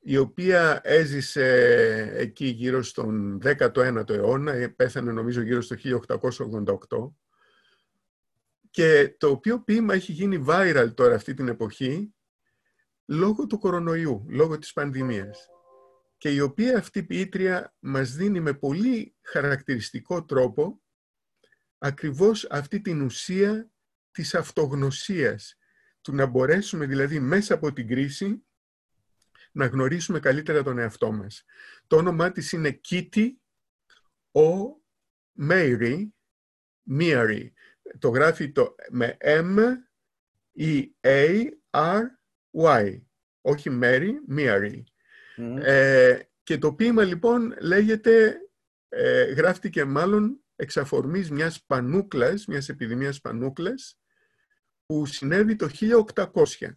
η 0.00 0.16
οποία 0.16 0.80
έζησε 0.84 1.46
εκεί 2.14 2.46
γύρω 2.46 2.82
στον 2.82 3.40
19ο 3.44 4.10
αιώνα, 4.10 4.72
πέθανε 4.76 5.12
νομίζω 5.12 5.40
γύρω 5.40 5.60
στο 5.60 5.76
1888 6.88 7.12
και 8.70 9.14
το 9.18 9.28
οποίο 9.28 9.60
ποίημα 9.60 9.94
έχει 9.94 10.12
γίνει 10.12 10.44
viral 10.48 10.90
τώρα 10.94 11.14
αυτή 11.14 11.34
την 11.34 11.48
εποχή 11.48 12.14
λόγω 13.06 13.46
του 13.46 13.58
κορονοϊού, 13.58 14.26
λόγω 14.28 14.58
της 14.58 14.72
πανδημίας 14.72 15.46
και 16.22 16.30
η 16.30 16.40
οποία 16.40 16.78
αυτή 16.78 17.02
ποιήτρια 17.02 17.74
μας 17.78 18.12
δίνει 18.12 18.40
με 18.40 18.54
πολύ 18.54 19.16
χαρακτηριστικό 19.22 20.24
τρόπο 20.24 20.82
ακριβώς 21.78 22.46
αυτή 22.50 22.80
την 22.80 23.00
ουσία 23.00 23.70
της 24.10 24.34
αυτογνωσίας, 24.34 25.58
του 26.00 26.14
να 26.14 26.26
μπορέσουμε 26.26 26.86
δηλαδή 26.86 27.20
μέσα 27.20 27.54
από 27.54 27.72
την 27.72 27.88
κρίση 27.88 28.44
να 29.52 29.66
γνωρίσουμε 29.66 30.20
καλύτερα 30.20 30.62
τον 30.62 30.78
εαυτό 30.78 31.12
μας. 31.12 31.44
Το 31.86 31.96
όνομά 31.96 32.32
της 32.32 32.52
είναι 32.52 32.80
Kitty 32.88 33.30
ο 34.32 34.80
Mary, 35.48 36.08
Mary. 36.90 37.50
Το 37.98 38.08
γράφει 38.08 38.52
το, 38.52 38.74
με 38.90 39.16
M, 39.20 39.58
E, 40.58 40.86
A, 41.00 41.46
R, 41.70 42.02
Y. 42.52 43.00
Όχι 43.40 43.78
Mary, 43.82 44.10
Mary. 44.36 44.82
Ε, 45.60 46.18
και 46.42 46.58
το 46.58 46.74
ποίημα 46.74 47.04
λοιπόν 47.04 47.54
λέγεται, 47.60 48.36
ε, 48.88 49.22
γράφτηκε 49.22 49.84
μάλλον 49.84 50.40
εξ 50.56 50.76
αφορμής 50.76 51.30
μιας 51.30 51.64
πανούκλας, 51.64 52.46
μιας 52.46 52.68
επιδημίας 52.68 53.20
πανούκλας, 53.20 53.98
που 54.86 55.06
συνέβη 55.06 55.56
το 55.56 55.68
1800. 55.68 56.76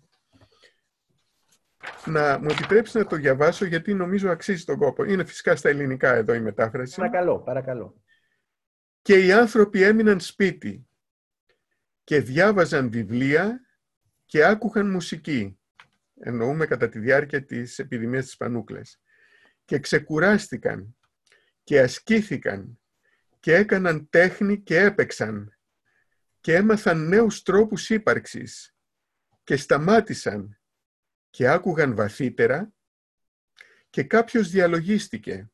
Να 2.06 2.40
μου 2.40 2.50
επιτρέψει 2.50 2.98
να 2.98 3.06
το 3.08 3.16
διαβάσω 3.16 3.66
γιατί 3.66 3.94
νομίζω 3.94 4.30
αξίζει 4.30 4.64
τον 4.64 4.78
κόπο. 4.78 5.04
Είναι 5.04 5.26
φυσικά 5.26 5.56
στα 5.56 5.70
ελληνικά 5.70 6.14
εδώ 6.14 6.34
η 6.34 6.40
μετάφραση. 6.40 6.96
Παρακαλώ, 6.96 7.40
παρακαλώ. 7.40 8.04
Και 9.02 9.26
οι 9.26 9.32
άνθρωποι 9.32 9.82
έμειναν 9.82 10.20
σπίτι 10.20 10.88
και 12.04 12.20
διάβαζαν 12.22 12.90
βιβλία 12.90 13.62
και 14.26 14.46
άκουγαν 14.46 14.90
μουσική. 14.90 15.60
Εννοούμε 16.20 16.66
κατά 16.66 16.90
τη 16.90 17.00
διάρκεια 17.00 17.46
της 17.46 17.80
επιδημίας 17.80 18.26
της 18.26 18.38
Πανούκλας. 18.38 19.02
Και 19.66 19.80
ξεκουράστηκαν 19.80 20.98
και 21.64 21.80
ασκήθηκαν 21.80 22.80
και 23.40 23.56
έκαναν 23.56 24.10
τέχνη 24.10 24.62
και 24.62 24.80
έπαιξαν 24.80 25.58
και 26.40 26.56
έμαθαν 26.56 27.08
νέους 27.08 27.42
τρόπους 27.42 27.90
ύπαρξης 27.90 28.76
και 29.44 29.56
σταμάτησαν 29.56 30.60
και 31.30 31.48
άκουγαν 31.48 31.96
βαθύτερα 31.96 32.74
και 33.90 34.04
κάποιος 34.04 34.50
διαλογίστηκε, 34.50 35.52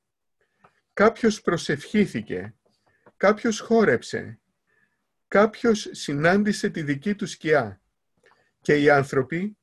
κάποιος 0.93 1.41
προσευχήθηκε, 1.41 2.55
κάποιος 3.17 3.59
χόρεψε, 3.59 4.39
κάποιος 5.27 5.89
συνάντησε 5.91 6.69
τη 6.69 6.83
δική 6.83 7.15
του 7.15 7.25
σκιά 7.25 7.81
και 8.61 8.81
οι 8.81 8.89
άνθρωποι 8.89 9.57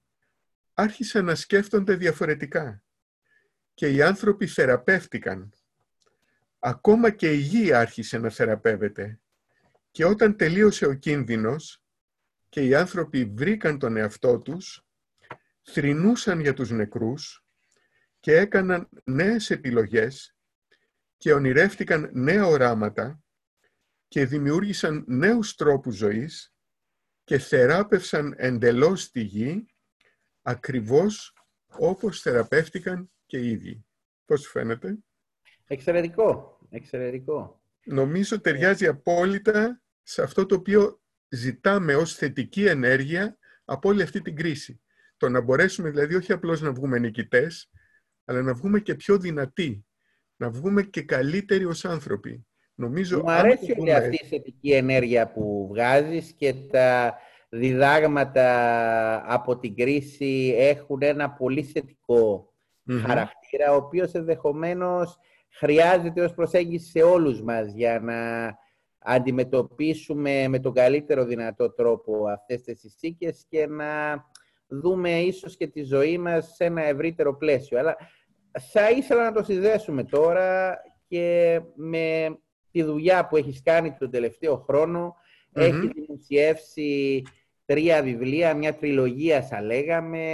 άρχισαν 0.79 1.25
να 1.25 1.35
σκέφτονται 1.35 1.95
διαφορετικά 1.95 2.83
και 3.75 3.89
οι 3.89 4.03
άνθρωποι 4.03 4.47
θεραπεύτηκαν 4.47 5.53
Ακόμα 6.59 7.11
και 7.11 7.33
η 7.33 7.37
γη 7.37 7.73
άρχισε 7.73 8.19
να 8.19 8.31
θεραπεύεται. 8.31 9.21
Και 9.91 10.05
όταν 10.05 10.37
τελείωσε 10.37 10.87
ο 10.87 10.95
κίνδυνος 10.95 11.83
και 12.49 12.67
οι 12.67 12.75
άνθρωποι 12.75 13.25
βρήκαν 13.25 13.79
τον 13.79 13.97
εαυτό 13.97 14.41
τους, 14.41 14.87
θρηνούσαν 15.63 16.41
για 16.41 16.55
τους 16.55 16.71
νεκρούς 16.71 17.45
και 18.21 18.37
έκαναν 18.37 18.89
νέες 19.05 19.51
επιλογές 19.51 20.37
και 21.17 21.33
ονειρεύτηκαν 21.33 22.11
νέα 22.13 22.47
οράματα 22.47 23.23
και 24.09 24.27
δημιούργησαν 24.27 25.05
νέους 25.07 25.55
τρόπους 25.55 25.95
ζωής 25.95 26.55
και 27.25 27.39
θεράπευσαν 27.39 28.35
εντελώς 28.37 29.11
τη 29.11 29.21
γη 29.21 29.67
ακριβώς 30.49 31.35
όπως 31.79 32.21
θεραπεύτηκαν 32.21 33.11
και 33.27 33.39
οι 33.39 33.51
ίδιοι. 33.51 33.85
Πώς 34.25 34.47
φαίνεται; 34.47 34.99
Εξαιρετικό, 35.67 36.59
εξαιρετικό. 36.71 37.63
Νομίζω 37.85 38.41
ταιριάζει 38.41 38.87
απόλυτα 38.87 39.83
σε 40.03 40.23
αυτό 40.23 40.47
το 40.47 40.55
οποίο 40.55 41.01
ζητάμε 41.29 41.95
ως 41.95 42.15
θετική 42.15 42.67
ενέργεια 42.67 43.39
από 43.65 43.89
όλη 43.89 44.03
αυτή 44.03 44.23
την 44.23 44.37
κρίση. 44.37 44.81
Το 45.17 45.29
να 45.29 45.41
μπορέσουμε 45.41 45.91
δηλαδή 45.91 46.15
όχι 46.15 46.33
απλώς 46.33 46.61
να 46.61 46.73
βγούμε 46.73 46.99
νικητές, 46.99 47.71
αλλά 48.25 48.43
να 48.43 48.55
βγούμε 48.55 48.81
και 48.81 48.95
πιο 48.95 49.19
δυνατοί, 49.19 49.87
να 50.37 50.51
βγούμε 50.51 50.83
και 50.83 51.03
καλύτεροι 51.03 51.65
ως 51.65 51.85
άνθρωποι. 51.85 52.47
Νομίζω, 52.75 53.19
Μου 53.19 53.31
αρέσει 53.31 53.75
πούμε... 53.75 53.93
αυτή 53.93 54.21
η 54.25 54.27
θετική 54.27 54.73
ενέργεια 54.73 55.33
που 55.33 55.67
βγάζεις 55.71 56.33
και 56.33 56.55
τα 56.55 57.19
διδάγματα 57.49 59.35
από 59.35 59.59
την 59.59 59.75
κρίση 59.77 60.55
έχουν 60.59 60.99
ένα 61.03 61.31
πολύ 61.31 61.73
χαρακτήρα, 63.07 63.73
ο 63.73 63.77
οποίος 63.77 64.13
ενδεχομένως 64.13 65.19
χρειάζεται 65.51 66.21
ως 66.21 66.35
προσέγγιση 66.35 66.91
σε 66.91 67.03
όλους 67.03 67.43
μας 67.43 67.73
για 67.73 68.01
να 68.01 68.53
αντιμετωπίσουμε 68.99 70.49
με 70.49 70.59
τον 70.59 70.73
καλύτερο 70.73 71.25
δυνατό 71.25 71.71
τρόπο 71.71 72.29
αυτές 72.29 72.63
τις 72.63 72.81
συνθήκες 72.81 73.45
και 73.49 73.67
να 73.67 74.25
δούμε 74.67 75.21
ίσως 75.21 75.57
και 75.57 75.67
τη 75.67 75.83
ζωή 75.83 76.19
μας 76.19 76.55
σε 76.55 76.65
ένα 76.65 76.83
ευρύτερο 76.83 77.37
πλαίσιο. 77.37 77.79
Αλλά 77.79 77.97
θα 78.73 78.91
ήθελα 78.91 79.25
να 79.25 79.33
το 79.33 79.43
συνδέσουμε 79.43 80.05
τώρα 80.05 80.79
και 81.09 81.61
με 81.75 82.39
τη 82.71 82.83
δουλειά 82.83 83.27
που 83.27 83.37
έχεις 83.37 83.63
κάνει 83.63 83.97
τον 83.99 84.11
τελευταίο 84.11 84.57
χρόνο. 84.57 85.17
Mm-hmm. 85.53 85.61
Έχει 85.61 85.91
δημοσιεύσει 85.95 87.23
τρία 87.65 88.03
βιβλία, 88.03 88.55
μια 88.55 88.75
τριλογία 88.75 89.43
θα 89.43 89.63
λέγαμε, 89.63 90.25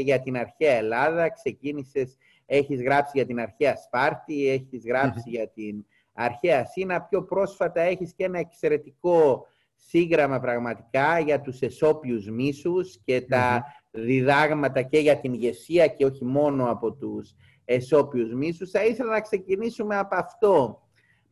για 0.00 0.20
την 0.20 0.36
αρχαία 0.36 0.72
Ελλάδα. 0.72 1.30
Ξεκίνησες 1.30 2.16
έχεις 2.46 2.82
γράψει 2.82 3.12
για 3.14 3.26
την 3.26 3.40
αρχαία 3.40 3.76
Σπάρτη, 3.76 4.48
έχεις 4.48 4.84
για 5.24 5.48
την 5.48 5.84
αρχαία 6.12 6.64
Σίνα. 6.64 7.02
Πιο 7.02 7.22
πρόσφατα 7.22 7.80
έχεις 7.80 8.14
και 8.14 8.24
ένα 8.24 8.38
εξαιρετικό 8.38 9.46
σύγγραμμα 9.74 10.40
πραγματικά 10.40 11.18
για 11.18 11.40
τους 11.40 11.60
εσώπιους 11.60 12.30
μίσους 12.30 12.98
και 13.04 13.20
τα 13.20 13.64
διδάγματα 13.90 14.82
και 14.82 14.98
για 14.98 15.20
την 15.20 15.32
ηγεσία 15.32 15.86
και 15.86 16.04
όχι 16.04 16.24
μόνο 16.24 16.70
από 16.70 16.92
τους 16.92 17.34
εσώπιους 17.64 18.34
μίσους. 18.34 18.70
Θα 18.70 18.84
ήθελα 18.84 19.10
να 19.10 19.20
ξεκινήσουμε 19.20 19.96
από 19.96 20.16
αυτό. 20.16 20.82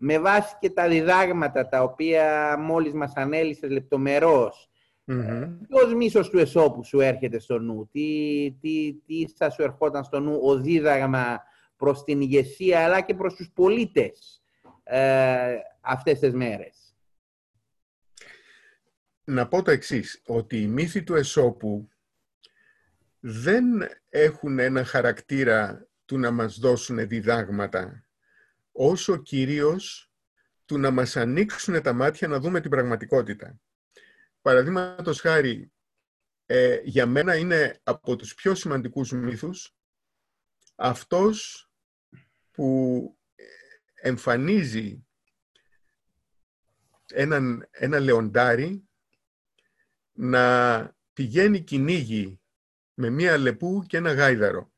Με 0.05 0.19
βάση 0.19 0.57
και 0.61 0.71
τα 0.71 0.89
διδάγματα 0.89 1.69
τα 1.69 1.83
οποία 1.83 2.57
μόλις 2.59 2.93
μας 2.93 3.13
ανέλησες 3.15 3.71
λεπτομερώς 3.71 4.73
Mm-hmm. 5.07 5.57
Ποιος 5.69 5.95
μίσος 5.95 6.31
του 6.31 6.39
εσώπου 6.39 6.85
σου 6.85 7.01
έρχεται 7.01 7.39
στο 7.39 7.59
νου, 7.59 7.89
τι, 7.93 8.57
τι, 8.61 8.95
τι 9.07 9.27
θα 9.37 9.51
σου 9.51 9.63
ερχόταν 9.63 10.05
στο 10.05 10.21
νου 10.21 10.41
ο 10.43 10.61
δίδαγμα 10.61 11.43
προς 11.77 12.05
την 12.05 12.21
ηγεσία 12.21 12.85
αλλά 12.85 13.01
και 13.01 13.15
προς 13.15 13.35
τους 13.35 13.51
πολίτες 13.55 14.43
ε, 14.83 15.55
αυτές 15.81 16.19
τις 16.19 16.33
μέρες; 16.33 16.95
Να 19.25 19.49
πω 19.49 19.63
το 19.63 19.71
εξής, 19.71 20.23
ότι 20.27 20.63
οι 20.63 20.67
μύθοι 20.67 21.03
του 21.03 21.15
εσώπου 21.15 21.89
δεν 23.21 23.65
έχουν 24.09 24.59
ένα 24.59 24.85
χαρακτήρα 24.85 25.87
του 26.05 26.19
να 26.19 26.31
μας 26.31 26.59
δώσουν 26.59 27.09
διδάγματα, 27.09 28.05
όσο 28.73 29.17
κυρίως 29.17 30.13
του 30.65 30.79
να 30.79 30.91
μας 30.91 31.17
ανοίξουν 31.17 31.83
τα 31.83 31.93
μάτια 31.93 32.29
να 32.29 32.41
δούμε 32.41 32.61
την 32.61 32.71
πραγματικότητα 32.71 33.61
παραδείγματος 34.43 35.21
χάρη, 35.21 35.73
ε, 36.47 36.81
για 36.85 37.07
μένα 37.07 37.37
είναι 37.37 37.81
από 37.83 38.17
τους 38.17 38.35
πιο 38.35 38.55
σημαντικούς 38.55 39.13
μύθους 39.13 39.77
αυτός 40.75 41.67
που 42.51 43.19
εμφανίζει 43.95 45.07
έναν, 47.13 47.69
ένα 47.71 47.99
λεοντάρι 47.99 48.89
να 50.13 50.97
πηγαίνει 51.13 51.61
κυνήγι 51.61 52.41
με 52.95 53.11
μία 53.11 53.39
λεπού 53.39 53.85
και 53.87 53.97
ένα 53.97 54.13
γάιδαρο. 54.13 54.73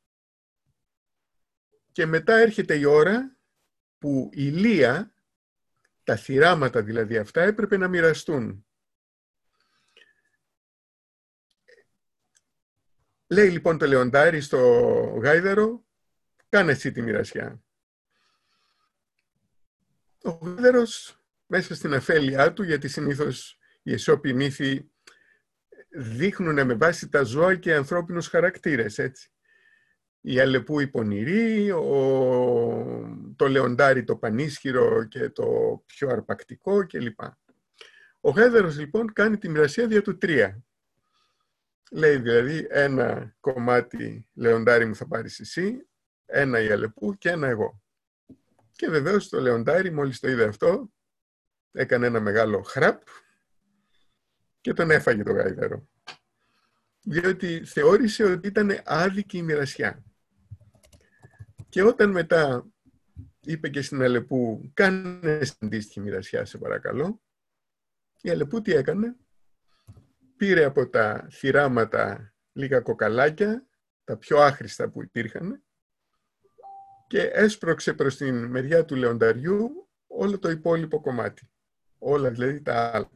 Και 1.93 2.07
μετά 2.07 2.37
έρχεται 2.37 2.79
η 2.79 2.85
ώρα 2.85 3.34
που 4.05 4.31
η 4.33 4.49
Λία, 4.49 5.15
τα 6.05 6.17
θυράματα 6.17 6.83
δηλαδή 6.83 7.17
αυτά, 7.17 7.43
έπρεπε 7.43 7.77
να 7.77 7.89
μοιραστούν. 7.89 8.67
Λέει 13.27 13.51
λοιπόν 13.51 13.79
το 13.79 13.87
λεοντάρι 13.87 14.41
στο 14.41 14.59
γάιδαρο, 15.23 15.85
κάνε 16.49 16.73
εσύ 16.73 16.93
τη 16.93 17.03
μοιρασιά. 17.03 17.65
Ο 20.23 20.31
γάιδαρος 20.31 21.21
μέσα 21.47 21.75
στην 21.75 21.95
αφέλειά 21.95 22.53
του, 22.53 22.63
γιατί 22.63 22.89
συνήθως 22.89 23.59
οι 23.83 23.93
εσώποι 23.93 24.33
μύθοι 24.33 24.91
δείχνουν 25.89 26.67
με 26.67 26.75
βάση 26.75 27.09
τα 27.09 27.23
ζώα 27.23 27.57
και 27.57 27.75
ανθρώπινους 27.75 28.29
χαρακτήρες, 28.29 28.99
έτσι. 28.99 29.34
Η 30.27 30.41
Αλεπού 30.41 30.81
η 30.81 30.87
πονηρή, 30.87 31.71
ο... 31.71 33.35
το 33.37 33.49
λεοντάρι 33.49 34.05
το 34.05 34.17
πανίσχυρο 34.17 35.05
και 35.05 35.31
το 35.31 35.83
πιο 35.87 36.09
αρπακτικό 36.09 36.87
κλπ. 36.87 37.21
Ο 38.21 38.31
Γάιδαρος 38.31 38.79
λοιπόν 38.79 39.13
κάνει 39.13 39.39
τη 39.39 39.49
μοιρασία 39.49 39.87
δια 39.87 40.03
του 40.03 40.19
τρία. 40.19 40.65
Λέει 41.91 42.17
δηλαδή 42.17 42.67
ένα 42.71 43.37
κομμάτι 43.41 44.29
λεοντάρι 44.35 44.87
μου 44.87 44.97
θα 44.97 45.07
πάρεις 45.07 45.41
εσύ, 45.41 45.87
ένα 46.27 46.61
η 46.61 46.71
Αλεπού 46.71 47.19
και 47.19 47.31
ένα 47.31 47.47
εγώ. 47.47 47.83
Και 48.71 48.89
βεβαίως 48.89 49.29
το 49.29 49.41
λεοντάρι 49.41 49.91
μόλις 49.91 50.21
το 50.21 50.29
είδε 50.29 50.45
αυτό 50.45 50.93
έκανε 51.73 52.07
ένα 52.07 52.21
μεγάλο 52.21 52.63
χραπ 52.63 53.03
και 54.61 54.73
τον 54.73 54.91
έφαγε 54.91 55.23
το 55.23 55.33
γάιδαρο. 55.33 55.89
Διότι 57.01 57.65
θεώρησε 57.65 58.25
ότι 58.25 58.49
ήταν 58.49 58.81
άδικη 58.85 59.39
η 59.39 59.43
μοιρασιά. 59.43 60.05
Και 61.75 61.83
όταν 61.83 62.11
μετά 62.11 62.67
είπε 63.41 63.69
και 63.69 63.83
στην 63.83 64.03
Αλεπού 64.03 64.71
κάνε 64.75 65.41
αντίστοιχη 65.61 66.01
μοιρασιά 66.01 66.45
σε 66.45 66.59
παρακαλώ, 66.59 67.23
η 68.21 68.31
Αλεπού 68.31 68.63
τι 68.63 68.73
έκανε, 68.73 69.17
πήρε 70.37 70.65
από 70.65 70.89
τα 70.89 71.29
θυράματα 71.31 72.35
λίγα 72.53 72.81
κοκαλάκια, 72.81 73.67
τα 74.05 74.17
πιο 74.17 74.39
άχρηστα 74.39 74.89
που 74.91 75.03
υπήρχαν, 75.03 75.65
και 77.07 77.21
έσπρωξε 77.21 77.95
προς 77.95 78.17
την 78.17 78.45
μεριά 78.45 78.85
του 78.85 78.97
λεονταριού 78.97 79.89
όλο 80.07 80.39
το 80.39 80.51
υπόλοιπο 80.51 81.01
κομμάτι. 81.01 81.51
Όλα 81.99 82.31
δηλαδή 82.31 82.63
τα 82.63 82.91
άλλα. 82.95 83.11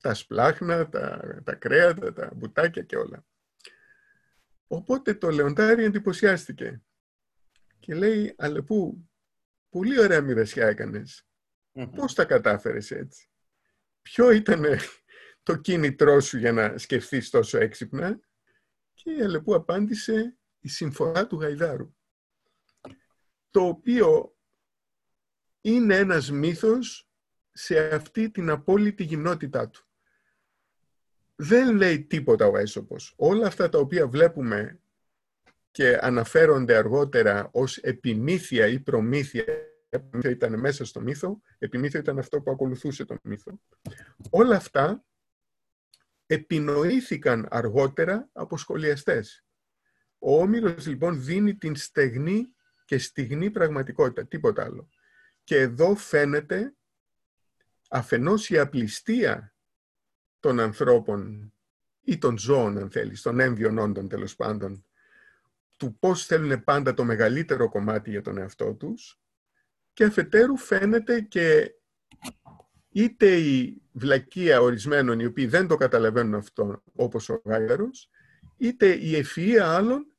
Τα 0.00 0.14
σπλάχνα, 0.14 0.88
τα, 0.88 1.20
τα 1.44 1.54
κρέατα, 1.54 2.12
τα 2.12 2.30
μπουτάκια 2.34 2.82
και 2.82 2.96
όλα. 2.96 3.26
Οπότε 4.66 5.14
το 5.14 5.30
λεοντάρι 5.30 5.84
εντυπωσιάστηκε 5.84 6.82
και 7.78 7.94
λέει 7.94 8.34
«Αλεπού, 8.38 9.10
πολύ 9.68 10.00
ωραία 10.00 10.20
μοιρασιά 10.20 10.66
έκανες. 10.66 11.26
Πώς 11.94 12.14
τα 12.14 12.24
κατάφερες 12.24 12.90
έτσι; 12.90 13.30
Ποιο 14.02 14.30
ήταν 14.30 14.64
το 15.42 15.56
κίνητρό 15.56 16.20
σου 16.20 16.38
για 16.38 16.52
να 16.52 16.78
σκεφτείς 16.78 17.30
τόσο 17.30 17.58
έξυπνα» 17.58 18.20
και 18.94 19.10
η 19.10 19.22
Αλεπού 19.22 19.54
απάντησε 19.54 20.36
«Η 20.58 20.68
συμφορά 20.68 21.26
του 21.26 21.40
Γαϊδάρου» 21.40 21.96
το 23.50 23.60
οποίο 23.60 24.36
είναι 25.60 25.96
ένας 25.96 26.30
μύθος 26.30 27.10
σε 27.52 27.94
αυτή 27.94 28.30
την 28.30 28.50
απόλυτη 28.50 29.04
γυμνότητά 29.04 29.68
του. 29.68 29.86
Δεν 31.34 31.76
λέει 31.76 32.04
τίποτα 32.04 32.46
ο 32.46 32.56
Έσωπος. 32.56 33.14
Όλα 33.16 33.46
αυτά 33.46 33.68
τα 33.68 33.78
οποία 33.78 34.08
βλέπουμε 34.08 34.80
και 35.78 35.98
αναφέρονται 36.00 36.76
αργότερα 36.76 37.48
ως 37.52 37.76
επιμήθεια 37.76 38.66
ή 38.66 38.80
προμήθεια, 38.80 39.44
επιμήθεια 39.88 40.30
ήταν 40.30 40.58
μέσα 40.58 40.84
στο 40.84 41.00
μύθο, 41.00 41.40
επιμήθεια 41.58 42.00
ήταν 42.00 42.18
αυτό 42.18 42.40
που 42.40 42.50
ακολουθούσε 42.50 43.04
τον 43.04 43.18
μύθο. 43.22 43.60
Όλα 44.30 44.56
αυτά 44.56 45.04
επινοήθηκαν 46.26 47.46
αργότερα 47.50 48.28
από 48.32 48.56
σχολιαστές. 48.56 49.44
Ο 50.18 50.40
Όμηρος 50.40 50.86
λοιπόν 50.86 51.24
δίνει 51.24 51.54
την 51.56 51.76
στεγνή 51.76 52.48
και 52.84 52.98
στιγνή 52.98 53.50
πραγματικότητα, 53.50 54.26
τίποτα 54.26 54.64
άλλο. 54.64 54.88
Και 55.44 55.56
εδώ 55.56 55.94
φαίνεται 55.94 56.74
αφενός 57.88 58.50
η 58.50 58.58
απληστία 58.58 59.54
των 60.40 60.60
ανθρώπων 60.60 61.52
ή 62.00 62.18
των 62.18 62.38
ζώων, 62.38 62.78
αν 62.78 62.90
θέλεις, 62.90 63.22
των 63.22 63.40
έμβιων 63.40 63.78
όντων 63.78 64.08
τέλος 64.08 64.36
πάντων, 64.36 64.82
του 65.78 65.98
πώς 65.98 66.26
θέλουν 66.26 66.64
πάντα 66.64 66.94
το 66.94 67.04
μεγαλύτερο 67.04 67.68
κομμάτι 67.68 68.10
για 68.10 68.22
τον 68.22 68.38
εαυτό 68.38 68.74
τους 68.74 69.20
και 69.92 70.04
αφετέρου 70.04 70.56
φαίνεται 70.56 71.20
και 71.20 71.74
είτε 72.88 73.36
η 73.36 73.82
βλακεία 73.92 74.60
ορισμένων 74.60 75.20
οι 75.20 75.24
οποίοι 75.24 75.46
δεν 75.46 75.66
το 75.66 75.76
καταλαβαίνουν 75.76 76.34
αυτό 76.34 76.82
όπως 76.92 77.28
ο 77.28 77.42
Γάιδαρος, 77.44 78.10
είτε 78.56 78.86
η 78.86 79.24
ευφυΐα 79.24 79.58
άλλων 79.58 80.16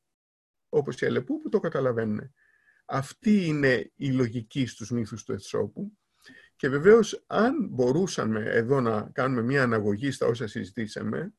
όπως 0.70 1.02
η 1.02 1.06
Αλεπού 1.06 1.40
που 1.40 1.50
το 1.50 1.60
καταλαβαίνουν. 1.60 2.34
Αυτή 2.86 3.46
είναι 3.46 3.92
η 3.96 4.12
λογική 4.12 4.66
στους 4.66 4.92
μύθους 4.92 5.24
του 5.24 5.34
Ευσόπου 5.34 5.98
και 6.56 6.70
βεβαίως 6.70 7.24
αν 7.28 7.68
μπορούσαμε 7.72 8.44
εδώ 8.46 8.82
να 8.82 9.10
κάνουμε 9.12 9.42
μια 9.42 9.64
αναγωγή 9.64 10.12
στα 10.12 10.28
όσα 10.28 10.48
συζητήσαμε, 10.48 11.34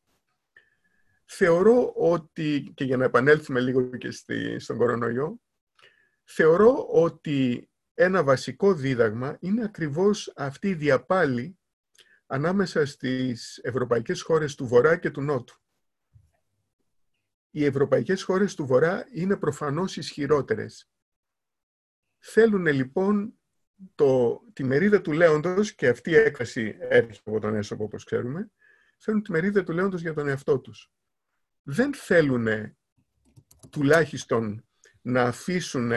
θεωρώ 1.33 1.93
ότι, 1.97 2.73
και 2.75 2.85
για 2.85 2.97
να 2.97 3.05
επανέλθουμε 3.05 3.61
λίγο 3.61 3.97
και 3.97 4.11
στη, 4.11 4.59
στον 4.59 4.77
κορονοϊό, 4.77 5.41
θεωρώ 6.25 6.87
ότι 6.89 7.71
ένα 7.95 8.23
βασικό 8.25 8.75
δίδαγμα 8.75 9.37
είναι 9.41 9.65
ακριβώς 9.65 10.33
αυτή 10.37 10.69
η 10.69 10.75
διαπάλη 10.75 11.59
ανάμεσα 12.27 12.87
στις 12.87 13.59
ευρωπαϊκές 13.63 14.23
χώρες 14.23 14.55
του 14.55 14.67
Βορρά 14.67 14.97
και 14.97 15.11
του 15.11 15.21
Νότου. 15.21 15.61
Οι 17.51 17.65
ευρωπαϊκές 17.65 18.23
χώρες 18.23 18.55
του 18.55 18.67
Βορρά 18.67 19.09
είναι 19.13 19.37
προφανώς 19.37 19.97
ισχυρότερες. 19.97 20.91
Θέλουν 22.19 22.67
λοιπόν 22.67 23.35
το, 23.95 24.41
τη 24.53 24.65
μερίδα 24.65 25.01
του 25.01 25.13
λέοντος, 25.13 25.75
και 25.75 25.89
αυτή 25.89 26.11
η 26.11 26.17
έκφραση 26.17 26.77
έρχεται 26.81 27.31
από 27.31 27.41
τον 27.41 27.55
έσωπο 27.55 27.85
όπως 27.85 28.05
ξέρουμε, 28.05 28.51
θέλουν 28.97 29.23
τη 29.23 29.31
μερίδα 29.31 29.63
του 29.63 29.73
λέοντος 29.73 30.01
για 30.01 30.15
τον 30.15 30.29
εαυτό 30.29 30.61
τους 30.61 30.93
δεν 31.63 31.95
θέλουν 31.95 32.77
τουλάχιστον 33.71 34.65
να 35.03 35.23
αφήσουν 35.23 35.93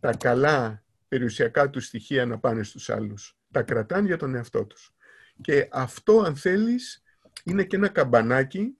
τα 0.00 0.16
καλά 0.16 0.84
περιουσιακά 1.08 1.70
τους 1.70 1.86
στοιχεία 1.86 2.26
να 2.26 2.38
πάνε 2.38 2.62
στους 2.62 2.90
άλλους. 2.90 3.38
Τα 3.50 3.62
κρατάνε 3.62 4.06
για 4.06 4.16
τον 4.16 4.34
εαυτό 4.34 4.66
τους. 4.66 4.94
Και 5.40 5.68
αυτό, 5.70 6.20
αν 6.20 6.36
θέλεις, 6.36 7.02
είναι 7.44 7.64
και 7.64 7.76
ένα 7.76 7.88
καμπανάκι 7.88 8.78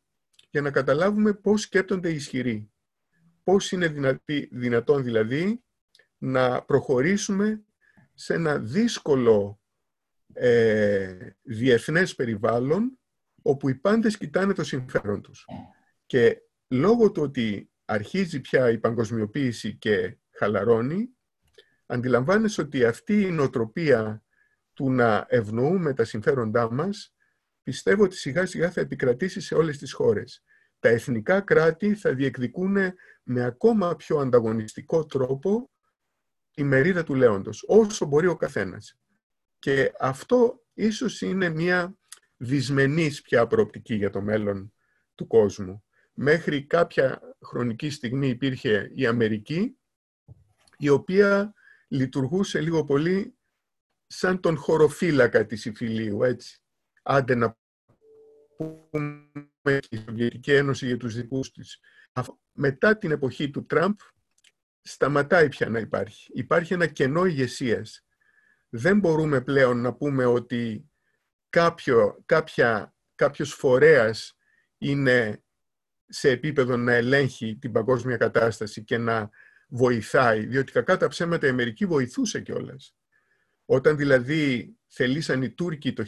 για 0.50 0.60
να 0.60 0.70
καταλάβουμε 0.70 1.32
πώς 1.32 1.60
σκέπτονται 1.60 2.10
οι 2.10 2.14
ισχυροί. 2.14 2.70
Πώς 3.44 3.72
είναι 3.72 3.88
δυνατή, 3.88 4.48
δυνατόν 4.52 5.02
δηλαδή 5.02 5.64
να 6.18 6.62
προχωρήσουμε 6.62 7.62
σε 8.14 8.34
ένα 8.34 8.58
δύσκολο 8.58 9.60
ε, 10.32 11.30
διεθνές 11.42 12.14
περιβάλλον 12.14 12.98
όπου 13.42 13.68
οι 13.68 13.74
πάντες 13.74 14.16
κοιτάνε 14.16 14.52
το 14.52 14.64
συμφέρον 14.64 15.22
τους. 15.22 15.46
Και 16.12 16.42
λόγω 16.68 17.12
του 17.12 17.22
ότι 17.22 17.70
αρχίζει 17.84 18.40
πια 18.40 18.70
η 18.70 18.78
παγκοσμιοποίηση 18.78 19.76
και 19.76 20.18
χαλαρώνει, 20.30 21.08
αντιλαμβάνεσαι 21.86 22.60
ότι 22.60 22.84
αυτή 22.84 23.20
η 23.20 23.30
νοοτροπία 23.30 24.24
του 24.72 24.90
να 24.90 25.26
ευνοούμε 25.28 25.94
τα 25.94 26.04
συμφέροντά 26.04 26.72
μας, 26.72 27.14
πιστεύω 27.62 28.04
ότι 28.04 28.16
σιγά 28.16 28.46
σιγά 28.46 28.70
θα 28.70 28.80
επικρατήσει 28.80 29.40
σε 29.40 29.54
όλες 29.54 29.78
τις 29.78 29.92
χώρες. 29.92 30.42
Τα 30.78 30.88
εθνικά 30.88 31.40
κράτη 31.40 31.94
θα 31.94 32.14
διεκδικούν 32.14 32.76
με 33.22 33.44
ακόμα 33.44 33.96
πιο 33.96 34.18
ανταγωνιστικό 34.18 35.06
τρόπο 35.06 35.70
η 36.54 36.62
μερίδα 36.62 37.04
του 37.04 37.14
λέοντος, 37.14 37.64
όσο 37.66 38.06
μπορεί 38.06 38.26
ο 38.26 38.36
καθένας. 38.36 38.98
Και 39.58 39.92
αυτό 39.98 40.64
ίσως 40.72 41.20
είναι 41.20 41.48
μια 41.48 41.96
δυσμενής 42.36 43.22
πια 43.22 43.46
προοπτική 43.46 43.94
για 43.94 44.10
το 44.10 44.20
μέλλον 44.20 44.72
του 45.14 45.26
κόσμου 45.26 45.84
μέχρι 46.14 46.64
κάποια 46.66 47.36
χρονική 47.42 47.90
στιγμή 47.90 48.28
υπήρχε 48.28 48.90
η 48.94 49.06
Αμερική, 49.06 49.78
η 50.76 50.88
οποία 50.88 51.54
λειτουργούσε 51.88 52.60
λίγο 52.60 52.84
πολύ 52.84 53.36
σαν 54.06 54.40
τον 54.40 54.56
χωροφύλακα 54.56 55.46
της 55.46 55.64
Ιφιλίου, 55.64 56.22
έτσι. 56.22 56.62
Άντε 57.02 57.34
να 57.34 57.58
πούμε 58.56 59.80
η 59.88 59.96
Σοβιετική 59.96 60.52
Ένωση 60.52 60.86
για 60.86 60.96
τους 60.96 61.14
δικούς 61.14 61.52
της. 61.52 61.80
Μετά 62.52 62.98
την 62.98 63.10
εποχή 63.10 63.50
του 63.50 63.66
Τραμπ 63.66 63.96
σταματάει 64.80 65.48
πια 65.48 65.68
να 65.68 65.78
υπάρχει. 65.78 66.30
Υπάρχει 66.34 66.72
ένα 66.72 66.86
κενό 66.86 67.24
ηγεσίας. 67.24 68.06
Δεν 68.68 68.98
μπορούμε 68.98 69.40
πλέον 69.40 69.80
να 69.80 69.94
πούμε 69.94 70.24
ότι 70.24 70.90
κάποιο, 71.48 72.22
κάποια, 72.26 72.94
κάποιος 73.14 73.52
φορέας 73.54 74.36
είναι 74.78 75.44
σε 76.14 76.30
επίπεδο 76.30 76.76
να 76.76 76.92
ελέγχει 76.92 77.56
την 77.60 77.72
παγκόσμια 77.72 78.16
κατάσταση 78.16 78.84
και 78.84 78.98
να 78.98 79.30
βοηθάει, 79.68 80.46
διότι 80.46 80.72
κακά 80.72 80.96
τα 80.96 81.08
ψέματα 81.08 81.46
η 81.46 81.50
Αμερική 81.50 81.86
βοηθούσε 81.86 82.40
κιόλας. 82.40 82.96
Όταν 83.64 83.96
δηλαδή 83.96 84.74
θελήσαν 84.86 85.42
οι 85.42 85.50
Τούρκοι 85.50 85.92
το 85.92 86.04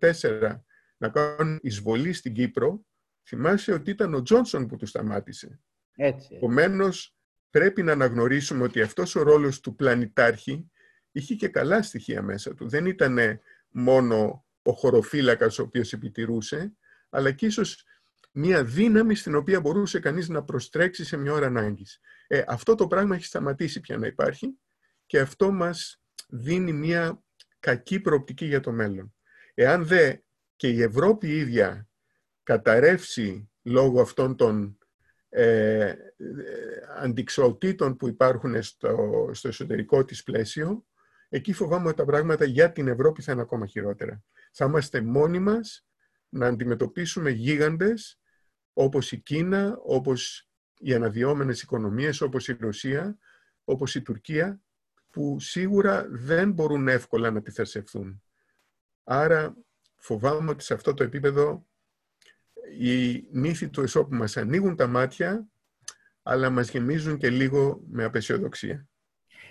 1964 0.00 0.60
να 0.96 1.08
κάνουν 1.08 1.58
εισβολή 1.62 2.12
στην 2.12 2.32
Κύπρο, 2.32 2.86
θυμάσαι 3.28 3.72
ότι 3.72 3.90
ήταν 3.90 4.14
ο 4.14 4.22
Τζόνσον 4.22 4.66
που 4.66 4.76
τους 4.76 4.88
σταμάτησε. 4.88 5.60
Έτσι. 5.96 6.34
Επομένως, 6.34 7.16
πρέπει 7.50 7.82
να 7.82 7.92
αναγνωρίσουμε 7.92 8.62
ότι 8.62 8.80
αυτός 8.80 9.14
ο 9.14 9.22
ρόλος 9.22 9.60
του 9.60 9.74
πλανητάρχη 9.74 10.70
είχε 11.12 11.34
και 11.34 11.48
καλά 11.48 11.82
στοιχεία 11.82 12.22
μέσα 12.22 12.54
του. 12.54 12.68
Δεν 12.68 12.86
ήταν 12.86 13.18
μόνο 13.70 14.46
ο 14.62 14.72
χωροφύλακας 14.72 15.58
ο 15.58 15.62
οποίος 15.62 15.92
επιτηρούσε, 15.92 16.72
αλλά 17.10 17.32
και 17.32 17.46
ίσως 17.46 17.84
μία 18.36 18.64
δύναμη 18.64 19.14
στην 19.14 19.34
οποία 19.34 19.60
μπορούσε 19.60 20.00
κανείς 20.00 20.28
να 20.28 20.44
προστρέξει 20.44 21.04
σε 21.04 21.16
μια 21.16 21.32
ώρα 21.32 21.46
ανάγκης. 21.46 22.00
Ε, 22.26 22.42
αυτό 22.46 22.74
το 22.74 22.86
πράγμα 22.86 23.14
έχει 23.14 23.24
σταματήσει 23.24 23.80
πια 23.80 23.96
να 23.96 24.06
υπάρχει 24.06 24.58
και 25.06 25.20
αυτό 25.20 25.52
μας 25.52 26.02
δίνει 26.28 26.72
μια 26.72 27.22
κακή 27.58 28.00
προοπτική 28.00 28.46
για 28.46 28.60
το 28.60 28.72
μέλλον. 28.72 29.14
Εάν 29.54 29.86
δε 29.86 30.16
και 30.56 30.68
η 30.68 30.82
Ευρώπη 30.82 31.36
ίδια 31.36 31.88
καταρρεύσει 32.42 33.50
λόγω 33.62 34.00
αυτών 34.00 34.36
των 34.36 34.78
ε, 35.28 35.94
που 37.96 38.08
υπάρχουν 38.08 38.62
στο, 38.62 39.30
στο 39.32 39.48
εσωτερικό 39.48 40.04
της 40.04 40.22
πλαίσιο, 40.22 40.86
εκεί 41.28 41.52
φοβάμαι 41.52 41.88
ότι 41.88 41.96
τα 41.96 42.04
πράγματα 42.04 42.44
για 42.44 42.72
την 42.72 42.88
Ευρώπη 42.88 43.22
θα 43.22 43.32
είναι 43.32 43.40
ακόμα 43.40 43.66
χειρότερα. 43.66 44.22
Θα 44.52 44.64
είμαστε 44.64 45.00
μόνοι 45.00 45.38
μας 45.38 45.86
να 46.28 46.46
αντιμετωπίσουμε 46.46 47.30
γίγαντες 47.30 48.18
όπως 48.74 49.12
η 49.12 49.18
Κίνα, 49.18 49.78
όπως 49.82 50.48
οι 50.78 50.94
αναδυόμενες 50.94 51.62
οικονομίες, 51.62 52.20
όπως 52.20 52.48
η 52.48 52.56
Ρωσία, 52.60 53.18
όπως 53.64 53.94
η 53.94 54.02
Τουρκία, 54.02 54.60
που 55.10 55.40
σίγουρα 55.40 56.06
δεν 56.10 56.52
μπορούν 56.52 56.88
εύκολα 56.88 57.30
να 57.30 57.38
αντιθασευθούν. 57.38 58.22
Άρα 59.04 59.56
φοβάμαι 59.96 60.50
ότι 60.50 60.64
σε 60.64 60.74
αυτό 60.74 60.94
το 60.94 61.02
επίπεδο 61.02 61.66
οι 62.78 63.24
μύθοι 63.30 63.68
του 63.68 63.80
Εσώπου 63.80 64.14
μας 64.14 64.36
ανοίγουν 64.36 64.76
τα 64.76 64.86
μάτια, 64.86 65.48
αλλά 66.22 66.50
μας 66.50 66.70
γεμίζουν 66.70 67.18
και 67.18 67.30
λίγο 67.30 67.82
με 67.88 68.04
απεσιοδοξία. 68.04 68.88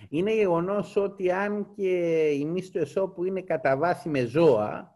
Είναι 0.09 0.33
γεγονός 0.33 0.95
ότι 0.95 1.31
αν 1.31 1.73
και 1.75 2.29
οι 2.29 2.45
μύθοι 2.45 2.71
του 2.71 2.77
Εσώπου 2.77 3.23
είναι 3.23 3.41
κατά 3.41 3.77
βάση 3.77 4.09
με 4.09 4.25
ζώα, 4.25 4.79
ε, 4.79 4.92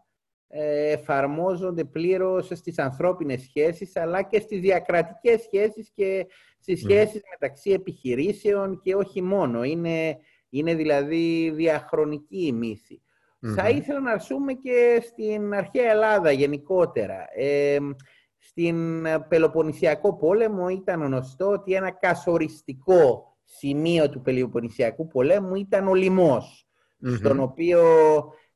εφαρμόζονται 0.48 1.84
πλήρως 1.84 2.50
στις 2.54 2.78
ανθρώπινες 2.78 3.42
σχέσεις, 3.42 3.96
αλλά 3.96 4.22
και 4.22 4.40
στις 4.40 4.60
διακρατικές 4.60 5.42
σχέσεις 5.42 5.90
και 5.94 6.26
στις 6.60 6.84
ναι. 6.84 6.90
σχέσεις 6.90 7.20
μεταξύ 7.30 7.70
επιχειρήσεων 7.70 8.80
και 8.82 8.94
όχι 8.94 9.22
μόνο. 9.22 9.62
Είναι, 9.62 10.18
είναι 10.48 10.74
δηλαδή 10.74 11.50
διαχρονική 11.54 12.46
η 12.46 12.52
μυθη 12.52 13.00
Θα 13.54 13.68
ήθελα 13.68 14.00
να 14.00 14.12
αρσούμε 14.12 14.52
και 14.52 15.02
στην 15.04 15.54
αρχαία 15.54 15.90
Ελλάδα 15.90 16.30
γενικότερα. 16.30 17.26
Ε, 17.34 17.78
στην 18.38 19.06
Πελοποννησιακό 19.28 20.16
πόλεμο 20.16 20.68
ήταν 20.68 21.02
γνωστό 21.02 21.46
ότι 21.48 21.72
ένα 21.72 21.90
κασοριστικό 21.90 23.36
σημείο 23.44 24.10
του 24.10 24.22
Πελοποννησιακού 24.22 25.06
πολέμου 25.06 25.54
ήταν 25.54 25.88
ο 25.88 25.94
λιμος 25.94 26.68
στον 27.16 27.40
οποίο 27.40 27.82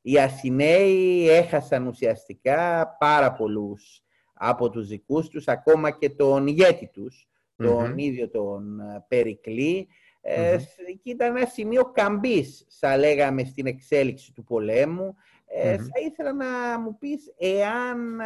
οι 0.05 0.19
Αθηναίοι 0.19 1.29
έχασαν 1.29 1.87
ουσιαστικά 1.87 2.87
πάρα 2.99 3.33
πολλούς 3.33 4.03
από 4.33 4.69
τους 4.69 4.87
δικούς 4.87 5.27
τους, 5.27 5.47
ακόμα 5.47 5.91
και 5.91 6.09
τον 6.09 6.47
ηγέτη 6.47 6.89
τους, 6.93 7.27
τον 7.55 7.97
ίδιο 7.97 8.29
τον 8.29 8.79
ε, 8.79 9.05
Περικλή. 9.07 9.87
Ε, 10.21 10.57
και 11.03 11.09
ήταν 11.09 11.35
ένα 11.35 11.45
σημείο 11.45 11.91
καμπής, 11.91 12.65
θα 12.79 12.97
λέγαμε, 12.97 13.43
στην 13.43 13.65
εξέλιξη 13.65 14.33
του 14.33 14.43
πολέμου. 14.43 15.15
Ε, 15.45 15.77
θα 15.77 15.99
ήθελα 16.05 16.33
να 16.33 16.79
μου 16.79 16.97
πεις 16.97 17.33
εάν 17.37 18.19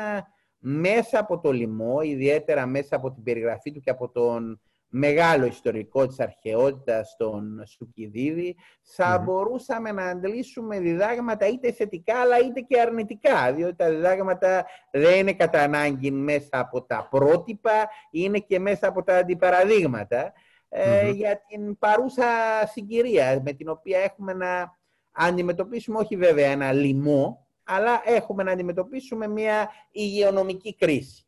μέσα 0.57 1.19
από 1.19 1.39
το 1.39 1.51
λοιμό, 1.51 2.01
ιδιαίτερα 2.01 2.65
μέσα 2.65 2.95
από 2.95 3.11
την 3.11 3.23
περιγραφή 3.23 3.71
του 3.71 3.79
και 3.79 3.89
από 3.89 4.09
τον 4.09 4.61
μεγάλο 4.89 5.45
ιστορικό 5.45 6.07
της 6.07 6.19
αρχαιότητας 6.19 7.15
των 7.17 7.63
Σουκιδίδη, 7.65 8.55
θα 8.81 9.19
μπορούσαμε 9.19 9.91
να 9.91 10.05
αντλήσουμε 10.05 10.79
διδάγματα 10.79 11.47
είτε 11.47 11.71
θετικά 11.71 12.19
αλλά 12.21 12.39
είτε 12.39 12.59
και 12.59 12.79
αρνητικά, 12.79 13.53
διότι 13.53 13.75
τα 13.75 13.89
διδάγματα 13.89 14.65
δεν 14.91 15.19
είναι 15.19 15.33
κατά 15.33 15.61
ανάγκη 15.61 16.11
μέσα 16.11 16.49
από 16.51 16.81
τα 16.81 17.07
πρότυπα, 17.11 17.89
είναι 18.11 18.39
και 18.39 18.59
μέσα 18.59 18.87
από 18.87 19.03
τα 19.03 19.17
αντιπαραδείγματα 19.17 20.33
ε, 20.69 21.09
για 21.09 21.41
την 21.47 21.77
παρούσα 21.77 22.25
συγκυρία 22.71 23.41
με 23.45 23.53
την 23.53 23.69
οποία 23.69 23.99
έχουμε 23.99 24.33
να 24.33 24.77
αντιμετωπίσουμε 25.11 25.99
όχι 25.99 26.15
βέβαια 26.15 26.51
ένα 26.51 26.71
λοιμό, 26.71 27.47
αλλά 27.63 28.01
έχουμε 28.05 28.43
να 28.43 28.51
αντιμετωπίσουμε 28.51 29.27
μια 29.27 29.69
υγειονομική 29.91 30.75
κρίση. 30.75 31.25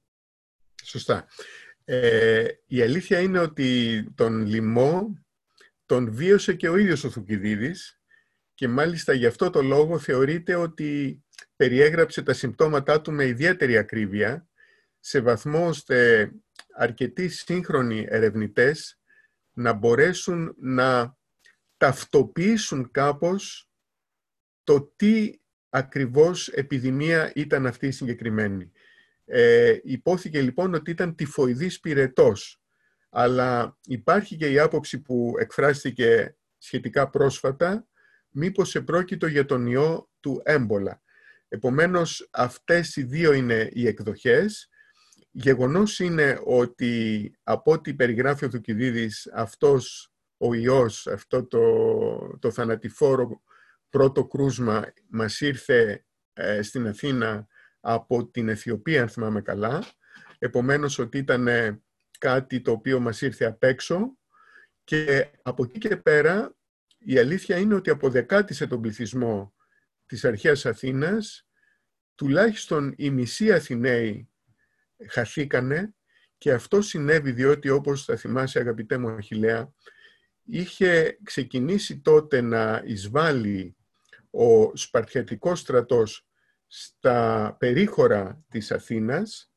Σωστά. 0.84 1.26
Ε, 1.92 2.48
η 2.66 2.82
αλήθεια 2.82 3.20
είναι 3.20 3.40
ότι 3.40 4.04
τον 4.16 4.46
λοιμό 4.46 5.24
τον 5.86 6.12
βίωσε 6.12 6.54
και 6.54 6.70
ο 6.70 6.78
ίδιος 6.78 7.04
ο 7.04 7.10
Θουκυδίδης 7.10 8.02
και 8.54 8.68
μάλιστα 8.68 9.14
γι' 9.14 9.26
αυτό 9.26 9.50
το 9.50 9.62
λόγο 9.62 10.00
θεωρείται 10.00 10.56
ότι 10.56 11.24
περιέγραψε 11.56 12.22
τα 12.22 12.34
συμπτώματά 12.34 13.02
του 13.02 13.12
με 13.12 13.26
ιδιαίτερη 13.26 13.78
ακρίβεια 13.78 14.48
σε 15.00 15.22
βαθμό 15.22 15.68
ώστε 15.68 16.32
αρκετοί 16.74 17.30
σύγχρονοι 17.30 18.06
ερευνητές 18.10 19.00
να 19.54 19.74
μπορέσουν 19.74 20.56
να 20.60 21.18
ταυτοποιήσουν 21.78 22.92
κάπως 22.92 23.70
το 24.64 24.82
τι 24.96 25.40
ακριβώς 25.70 26.48
επιδημία 26.48 27.32
ήταν 27.36 27.66
αυτή 27.66 27.88
η 27.88 27.92
συγκεκριμένη. 27.92 28.72
Ε, 29.32 29.78
υπόθηκε 29.84 30.42
λοιπόν 30.42 30.74
ότι 30.74 30.92
ήταν 30.92 31.16
τυφοειδής 31.16 31.80
πυρετός, 31.80 32.62
αλλά 33.10 33.78
υπάρχει 33.86 34.36
και 34.36 34.52
η 34.52 34.60
άποψη 34.60 35.02
που 35.02 35.34
εκφράστηκε 35.40 36.36
σχετικά 36.58 37.10
πρόσφατα, 37.10 37.88
μήπως 38.30 38.76
επρόκειτο 38.76 39.28
για 39.28 39.46
τον 39.46 39.68
ιό 39.68 40.10
του 40.20 40.42
έμπολα. 40.44 41.02
Επομένως, 41.48 42.30
αυτές 42.32 42.96
οι 42.96 43.04
δύο 43.04 43.34
είναι 43.34 43.70
οι 43.74 43.88
εκδοχές. 43.88 44.70
Γεγονός 45.32 46.00
είναι 46.00 46.40
ότι 46.44 47.34
από 47.44 47.72
ό,τι 47.72 47.94
περιγράφει 47.94 48.46
ο 48.46 48.50
Δουκιδίδης, 48.50 49.30
αυτός 49.34 50.14
ο 50.38 50.54
ιός, 50.54 51.08
αυτό 51.08 51.46
το, 51.46 52.38
το 52.40 52.52
θανατηφόρο 52.52 53.42
πρώτο 53.90 54.26
κρούσμα 54.26 54.94
μας 55.10 55.42
ήρθε 55.42 56.06
ε, 56.34 56.62
στην 56.62 56.88
Αθήνα 56.88 57.48
από 57.94 58.28
την 58.28 58.50
Αιθιοπία, 58.50 59.02
αν 59.02 59.10
θυμάμαι 59.10 59.42
καλά. 59.42 59.84
Επομένως 60.40 61.00
ότι 61.00 61.18
ήταν 61.18 61.48
ε, 61.48 61.82
κάτι 62.20 62.62
το 62.62 62.72
οποίο 62.72 63.00
μας 63.00 63.22
ήρθε 63.22 63.46
απ' 63.46 63.64
έξω. 63.64 64.18
Και 64.84 65.30
από 65.42 65.64
εκεί 65.64 65.80
και 65.80 65.98
πέρα 65.98 66.56
η 66.98 67.18
αλήθεια 67.18 67.58
είναι 67.58 67.76
ότι 67.76 67.90
αποδεκάτησε 67.90 68.68
τον 68.68 68.82
πληθυσμό 68.82 69.54
της 70.06 70.26
αρχαίας 70.26 70.66
Αθήνας, 70.66 71.48
τουλάχιστον 72.16 72.94
οι 72.98 73.10
μισοί 73.10 73.52
Αθηναίοι 73.52 74.30
χαθήκανε. 75.08 75.94
Και 76.38 76.52
αυτό 76.52 76.82
συνέβη 76.82 77.32
διότι 77.32 77.70
όπως 77.70 78.06
θα 78.06 78.16
θυμάσαι 78.16 78.60
αγαπητέ 78.60 78.98
μου 78.98 79.10
Αχιλέα, 79.10 79.74
είχε 80.44 81.18
ξεκινήσει 81.24 82.00
τότε 82.00 82.42
να 82.42 82.82
εισβάλλει 82.86 83.76
ο 84.30 84.76
Σπαρτιατικός 84.76 85.60
στρατός 85.60 86.29
στα 86.72 87.56
περίχωρα 87.60 88.44
της 88.50 88.72
Αθήνας, 88.72 89.52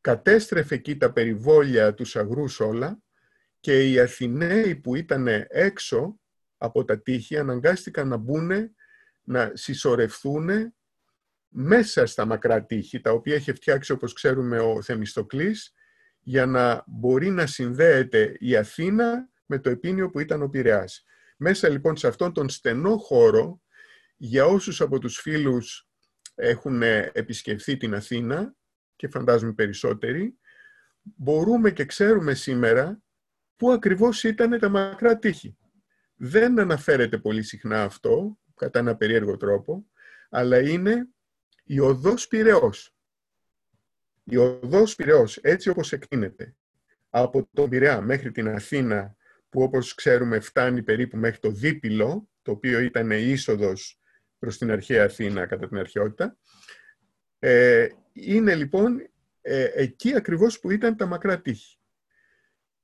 κατέστρεφε 0.00 0.74
εκεί 0.74 0.96
τα 0.96 1.12
περιβόλια 1.12 1.94
τους 1.94 2.16
αγρούς 2.16 2.60
όλα 2.60 3.02
και 3.60 3.90
οι 3.90 4.00
Αθηναίοι 4.00 4.76
που 4.76 4.94
ήταν 4.94 5.26
έξω 5.48 6.20
από 6.56 6.84
τα 6.84 7.00
τείχη 7.00 7.38
αναγκάστηκαν 7.38 8.08
να 8.08 8.16
μπουν, 8.16 8.50
να 9.22 9.50
συσσωρευθούν 9.54 10.74
μέσα 11.48 12.06
στα 12.06 12.24
μακρά 12.24 12.64
τείχη, 12.64 13.00
τα 13.00 13.10
οποία 13.10 13.34
έχει 13.34 13.52
φτιάξει 13.52 13.92
όπως 13.92 14.12
ξέρουμε 14.12 14.58
ο 14.58 14.82
Θεμιστοκλής, 14.82 15.74
για 16.20 16.46
να 16.46 16.84
μπορεί 16.86 17.30
να 17.30 17.46
συνδέεται 17.46 18.36
η 18.38 18.56
Αθήνα 18.56 19.28
με 19.46 19.58
το 19.58 19.70
επίνιο 19.70 20.10
που 20.10 20.20
ήταν 20.20 20.42
ο 20.42 20.48
Πειραιάς. 20.48 21.04
Μέσα 21.36 21.68
λοιπόν 21.68 21.96
σε 21.96 22.06
αυτόν 22.06 22.32
τον 22.32 22.48
στενό 22.48 22.96
χώρο, 22.96 23.62
για 24.16 24.44
όσους 24.46 24.80
από 24.80 24.98
τους 24.98 25.18
φίλους 25.18 25.89
έχουν 26.40 26.82
επισκεφθεί 27.12 27.76
την 27.76 27.94
Αθήνα 27.94 28.54
και 28.96 29.08
φαντάζομαι 29.08 29.52
περισσότεροι, 29.52 30.38
μπορούμε 31.02 31.70
και 31.70 31.84
ξέρουμε 31.84 32.34
σήμερα 32.34 33.02
πού 33.56 33.70
ακριβώς 33.70 34.24
ήταν 34.24 34.58
τα 34.58 34.68
μακρά 34.68 35.18
τείχη. 35.18 35.56
Δεν 36.14 36.60
αναφέρεται 36.60 37.18
πολύ 37.18 37.42
συχνά 37.42 37.82
αυτό, 37.82 38.38
κατά 38.54 38.78
ένα 38.78 38.96
περίεργο 38.96 39.36
τρόπο, 39.36 39.86
αλλά 40.30 40.60
είναι 40.60 41.08
η 41.64 41.80
οδός 41.80 42.28
Πυραιός. 42.28 42.94
Η 44.24 44.36
οδός 44.36 44.94
Πυραιός, 44.94 45.36
έτσι 45.36 45.68
όπως 45.68 45.92
εκτείνεται, 45.92 46.54
από 47.10 47.48
τον 47.52 47.68
Πειραιά 47.68 48.00
μέχρι 48.00 48.30
την 48.30 48.48
Αθήνα, 48.48 49.16
που 49.48 49.62
όπως 49.62 49.94
ξέρουμε 49.94 50.40
φτάνει 50.40 50.82
περίπου 50.82 51.16
μέχρι 51.16 51.38
το 51.38 51.50
Δίπυλο, 51.50 52.28
το 52.42 52.50
οποίο 52.50 52.80
ήταν 52.80 53.10
η 53.10 53.30
είσοδος 53.30 53.99
προς 54.40 54.58
την 54.58 54.70
αρχαία 54.70 55.04
Αθήνα 55.04 55.46
κατά 55.46 55.68
την 55.68 55.78
αρχαιότητα, 55.78 56.36
ε, 57.38 57.88
είναι 58.12 58.54
λοιπόν 58.54 59.10
ε, 59.40 59.64
εκεί 59.74 60.14
ακριβώς 60.14 60.60
που 60.60 60.70
ήταν 60.70 60.96
τα 60.96 61.06
μακρά 61.06 61.40
τείχη. 61.40 61.78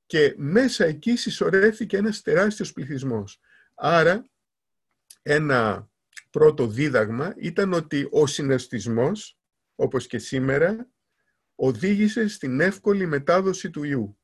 Και 0.05 0.33
μέσα 0.37 0.85
εκεί 0.85 1.15
συσσωρεύθηκε 1.15 1.97
ένας 1.97 2.21
τεράστιος 2.21 2.73
πληθυσμός. 2.73 3.39
Άρα, 3.75 4.29
ένα 5.21 5.89
πρώτο 6.29 6.67
δίδαγμα 6.67 7.33
ήταν 7.37 7.73
ότι 7.73 8.07
ο 8.11 8.27
συναισθισμός, 8.27 9.39
όπως 9.75 10.07
και 10.07 10.17
σήμερα, 10.17 10.89
οδήγησε 11.55 12.27
στην 12.27 12.59
εύκολη 12.59 13.05
μετάδοση 13.05 13.69
του 13.69 13.83
ιού. 13.83 14.19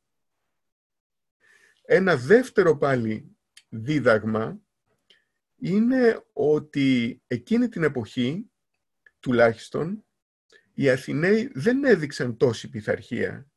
Ένα 1.85 2.17
δεύτερο 2.17 2.77
πάλι 2.77 3.35
δίδαγμα 3.69 4.59
είναι 5.65 6.23
ότι 6.33 7.21
εκείνη 7.27 7.69
την 7.69 7.83
εποχή, 7.83 8.51
τουλάχιστον, 9.19 10.05
οι 10.73 10.89
Αθηναίοι 10.89 11.51
δεν 11.53 11.83
έδειξαν 11.83 12.37
τόση 12.37 12.69
πειθαρχία. 12.69 13.47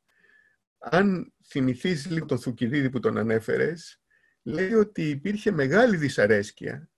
Αν 0.78 1.32
θυμηθείς 1.44 2.10
λίγο 2.10 2.26
τον 2.26 2.38
Θουκυδίδη 2.38 2.90
που 2.90 3.00
τον 3.00 3.16
ανέφερες, 3.18 4.02
λέει 4.42 4.72
ότι 4.72 5.08
υπήρχε 5.08 5.50
μεγάλη 5.50 5.96
δυσαρέσκεια. 5.96 6.90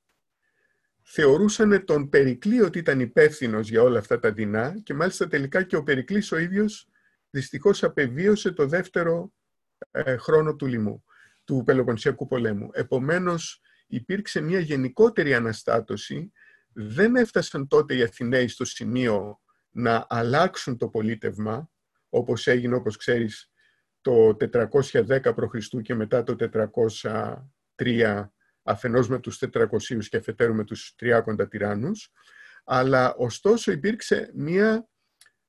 Θεωρούσαν 1.02 1.84
τον 1.84 2.08
Περικλή 2.08 2.60
ότι 2.60 2.78
ήταν 2.78 3.00
υπεύθυνος 3.00 3.68
για 3.68 3.82
όλα 3.82 3.98
αυτά 3.98 4.18
τα 4.18 4.32
δεινά 4.32 4.80
και 4.82 4.94
μάλιστα 4.94 5.28
τελικά 5.28 5.62
και 5.62 5.76
ο 5.76 5.82
Περικλής 5.82 6.32
ο 6.32 6.38
ίδιος 6.38 6.88
δυστυχώς 7.30 7.84
απεβίωσε 7.84 8.52
το 8.52 8.66
δεύτερο 8.66 9.32
ε, 9.90 10.16
χρόνο 10.16 10.56
του 10.56 10.66
λοιμού, 10.66 11.04
του 11.44 11.62
Πελοποννησιακού 11.66 12.26
πολέμου. 12.26 12.68
Επομένως 12.72 13.62
υπήρξε 13.88 14.40
μια 14.40 14.58
γενικότερη 14.58 15.34
αναστάτωση. 15.34 16.32
Δεν 16.72 17.16
έφτασαν 17.16 17.68
τότε 17.68 17.94
οι 17.94 18.02
Αθηναίοι 18.02 18.48
στο 18.48 18.64
σημείο 18.64 19.40
να 19.70 20.06
αλλάξουν 20.08 20.76
το 20.76 20.88
πολίτευμα, 20.88 21.70
όπως 22.08 22.46
έγινε, 22.46 22.74
όπως 22.74 22.96
ξέρεις, 22.96 23.50
το 24.00 24.36
410 24.52 25.34
π.Χ. 25.34 25.80
και 25.82 25.94
μετά 25.94 26.22
το 26.22 26.36
403 27.76 28.28
αφενός 28.62 29.08
με 29.08 29.18
τους 29.18 29.38
400 29.52 29.68
και 30.08 30.16
αφετέρου 30.16 30.54
με 30.54 30.64
τους 30.64 30.94
τριάκοντα 30.96 31.48
τυράννους, 31.48 32.12
αλλά 32.64 33.14
ωστόσο 33.14 33.72
υπήρξε 33.72 34.30
μια 34.34 34.88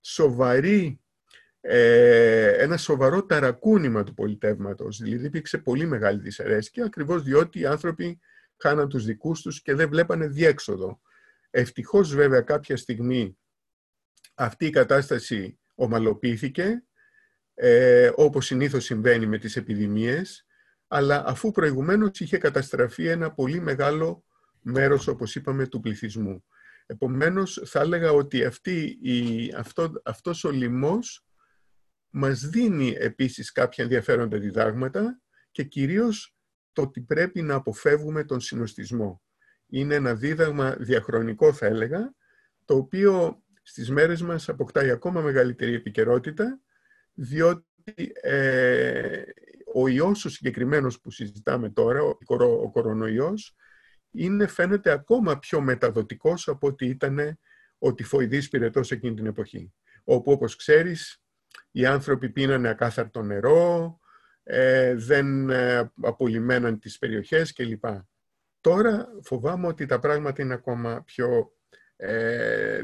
σοβαρή, 0.02 1.02
ε, 1.62 2.52
ένα 2.64 2.78
σοβαρό 2.78 3.26
ταρακούνημα 3.26 4.04
του 4.04 4.14
πολιτεύματος. 4.14 4.98
Δηλαδή 4.98 5.26
υπήρξε 5.26 5.58
πολύ 5.58 5.86
μεγάλη 5.86 6.20
δυσαρέσκεια, 6.20 6.86
ακριβώς 6.86 7.24
διότι 7.24 7.60
οι 7.60 7.66
άνθρωποι 7.66 8.20
χάναν 8.62 8.90
τους 8.90 9.06
δικούς 9.06 9.42
τους 9.42 9.62
και 9.62 9.74
δεν 9.74 9.90
βλέπανε 9.90 10.28
διέξοδο. 10.28 11.02
Ευτυχώς 11.50 12.16
βέβαια 12.16 12.42
κάποια 12.42 12.78
στιγμή 12.78 13.38
αυτή 14.34 14.66
η 14.66 14.70
κατάσταση 14.70 15.60
ομαλοποιήθηκε, 15.76 16.84
ε, 17.54 18.12
όπως 18.16 18.46
συνήθως 18.46 18.84
συμβαίνει 18.84 19.26
με 19.26 19.38
τις 19.38 19.56
επιδημίες, 19.56 20.46
αλλά 20.88 21.24
αφού 21.26 21.52
προηγουμένως 21.52 22.20
είχε 22.20 22.38
καταστραφεί 22.38 23.06
ένα 23.06 23.32
πολύ 23.32 23.60
μεγάλο 23.60 24.24
μέρος, 24.62 25.08
όπως 25.08 25.36
είπαμε, 25.36 25.68
του 25.68 25.80
πληθυσμού. 25.80 26.46
Επομένως, 26.86 27.62
θα 27.66 27.80
έλεγα 27.80 28.12
ότι 28.12 28.46
αυτή 28.46 29.00
η, 29.02 29.54
αυτό, 29.58 29.92
αυτός 30.04 30.44
ο 30.44 30.52
λοιμός 30.52 31.26
μας 32.10 32.40
δίνει 32.40 32.96
επίσης 33.00 33.52
κάποια 33.52 33.84
ενδιαφέροντα 33.84 34.38
διδάγματα 34.38 35.22
και 35.52 35.64
κυρίως 35.64 36.36
το 36.80 36.86
ότι 36.86 37.02
πρέπει 37.02 37.42
να 37.42 37.56
αποφεύγουμε 37.56 38.24
τον 38.24 38.40
συνοστισμό. 38.40 39.22
Είναι 39.68 39.96
ένα 39.96 40.16
δίδαγμα 40.16 40.76
διαχρονικό, 40.80 41.54
θα 41.54 41.66
έλεγα, 41.66 42.14
το 42.66 42.76
οποίο 42.76 43.44
στις 43.62 43.90
μέρες 43.90 44.22
μας 44.22 44.50
αποκτάει 44.50 44.90
ακόμα 44.90 45.22
μεγαλύτερη 45.22 45.74
επικαιρότητα, 45.74 46.60
διότι 47.14 48.12
ε, 48.22 49.22
ο 49.74 49.88
ιός 49.88 50.26
ο 50.26 50.30
συγκεκριμένος 50.30 51.02
που 51.02 51.12
συζητάμε 51.12 51.70
τώρα, 51.70 52.02
ο, 52.02 52.18
ο 52.62 52.72
κορονοϊός, 52.72 53.56
είναι, 54.12 54.48
φαίνεται 54.48 54.92
ακόμα 54.92 55.40
πιο 55.40 55.62
μεταδοτικός 55.62 56.48
από 56.48 56.68
ό,τι 56.68 56.86
ήταν 56.88 57.40
ο 57.78 57.94
τυφοειδής 57.94 58.50
πυρετός 58.50 58.92
εκείνη 58.92 59.16
την 59.16 59.26
εποχή. 59.26 59.74
Όπου, 60.04 60.32
όπως 60.32 60.56
ξέρεις, 60.56 61.24
οι 61.72 61.86
άνθρωποι 61.86 62.30
πίνανε 62.30 62.70
ακάθαρτο 62.70 63.22
νερό, 63.22 63.94
ε, 63.94 64.08
δεν 64.96 65.50
ε, 65.50 65.92
απολυμμέναν 66.02 66.80
τις 66.80 66.98
περιοχές 66.98 67.54
κλπ. 67.54 67.84
Τώρα 68.62 69.08
φοβάμαι 69.24 69.68
ότι 69.68 69.86
τα 69.86 70.00
πράγματα 70.00 70.42
είναι 70.42 70.54
ακόμα 70.54 71.04
πιο 71.04 71.54
ε, 71.96 72.82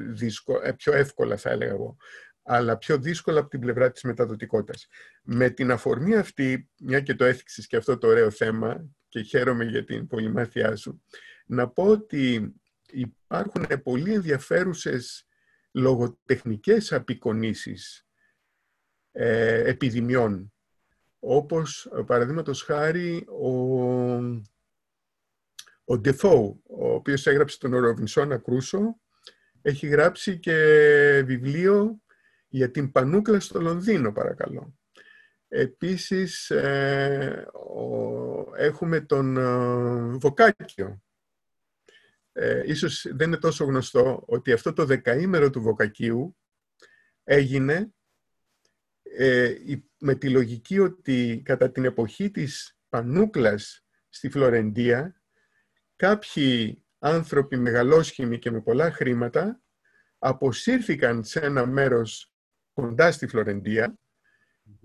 ε, 0.64 0.72
πιο 0.72 0.94
εύκολα 0.94 1.38
θα 1.38 1.50
έλεγα 1.50 1.72
εγώ, 1.72 1.98
αλλά 2.44 2.78
πιο 2.78 2.98
δύσκολα 2.98 3.40
από 3.40 3.50
την 3.50 3.60
πλευρά 3.60 3.92
της 3.92 4.02
μεταδοτικότητας. 4.02 4.88
Με 5.24 5.50
την 5.50 5.72
αφορμή 5.72 6.16
αυτή, 6.16 6.70
μια 6.80 7.00
και 7.00 7.16
το 7.16 7.26
έθιξες 7.26 7.68
και 7.68 7.76
αυτό 7.76 7.98
το 7.98 8.08
ωραίο 8.08 8.32
θέμα 8.32 8.86
και 9.08 9.22
χαίρομαι 9.22 9.64
για 9.64 9.84
την 9.84 10.08
πολυμάθειά 10.08 10.76
σου, 10.76 11.04
να 11.46 11.70
πω 11.70 11.84
ότι 11.84 12.54
υπάρχουν 12.86 13.66
πολύ 13.84 14.14
ενδιαφέρουσες 14.14 15.28
λογοτεχνικές 15.72 16.94
απεικονίσεις 16.94 18.08
ε, 19.12 19.70
επιδημιών, 19.70 20.54
όπως 21.28 21.92
παραδείγματος 22.06 22.64
χάρη 22.64 23.26
ο, 23.42 23.50
ο 25.84 25.98
Ντεφόου, 25.98 26.62
ο 26.68 26.94
οποίος 26.94 27.28
έγραψε 27.28 27.58
τον 27.58 27.76
Ροβινσόνα 27.78 28.38
Κρούσο 28.38 29.00
έχει 29.62 29.88
γράψει 29.88 30.40
και 30.40 30.54
βιβλίο 31.26 32.02
για 32.48 32.72
την 32.72 32.92
Πανούκλα 32.92 33.40
στο 33.40 33.62
Λονδίνο, 33.62 34.12
παρακαλώ. 34.12 34.78
Επίσης, 35.48 36.50
ε, 36.50 37.48
έχουμε 38.58 39.02
τον 39.02 39.38
ε, 39.38 40.18
Βοκάκιο. 40.18 41.02
Ε, 42.32 42.64
ίσως 42.66 43.08
δεν 43.10 43.28
είναι 43.28 43.38
τόσο 43.38 43.66
γνωστό 43.66 44.24
ότι 44.26 44.52
αυτό 44.52 44.74
το 44.74 44.86
δεκαήμερο 44.86 45.50
του 45.50 45.62
Βοκακίου 45.62 46.38
έγινε 47.24 47.94
ε, 49.18 49.56
με 50.00 50.16
τη 50.16 50.30
λογική 50.30 50.80
ότι 50.80 51.42
κατά 51.46 51.72
την 51.72 51.86
εποχή 51.86 52.32
της 52.32 52.78
Πανούκλας 52.90 53.86
στη 54.10 54.30
Φλωρεντία 54.30 55.22
κάποιοι 55.96 56.84
άνθρωποι 57.00 57.58
μεγαλόσχημοι 57.58 58.40
και 58.40 58.52
με 58.52 58.62
πολλά 58.62 58.92
χρήματα 58.92 59.62
αποσύρθηκαν 60.18 61.24
σε 61.24 61.40
ένα 61.40 61.66
μέρος 61.66 62.34
κοντά 62.74 63.12
στη 63.12 63.28
Φλωρεντία 63.28 64.00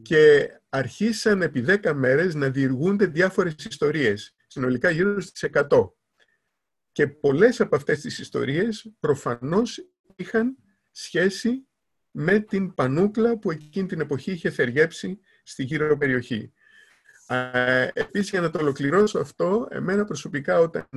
και 0.02 0.50
αρχίσαν 0.68 1.42
επί 1.42 1.60
δέκα 1.60 1.94
μέρες 1.94 2.34
να 2.34 2.50
διηγούνται 2.50 3.06
διάφορες 3.06 3.54
ιστορίες, 3.70 4.34
συνολικά 4.46 4.90
γύρω 4.90 5.20
στις 5.20 5.42
100. 5.42 5.94
Και 6.92 7.08
πολλές 7.08 7.60
από 7.60 7.76
αυτές 7.76 8.00
τις 8.00 8.18
ιστορίες 8.18 8.92
προφανώς 9.00 9.90
είχαν 10.16 10.56
σχέση 10.90 11.68
με 12.10 12.38
την 12.38 12.74
πανούκλα 12.74 13.38
που 13.38 13.50
εκείνη 13.50 13.86
την 13.86 14.00
εποχή 14.00 14.32
είχε 14.32 14.50
θεργέψει 14.50 15.20
στη 15.42 15.62
γύρω 15.62 15.96
περιοχή. 15.96 16.52
Επίσης, 17.92 18.30
για 18.30 18.40
να 18.40 18.50
το 18.50 18.58
ολοκληρώσω 18.58 19.18
αυτό, 19.18 19.68
εμένα 19.70 20.04
προσωπικά 20.04 20.58
όταν 20.58 20.88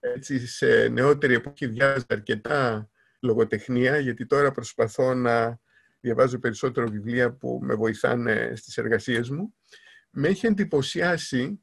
έτσι, 0.00 0.46
σε 0.46 0.88
νεότερη 0.88 1.34
εποχή 1.34 1.66
διάβαζα 1.66 2.06
αρκετά 2.08 2.90
λογοτεχνία, 3.20 3.98
γιατί 3.98 4.26
τώρα 4.26 4.50
προσπαθώ 4.50 5.14
να 5.14 5.60
διαβάζω 6.00 6.38
περισσότερο 6.38 6.88
βιβλία 6.88 7.32
που 7.32 7.58
με 7.62 7.74
βοηθάνε 7.74 8.52
στις 8.56 8.78
εργασίες 8.78 9.30
μου, 9.30 9.54
με 10.10 10.28
έχει 10.28 10.46
εντυπωσιάσει 10.46 11.62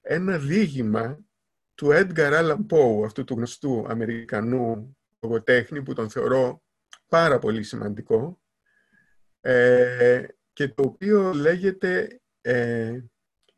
ένα 0.00 0.38
διήγημα 0.38 1.24
του 1.74 1.88
Edgar 1.92 2.32
Allan 2.32 2.66
Poe, 2.70 3.04
αυτού 3.04 3.24
του 3.24 3.34
γνωστού 3.34 3.84
Αμερικανού 3.88 4.96
λογοτέχνη 5.20 5.82
που 5.82 5.92
τον 5.92 6.10
θεωρώ 6.10 6.62
πάρα 7.10 7.38
πολύ 7.38 7.62
σημαντικό 7.62 8.40
ε, 9.40 10.26
και 10.52 10.68
το 10.68 10.82
οποίο 10.82 11.32
λέγεται 11.32 12.20
ε, 12.40 13.00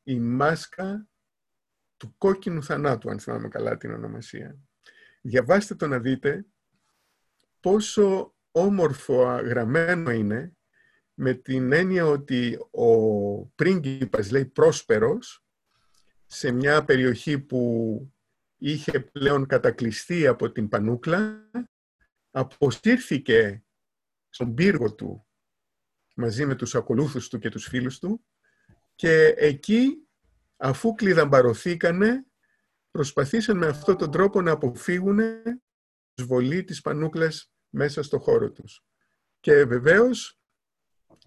«Η 0.02 0.20
μάσκα 0.20 1.06
του 1.96 2.14
κόκκινου 2.18 2.62
θανάτου, 2.62 3.10
αν 3.10 3.20
θυμάμαι 3.20 3.48
καλά 3.48 3.76
την 3.76 3.92
ονομασία. 3.92 4.58
Διαβάστε 5.20 5.74
το 5.74 5.86
να 5.86 5.98
δείτε 5.98 6.46
πόσο 7.60 8.34
όμορφο 8.50 9.22
γραμμένο 9.24 10.10
είναι 10.10 10.56
με 11.14 11.34
την 11.34 11.72
έννοια 11.72 12.06
ότι 12.06 12.58
ο 12.70 13.46
πρίγκιπας 13.46 14.30
λέει 14.30 14.44
πρόσπερος 14.44 15.44
σε 16.26 16.50
μια 16.50 16.84
περιοχή 16.84 17.38
που 17.38 18.12
είχε 18.56 19.00
πλέον 19.00 19.46
κατακλειστεί 19.46 20.26
από 20.26 20.52
την 20.52 20.68
Πανούκλα 20.68 21.50
αποσύρθηκε 22.32 23.64
στον 24.28 24.54
πύργο 24.54 24.94
του 24.94 25.26
μαζί 26.14 26.46
με 26.46 26.54
τους 26.54 26.74
ακολούθους 26.74 27.28
του 27.28 27.38
και 27.38 27.48
τους 27.48 27.66
φίλους 27.66 27.98
του 27.98 28.24
και 28.94 29.34
εκεί 29.36 30.08
αφού 30.56 30.94
κλειδαμπαρωθήκανε 30.94 32.26
προσπαθήσαν 32.90 33.56
με 33.56 33.66
αυτόν 33.66 33.96
τον 33.96 34.10
τρόπο 34.10 34.40
να 34.40 34.50
αποφύγουν 34.50 35.18
τη 36.14 36.22
βολή 36.22 36.64
της 36.64 36.80
πανούκλας 36.80 37.52
μέσα 37.68 38.02
στο 38.02 38.18
χώρο 38.18 38.50
τους. 38.50 38.84
Και 39.40 39.64
βεβαίως 39.64 40.40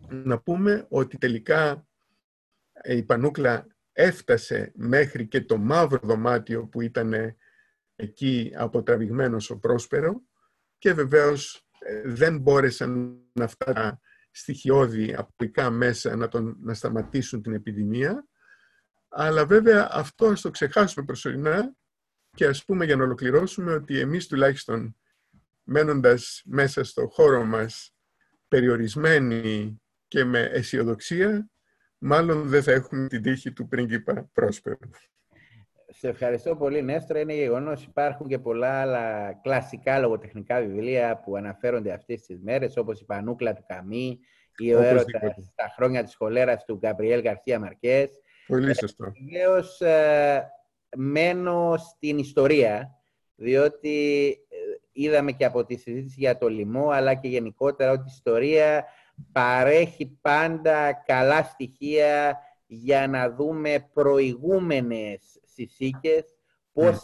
να 0.07 0.39
πούμε 0.39 0.85
ότι 0.89 1.17
τελικά 1.17 1.87
η 2.83 3.03
πανούκλα 3.03 3.67
έφτασε 3.91 4.71
μέχρι 4.75 5.27
και 5.27 5.41
το 5.41 5.57
μαύρο 5.57 5.99
δωμάτιο 6.03 6.67
που 6.67 6.81
ήταν 6.81 7.35
εκεί 7.95 8.51
αποτραβηγμένος 8.55 9.49
ο 9.49 9.59
Πρόσπερο 9.59 10.21
και 10.77 10.93
βεβαίως 10.93 11.67
ε, 11.79 12.01
δεν 12.05 12.37
μπόρεσαν 12.37 13.19
αυτά 13.41 13.73
τα 13.73 13.99
στοιχειώδη 14.31 15.13
απλικά 15.13 15.69
μέσα 15.69 16.15
να, 16.15 16.27
τον, 16.27 16.57
να 16.59 16.73
σταματήσουν 16.73 17.41
την 17.41 17.53
επιδημία. 17.53 18.27
Αλλά 19.09 19.45
βέβαια 19.45 19.89
αυτό 19.91 20.27
ας 20.27 20.41
το 20.41 20.49
ξεχάσουμε 20.49 21.05
προσωρινά 21.05 21.75
και 22.35 22.45
ας 22.45 22.65
πούμε 22.65 22.85
για 22.85 22.95
να 22.95 23.03
ολοκληρώσουμε 23.03 23.73
ότι 23.73 23.99
εμείς 23.99 24.27
τουλάχιστον 24.27 24.95
μένοντας 25.63 26.41
μέσα 26.45 26.83
στο 26.83 27.07
χώρο 27.07 27.43
μας 27.43 27.95
περιορισμένοι 28.47 29.75
και 30.07 30.23
με 30.23 30.39
αισιοδοξία, 30.39 31.49
μάλλον 31.97 32.47
δεν 32.47 32.63
θα 32.63 32.71
έχουμε 32.71 33.07
την 33.07 33.21
τύχη 33.21 33.53
του 33.53 33.67
πρίγκιπα 33.67 34.29
Πρόσπερου. 34.33 34.89
Σε 35.97 36.07
ευχαριστώ 36.07 36.55
πολύ, 36.55 36.81
Νέστρα. 36.81 37.19
Είναι 37.19 37.33
γεγονός 37.33 37.83
υπάρχουν 37.83 38.27
και 38.27 38.39
πολλά 38.39 38.81
άλλα 38.81 39.33
κλασικά 39.33 39.99
λογοτεχνικά 39.99 40.59
βιβλία 40.59 41.21
που 41.25 41.35
αναφέρονται 41.35 41.93
αυτές 41.93 42.21
τις 42.21 42.39
μέρες, 42.41 42.77
όπως 42.77 43.01
η 43.01 43.05
Πανούκλα 43.05 43.53
του 43.53 43.63
Καμί 43.67 44.19
ή 44.57 44.73
ο 44.73 44.81
έρωτα 44.81 45.35
στα 45.41 45.73
χρόνια 45.75 46.03
της 46.03 46.15
χολέρας 46.15 46.65
του 46.65 46.75
Γκαμπριέλ 46.77 47.21
Γαρθία 47.21 47.59
Μαρκές. 47.59 48.09
Πολύ 48.47 48.69
ε, 48.69 48.73
σωστό. 48.73 49.11
Βεβαίως, 49.29 49.81
ε, 49.81 50.51
μένω 50.95 51.75
στην 51.77 52.17
ιστορία, 52.17 52.99
διότι 53.35 54.27
ε, 54.49 54.55
είδαμε 54.91 55.31
και 55.31 55.45
από 55.45 55.65
τη 55.65 55.75
συζήτηση 55.75 56.15
για 56.17 56.37
το 56.37 56.47
λοιμό, 56.47 56.89
αλλά 56.89 57.13
και 57.13 57.27
γενικότερα 57.27 57.91
ότι 57.91 58.03
η 58.05 58.11
ιστορία 58.15 58.85
παρέχει 59.31 60.17
πάντα 60.21 60.93
καλά 61.05 61.43
στοιχεία 61.43 62.39
για 62.65 63.07
να 63.07 63.29
δούμε 63.29 63.89
προηγούμενες 63.93 65.39
συσίκες, 65.55 66.35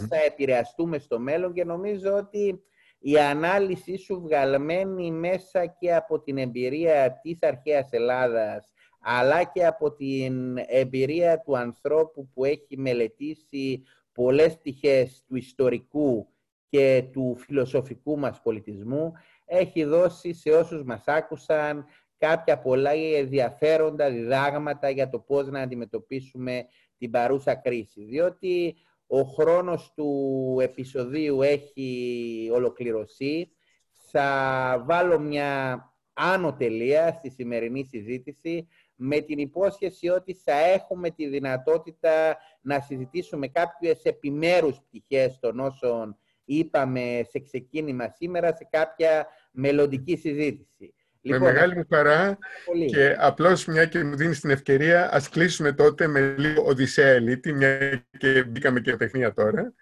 θα 0.10 0.18
επηρεαστούμε 0.26 0.98
στο 0.98 1.20
μέλλον 1.20 1.54
και 1.54 1.64
νομίζω 1.64 2.14
ότι 2.14 2.64
η 3.00 3.20
ανάλυση 3.20 3.98
σου 3.98 4.22
βγαλμένη 4.22 5.12
μέσα 5.12 5.66
και 5.66 5.96
από 5.96 6.22
την 6.22 6.38
εμπειρία 6.38 7.20
της 7.22 7.38
αρχαίας 7.42 7.88
Ελλάδας 7.92 8.74
αλλά 9.02 9.44
και 9.44 9.66
από 9.66 9.94
την 9.94 10.58
εμπειρία 10.68 11.40
του 11.40 11.58
ανθρώπου 11.58 12.30
που 12.34 12.46
έχει 12.46 12.78
μελετήσει 12.78 13.84
πολλές 14.14 14.58
πτυχές 14.58 15.24
του 15.28 15.36
ιστορικού 15.36 16.28
και 16.70 17.04
του 17.12 17.36
φιλοσοφικού 17.38 18.20
μας 18.20 18.42
πολιτισμού, 18.42 19.12
έχει 19.46 19.84
δώσει 19.84 20.34
σε 20.34 20.50
όσους 20.50 20.84
μας 20.84 21.04
άκουσαν 21.08 21.86
κάποια 22.18 22.60
πολλά 22.60 22.92
ενδιαφέροντα 22.92 24.10
διδάγματα 24.10 24.90
για 24.90 25.10
το 25.10 25.20
πώς 25.20 25.48
να 25.48 25.60
αντιμετωπίσουμε 25.60 26.66
την 27.02 27.12
παρούσα 27.12 27.56
κρίση. 27.56 28.04
Διότι 28.04 28.76
ο 29.08 29.22
χρόνος 29.22 29.94
του 29.96 30.58
επεισοδίου 30.62 31.42
έχει 31.42 32.50
ολοκληρωθεί. 32.54 33.52
Θα 34.12 34.84
βάλω 34.86 35.20
μια 35.20 35.80
άνω 36.14 36.54
τελεία 36.54 37.12
στη 37.12 37.30
σημερινή 37.30 37.84
συζήτηση 37.84 38.68
με 38.96 39.20
την 39.20 39.38
υπόσχεση 39.38 40.10
ότι 40.10 40.34
θα 40.34 40.54
έχουμε 40.54 41.10
τη 41.10 41.28
δυνατότητα 41.28 42.38
να 42.62 42.80
συζητήσουμε 42.80 43.48
κάποιες 43.48 44.04
επιμέρους 44.04 44.82
πτυχές 44.82 45.40
των 45.40 45.60
όσων 45.60 46.18
είπαμε 46.46 47.26
σε 47.30 47.40
ξεκίνημα 47.40 48.10
σήμερα 48.10 48.56
σε 48.56 48.68
κάποια 48.70 49.28
μελλοντική 49.52 50.18
συζήτηση. 50.18 50.94
Με 51.24 51.34
λοιπόν, 51.34 51.54
μεγάλη 51.54 51.76
μου 51.76 51.86
χαρά 51.90 52.38
και 52.88 53.16
απλώς 53.20 53.66
μια 53.66 53.86
και 53.86 54.04
μου 54.04 54.16
δίνεις 54.16 54.40
την 54.40 54.50
ευκαιρία 54.50 55.14
ας 55.14 55.30
κλείσουμε 55.30 55.74
τότε 55.74 56.08
με 56.08 56.36
λίγο 56.38 56.64
Οδυσσέα 56.66 57.08
Ελίτη, 57.08 57.54
μια 57.54 58.06
και 58.18 58.44
μπήκαμε 58.44 58.80
και 58.80 58.96
τεχνία 58.96 59.34
τώρα, 59.34 59.74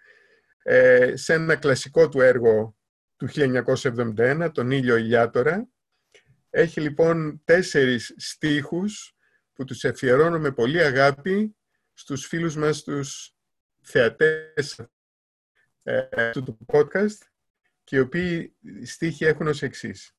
ε, 0.64 1.16
σε 1.16 1.34
ένα 1.34 1.56
κλασικό 1.56 2.10
του 2.10 2.22
έργο 2.22 2.78
του 3.16 3.28
1971, 3.28 4.50
τον 4.54 4.72
Ήλιο 4.72 4.96
Ηλιάτορα. 4.96 5.68
Έχει 6.50 6.82
λοιπόν 6.82 7.42
τέσσερις 7.46 8.14
στίχους 8.18 9.16
που 9.54 9.64
τους 9.64 9.86
αφιερώνω 9.86 10.40
με 10.40 10.52
πολύ 10.52 10.84
αγάπη 10.84 11.56
στους 11.94 12.26
φίλους 12.26 12.56
μας, 12.56 12.84
τους 12.84 13.34
θεατές 13.82 14.80
ε, 15.84 16.30
του 16.32 16.58
podcast 16.74 17.18
και 17.84 17.96
οι 17.96 18.00
οποίοι 18.00 18.56
στίχοι 18.84 19.26
έχουν 19.26 19.48
ως 19.48 19.62
εξής. 19.62 20.14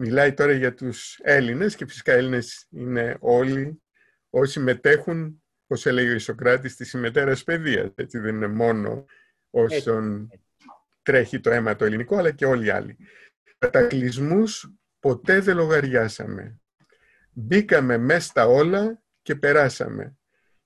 Μιλάει 0.00 0.34
τώρα 0.34 0.52
για 0.52 0.74
τους 0.74 1.18
Έλληνες 1.22 1.76
και 1.76 1.86
φυσικά 1.86 2.12
Έλληνες 2.12 2.66
είναι 2.70 3.16
όλοι 3.20 3.82
όσοι 4.30 4.60
μετέχουν, 4.60 5.42
όπως 5.64 5.86
έλεγε 5.86 6.10
ο 6.10 6.14
Ισοκράτης, 6.14 6.72
στη 6.72 6.84
συμμετέρα 6.84 7.36
παιδείας. 7.44 7.90
Έτσι 7.94 8.18
δεν 8.18 8.34
είναι 8.34 8.46
μόνο 8.46 9.04
όσων 9.50 10.30
τρέχει 11.02 11.40
το 11.40 11.50
αίμα 11.50 11.76
το 11.76 11.84
ελληνικό, 11.84 12.16
αλλά 12.16 12.30
και 12.30 12.46
όλοι 12.46 12.66
οι 12.66 12.70
άλλοι. 12.70 12.96
Κατακλυσμούς 13.58 14.72
ποτέ 15.00 15.40
δεν 15.40 15.56
λογαριάσαμε. 15.56 16.60
Μπήκαμε 17.30 17.96
μέσα 17.96 18.28
στα 18.28 18.46
όλα 18.46 19.02
και 19.22 19.36
περάσαμε. 19.36 20.16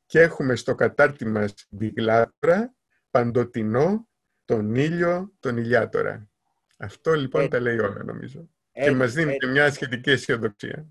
Και 0.06 0.20
έχουμε 0.20 0.54
στο 0.56 0.74
κατάρτι 0.74 1.26
μας 1.26 1.54
διγλάτρα, 1.68 2.74
παντοτινό, 3.10 4.08
τον 4.44 4.74
ήλιο, 4.74 5.32
τον 5.40 5.56
ηλιάτορα. 5.56 6.30
Αυτό 6.76 7.14
λοιπόν 7.14 7.48
τα 7.48 7.60
λέει 7.60 7.78
όλα 7.78 8.04
νομίζω 8.04 8.50
και 8.72 8.90
μας 8.90 9.12
δίνει 9.12 9.36
και 9.36 9.46
μια 9.46 9.70
σχετική 9.70 10.10
αισιοδοξία. 10.10 10.86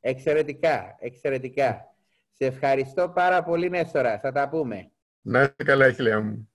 Εξαιρετικά, 0.00 0.96
εξαιρετικά. 0.98 1.94
Σε 2.30 2.46
ευχαριστώ 2.46 3.08
πάρα 3.08 3.42
πολύ, 3.42 3.68
Νέστορα. 3.68 4.18
Θα 4.18 4.32
τα 4.32 4.48
πούμε. 4.48 4.90
Να 5.20 5.42
είστε 5.42 5.64
καλά, 5.64 5.92
χιλιά 5.92 6.20
μου. 6.20 6.51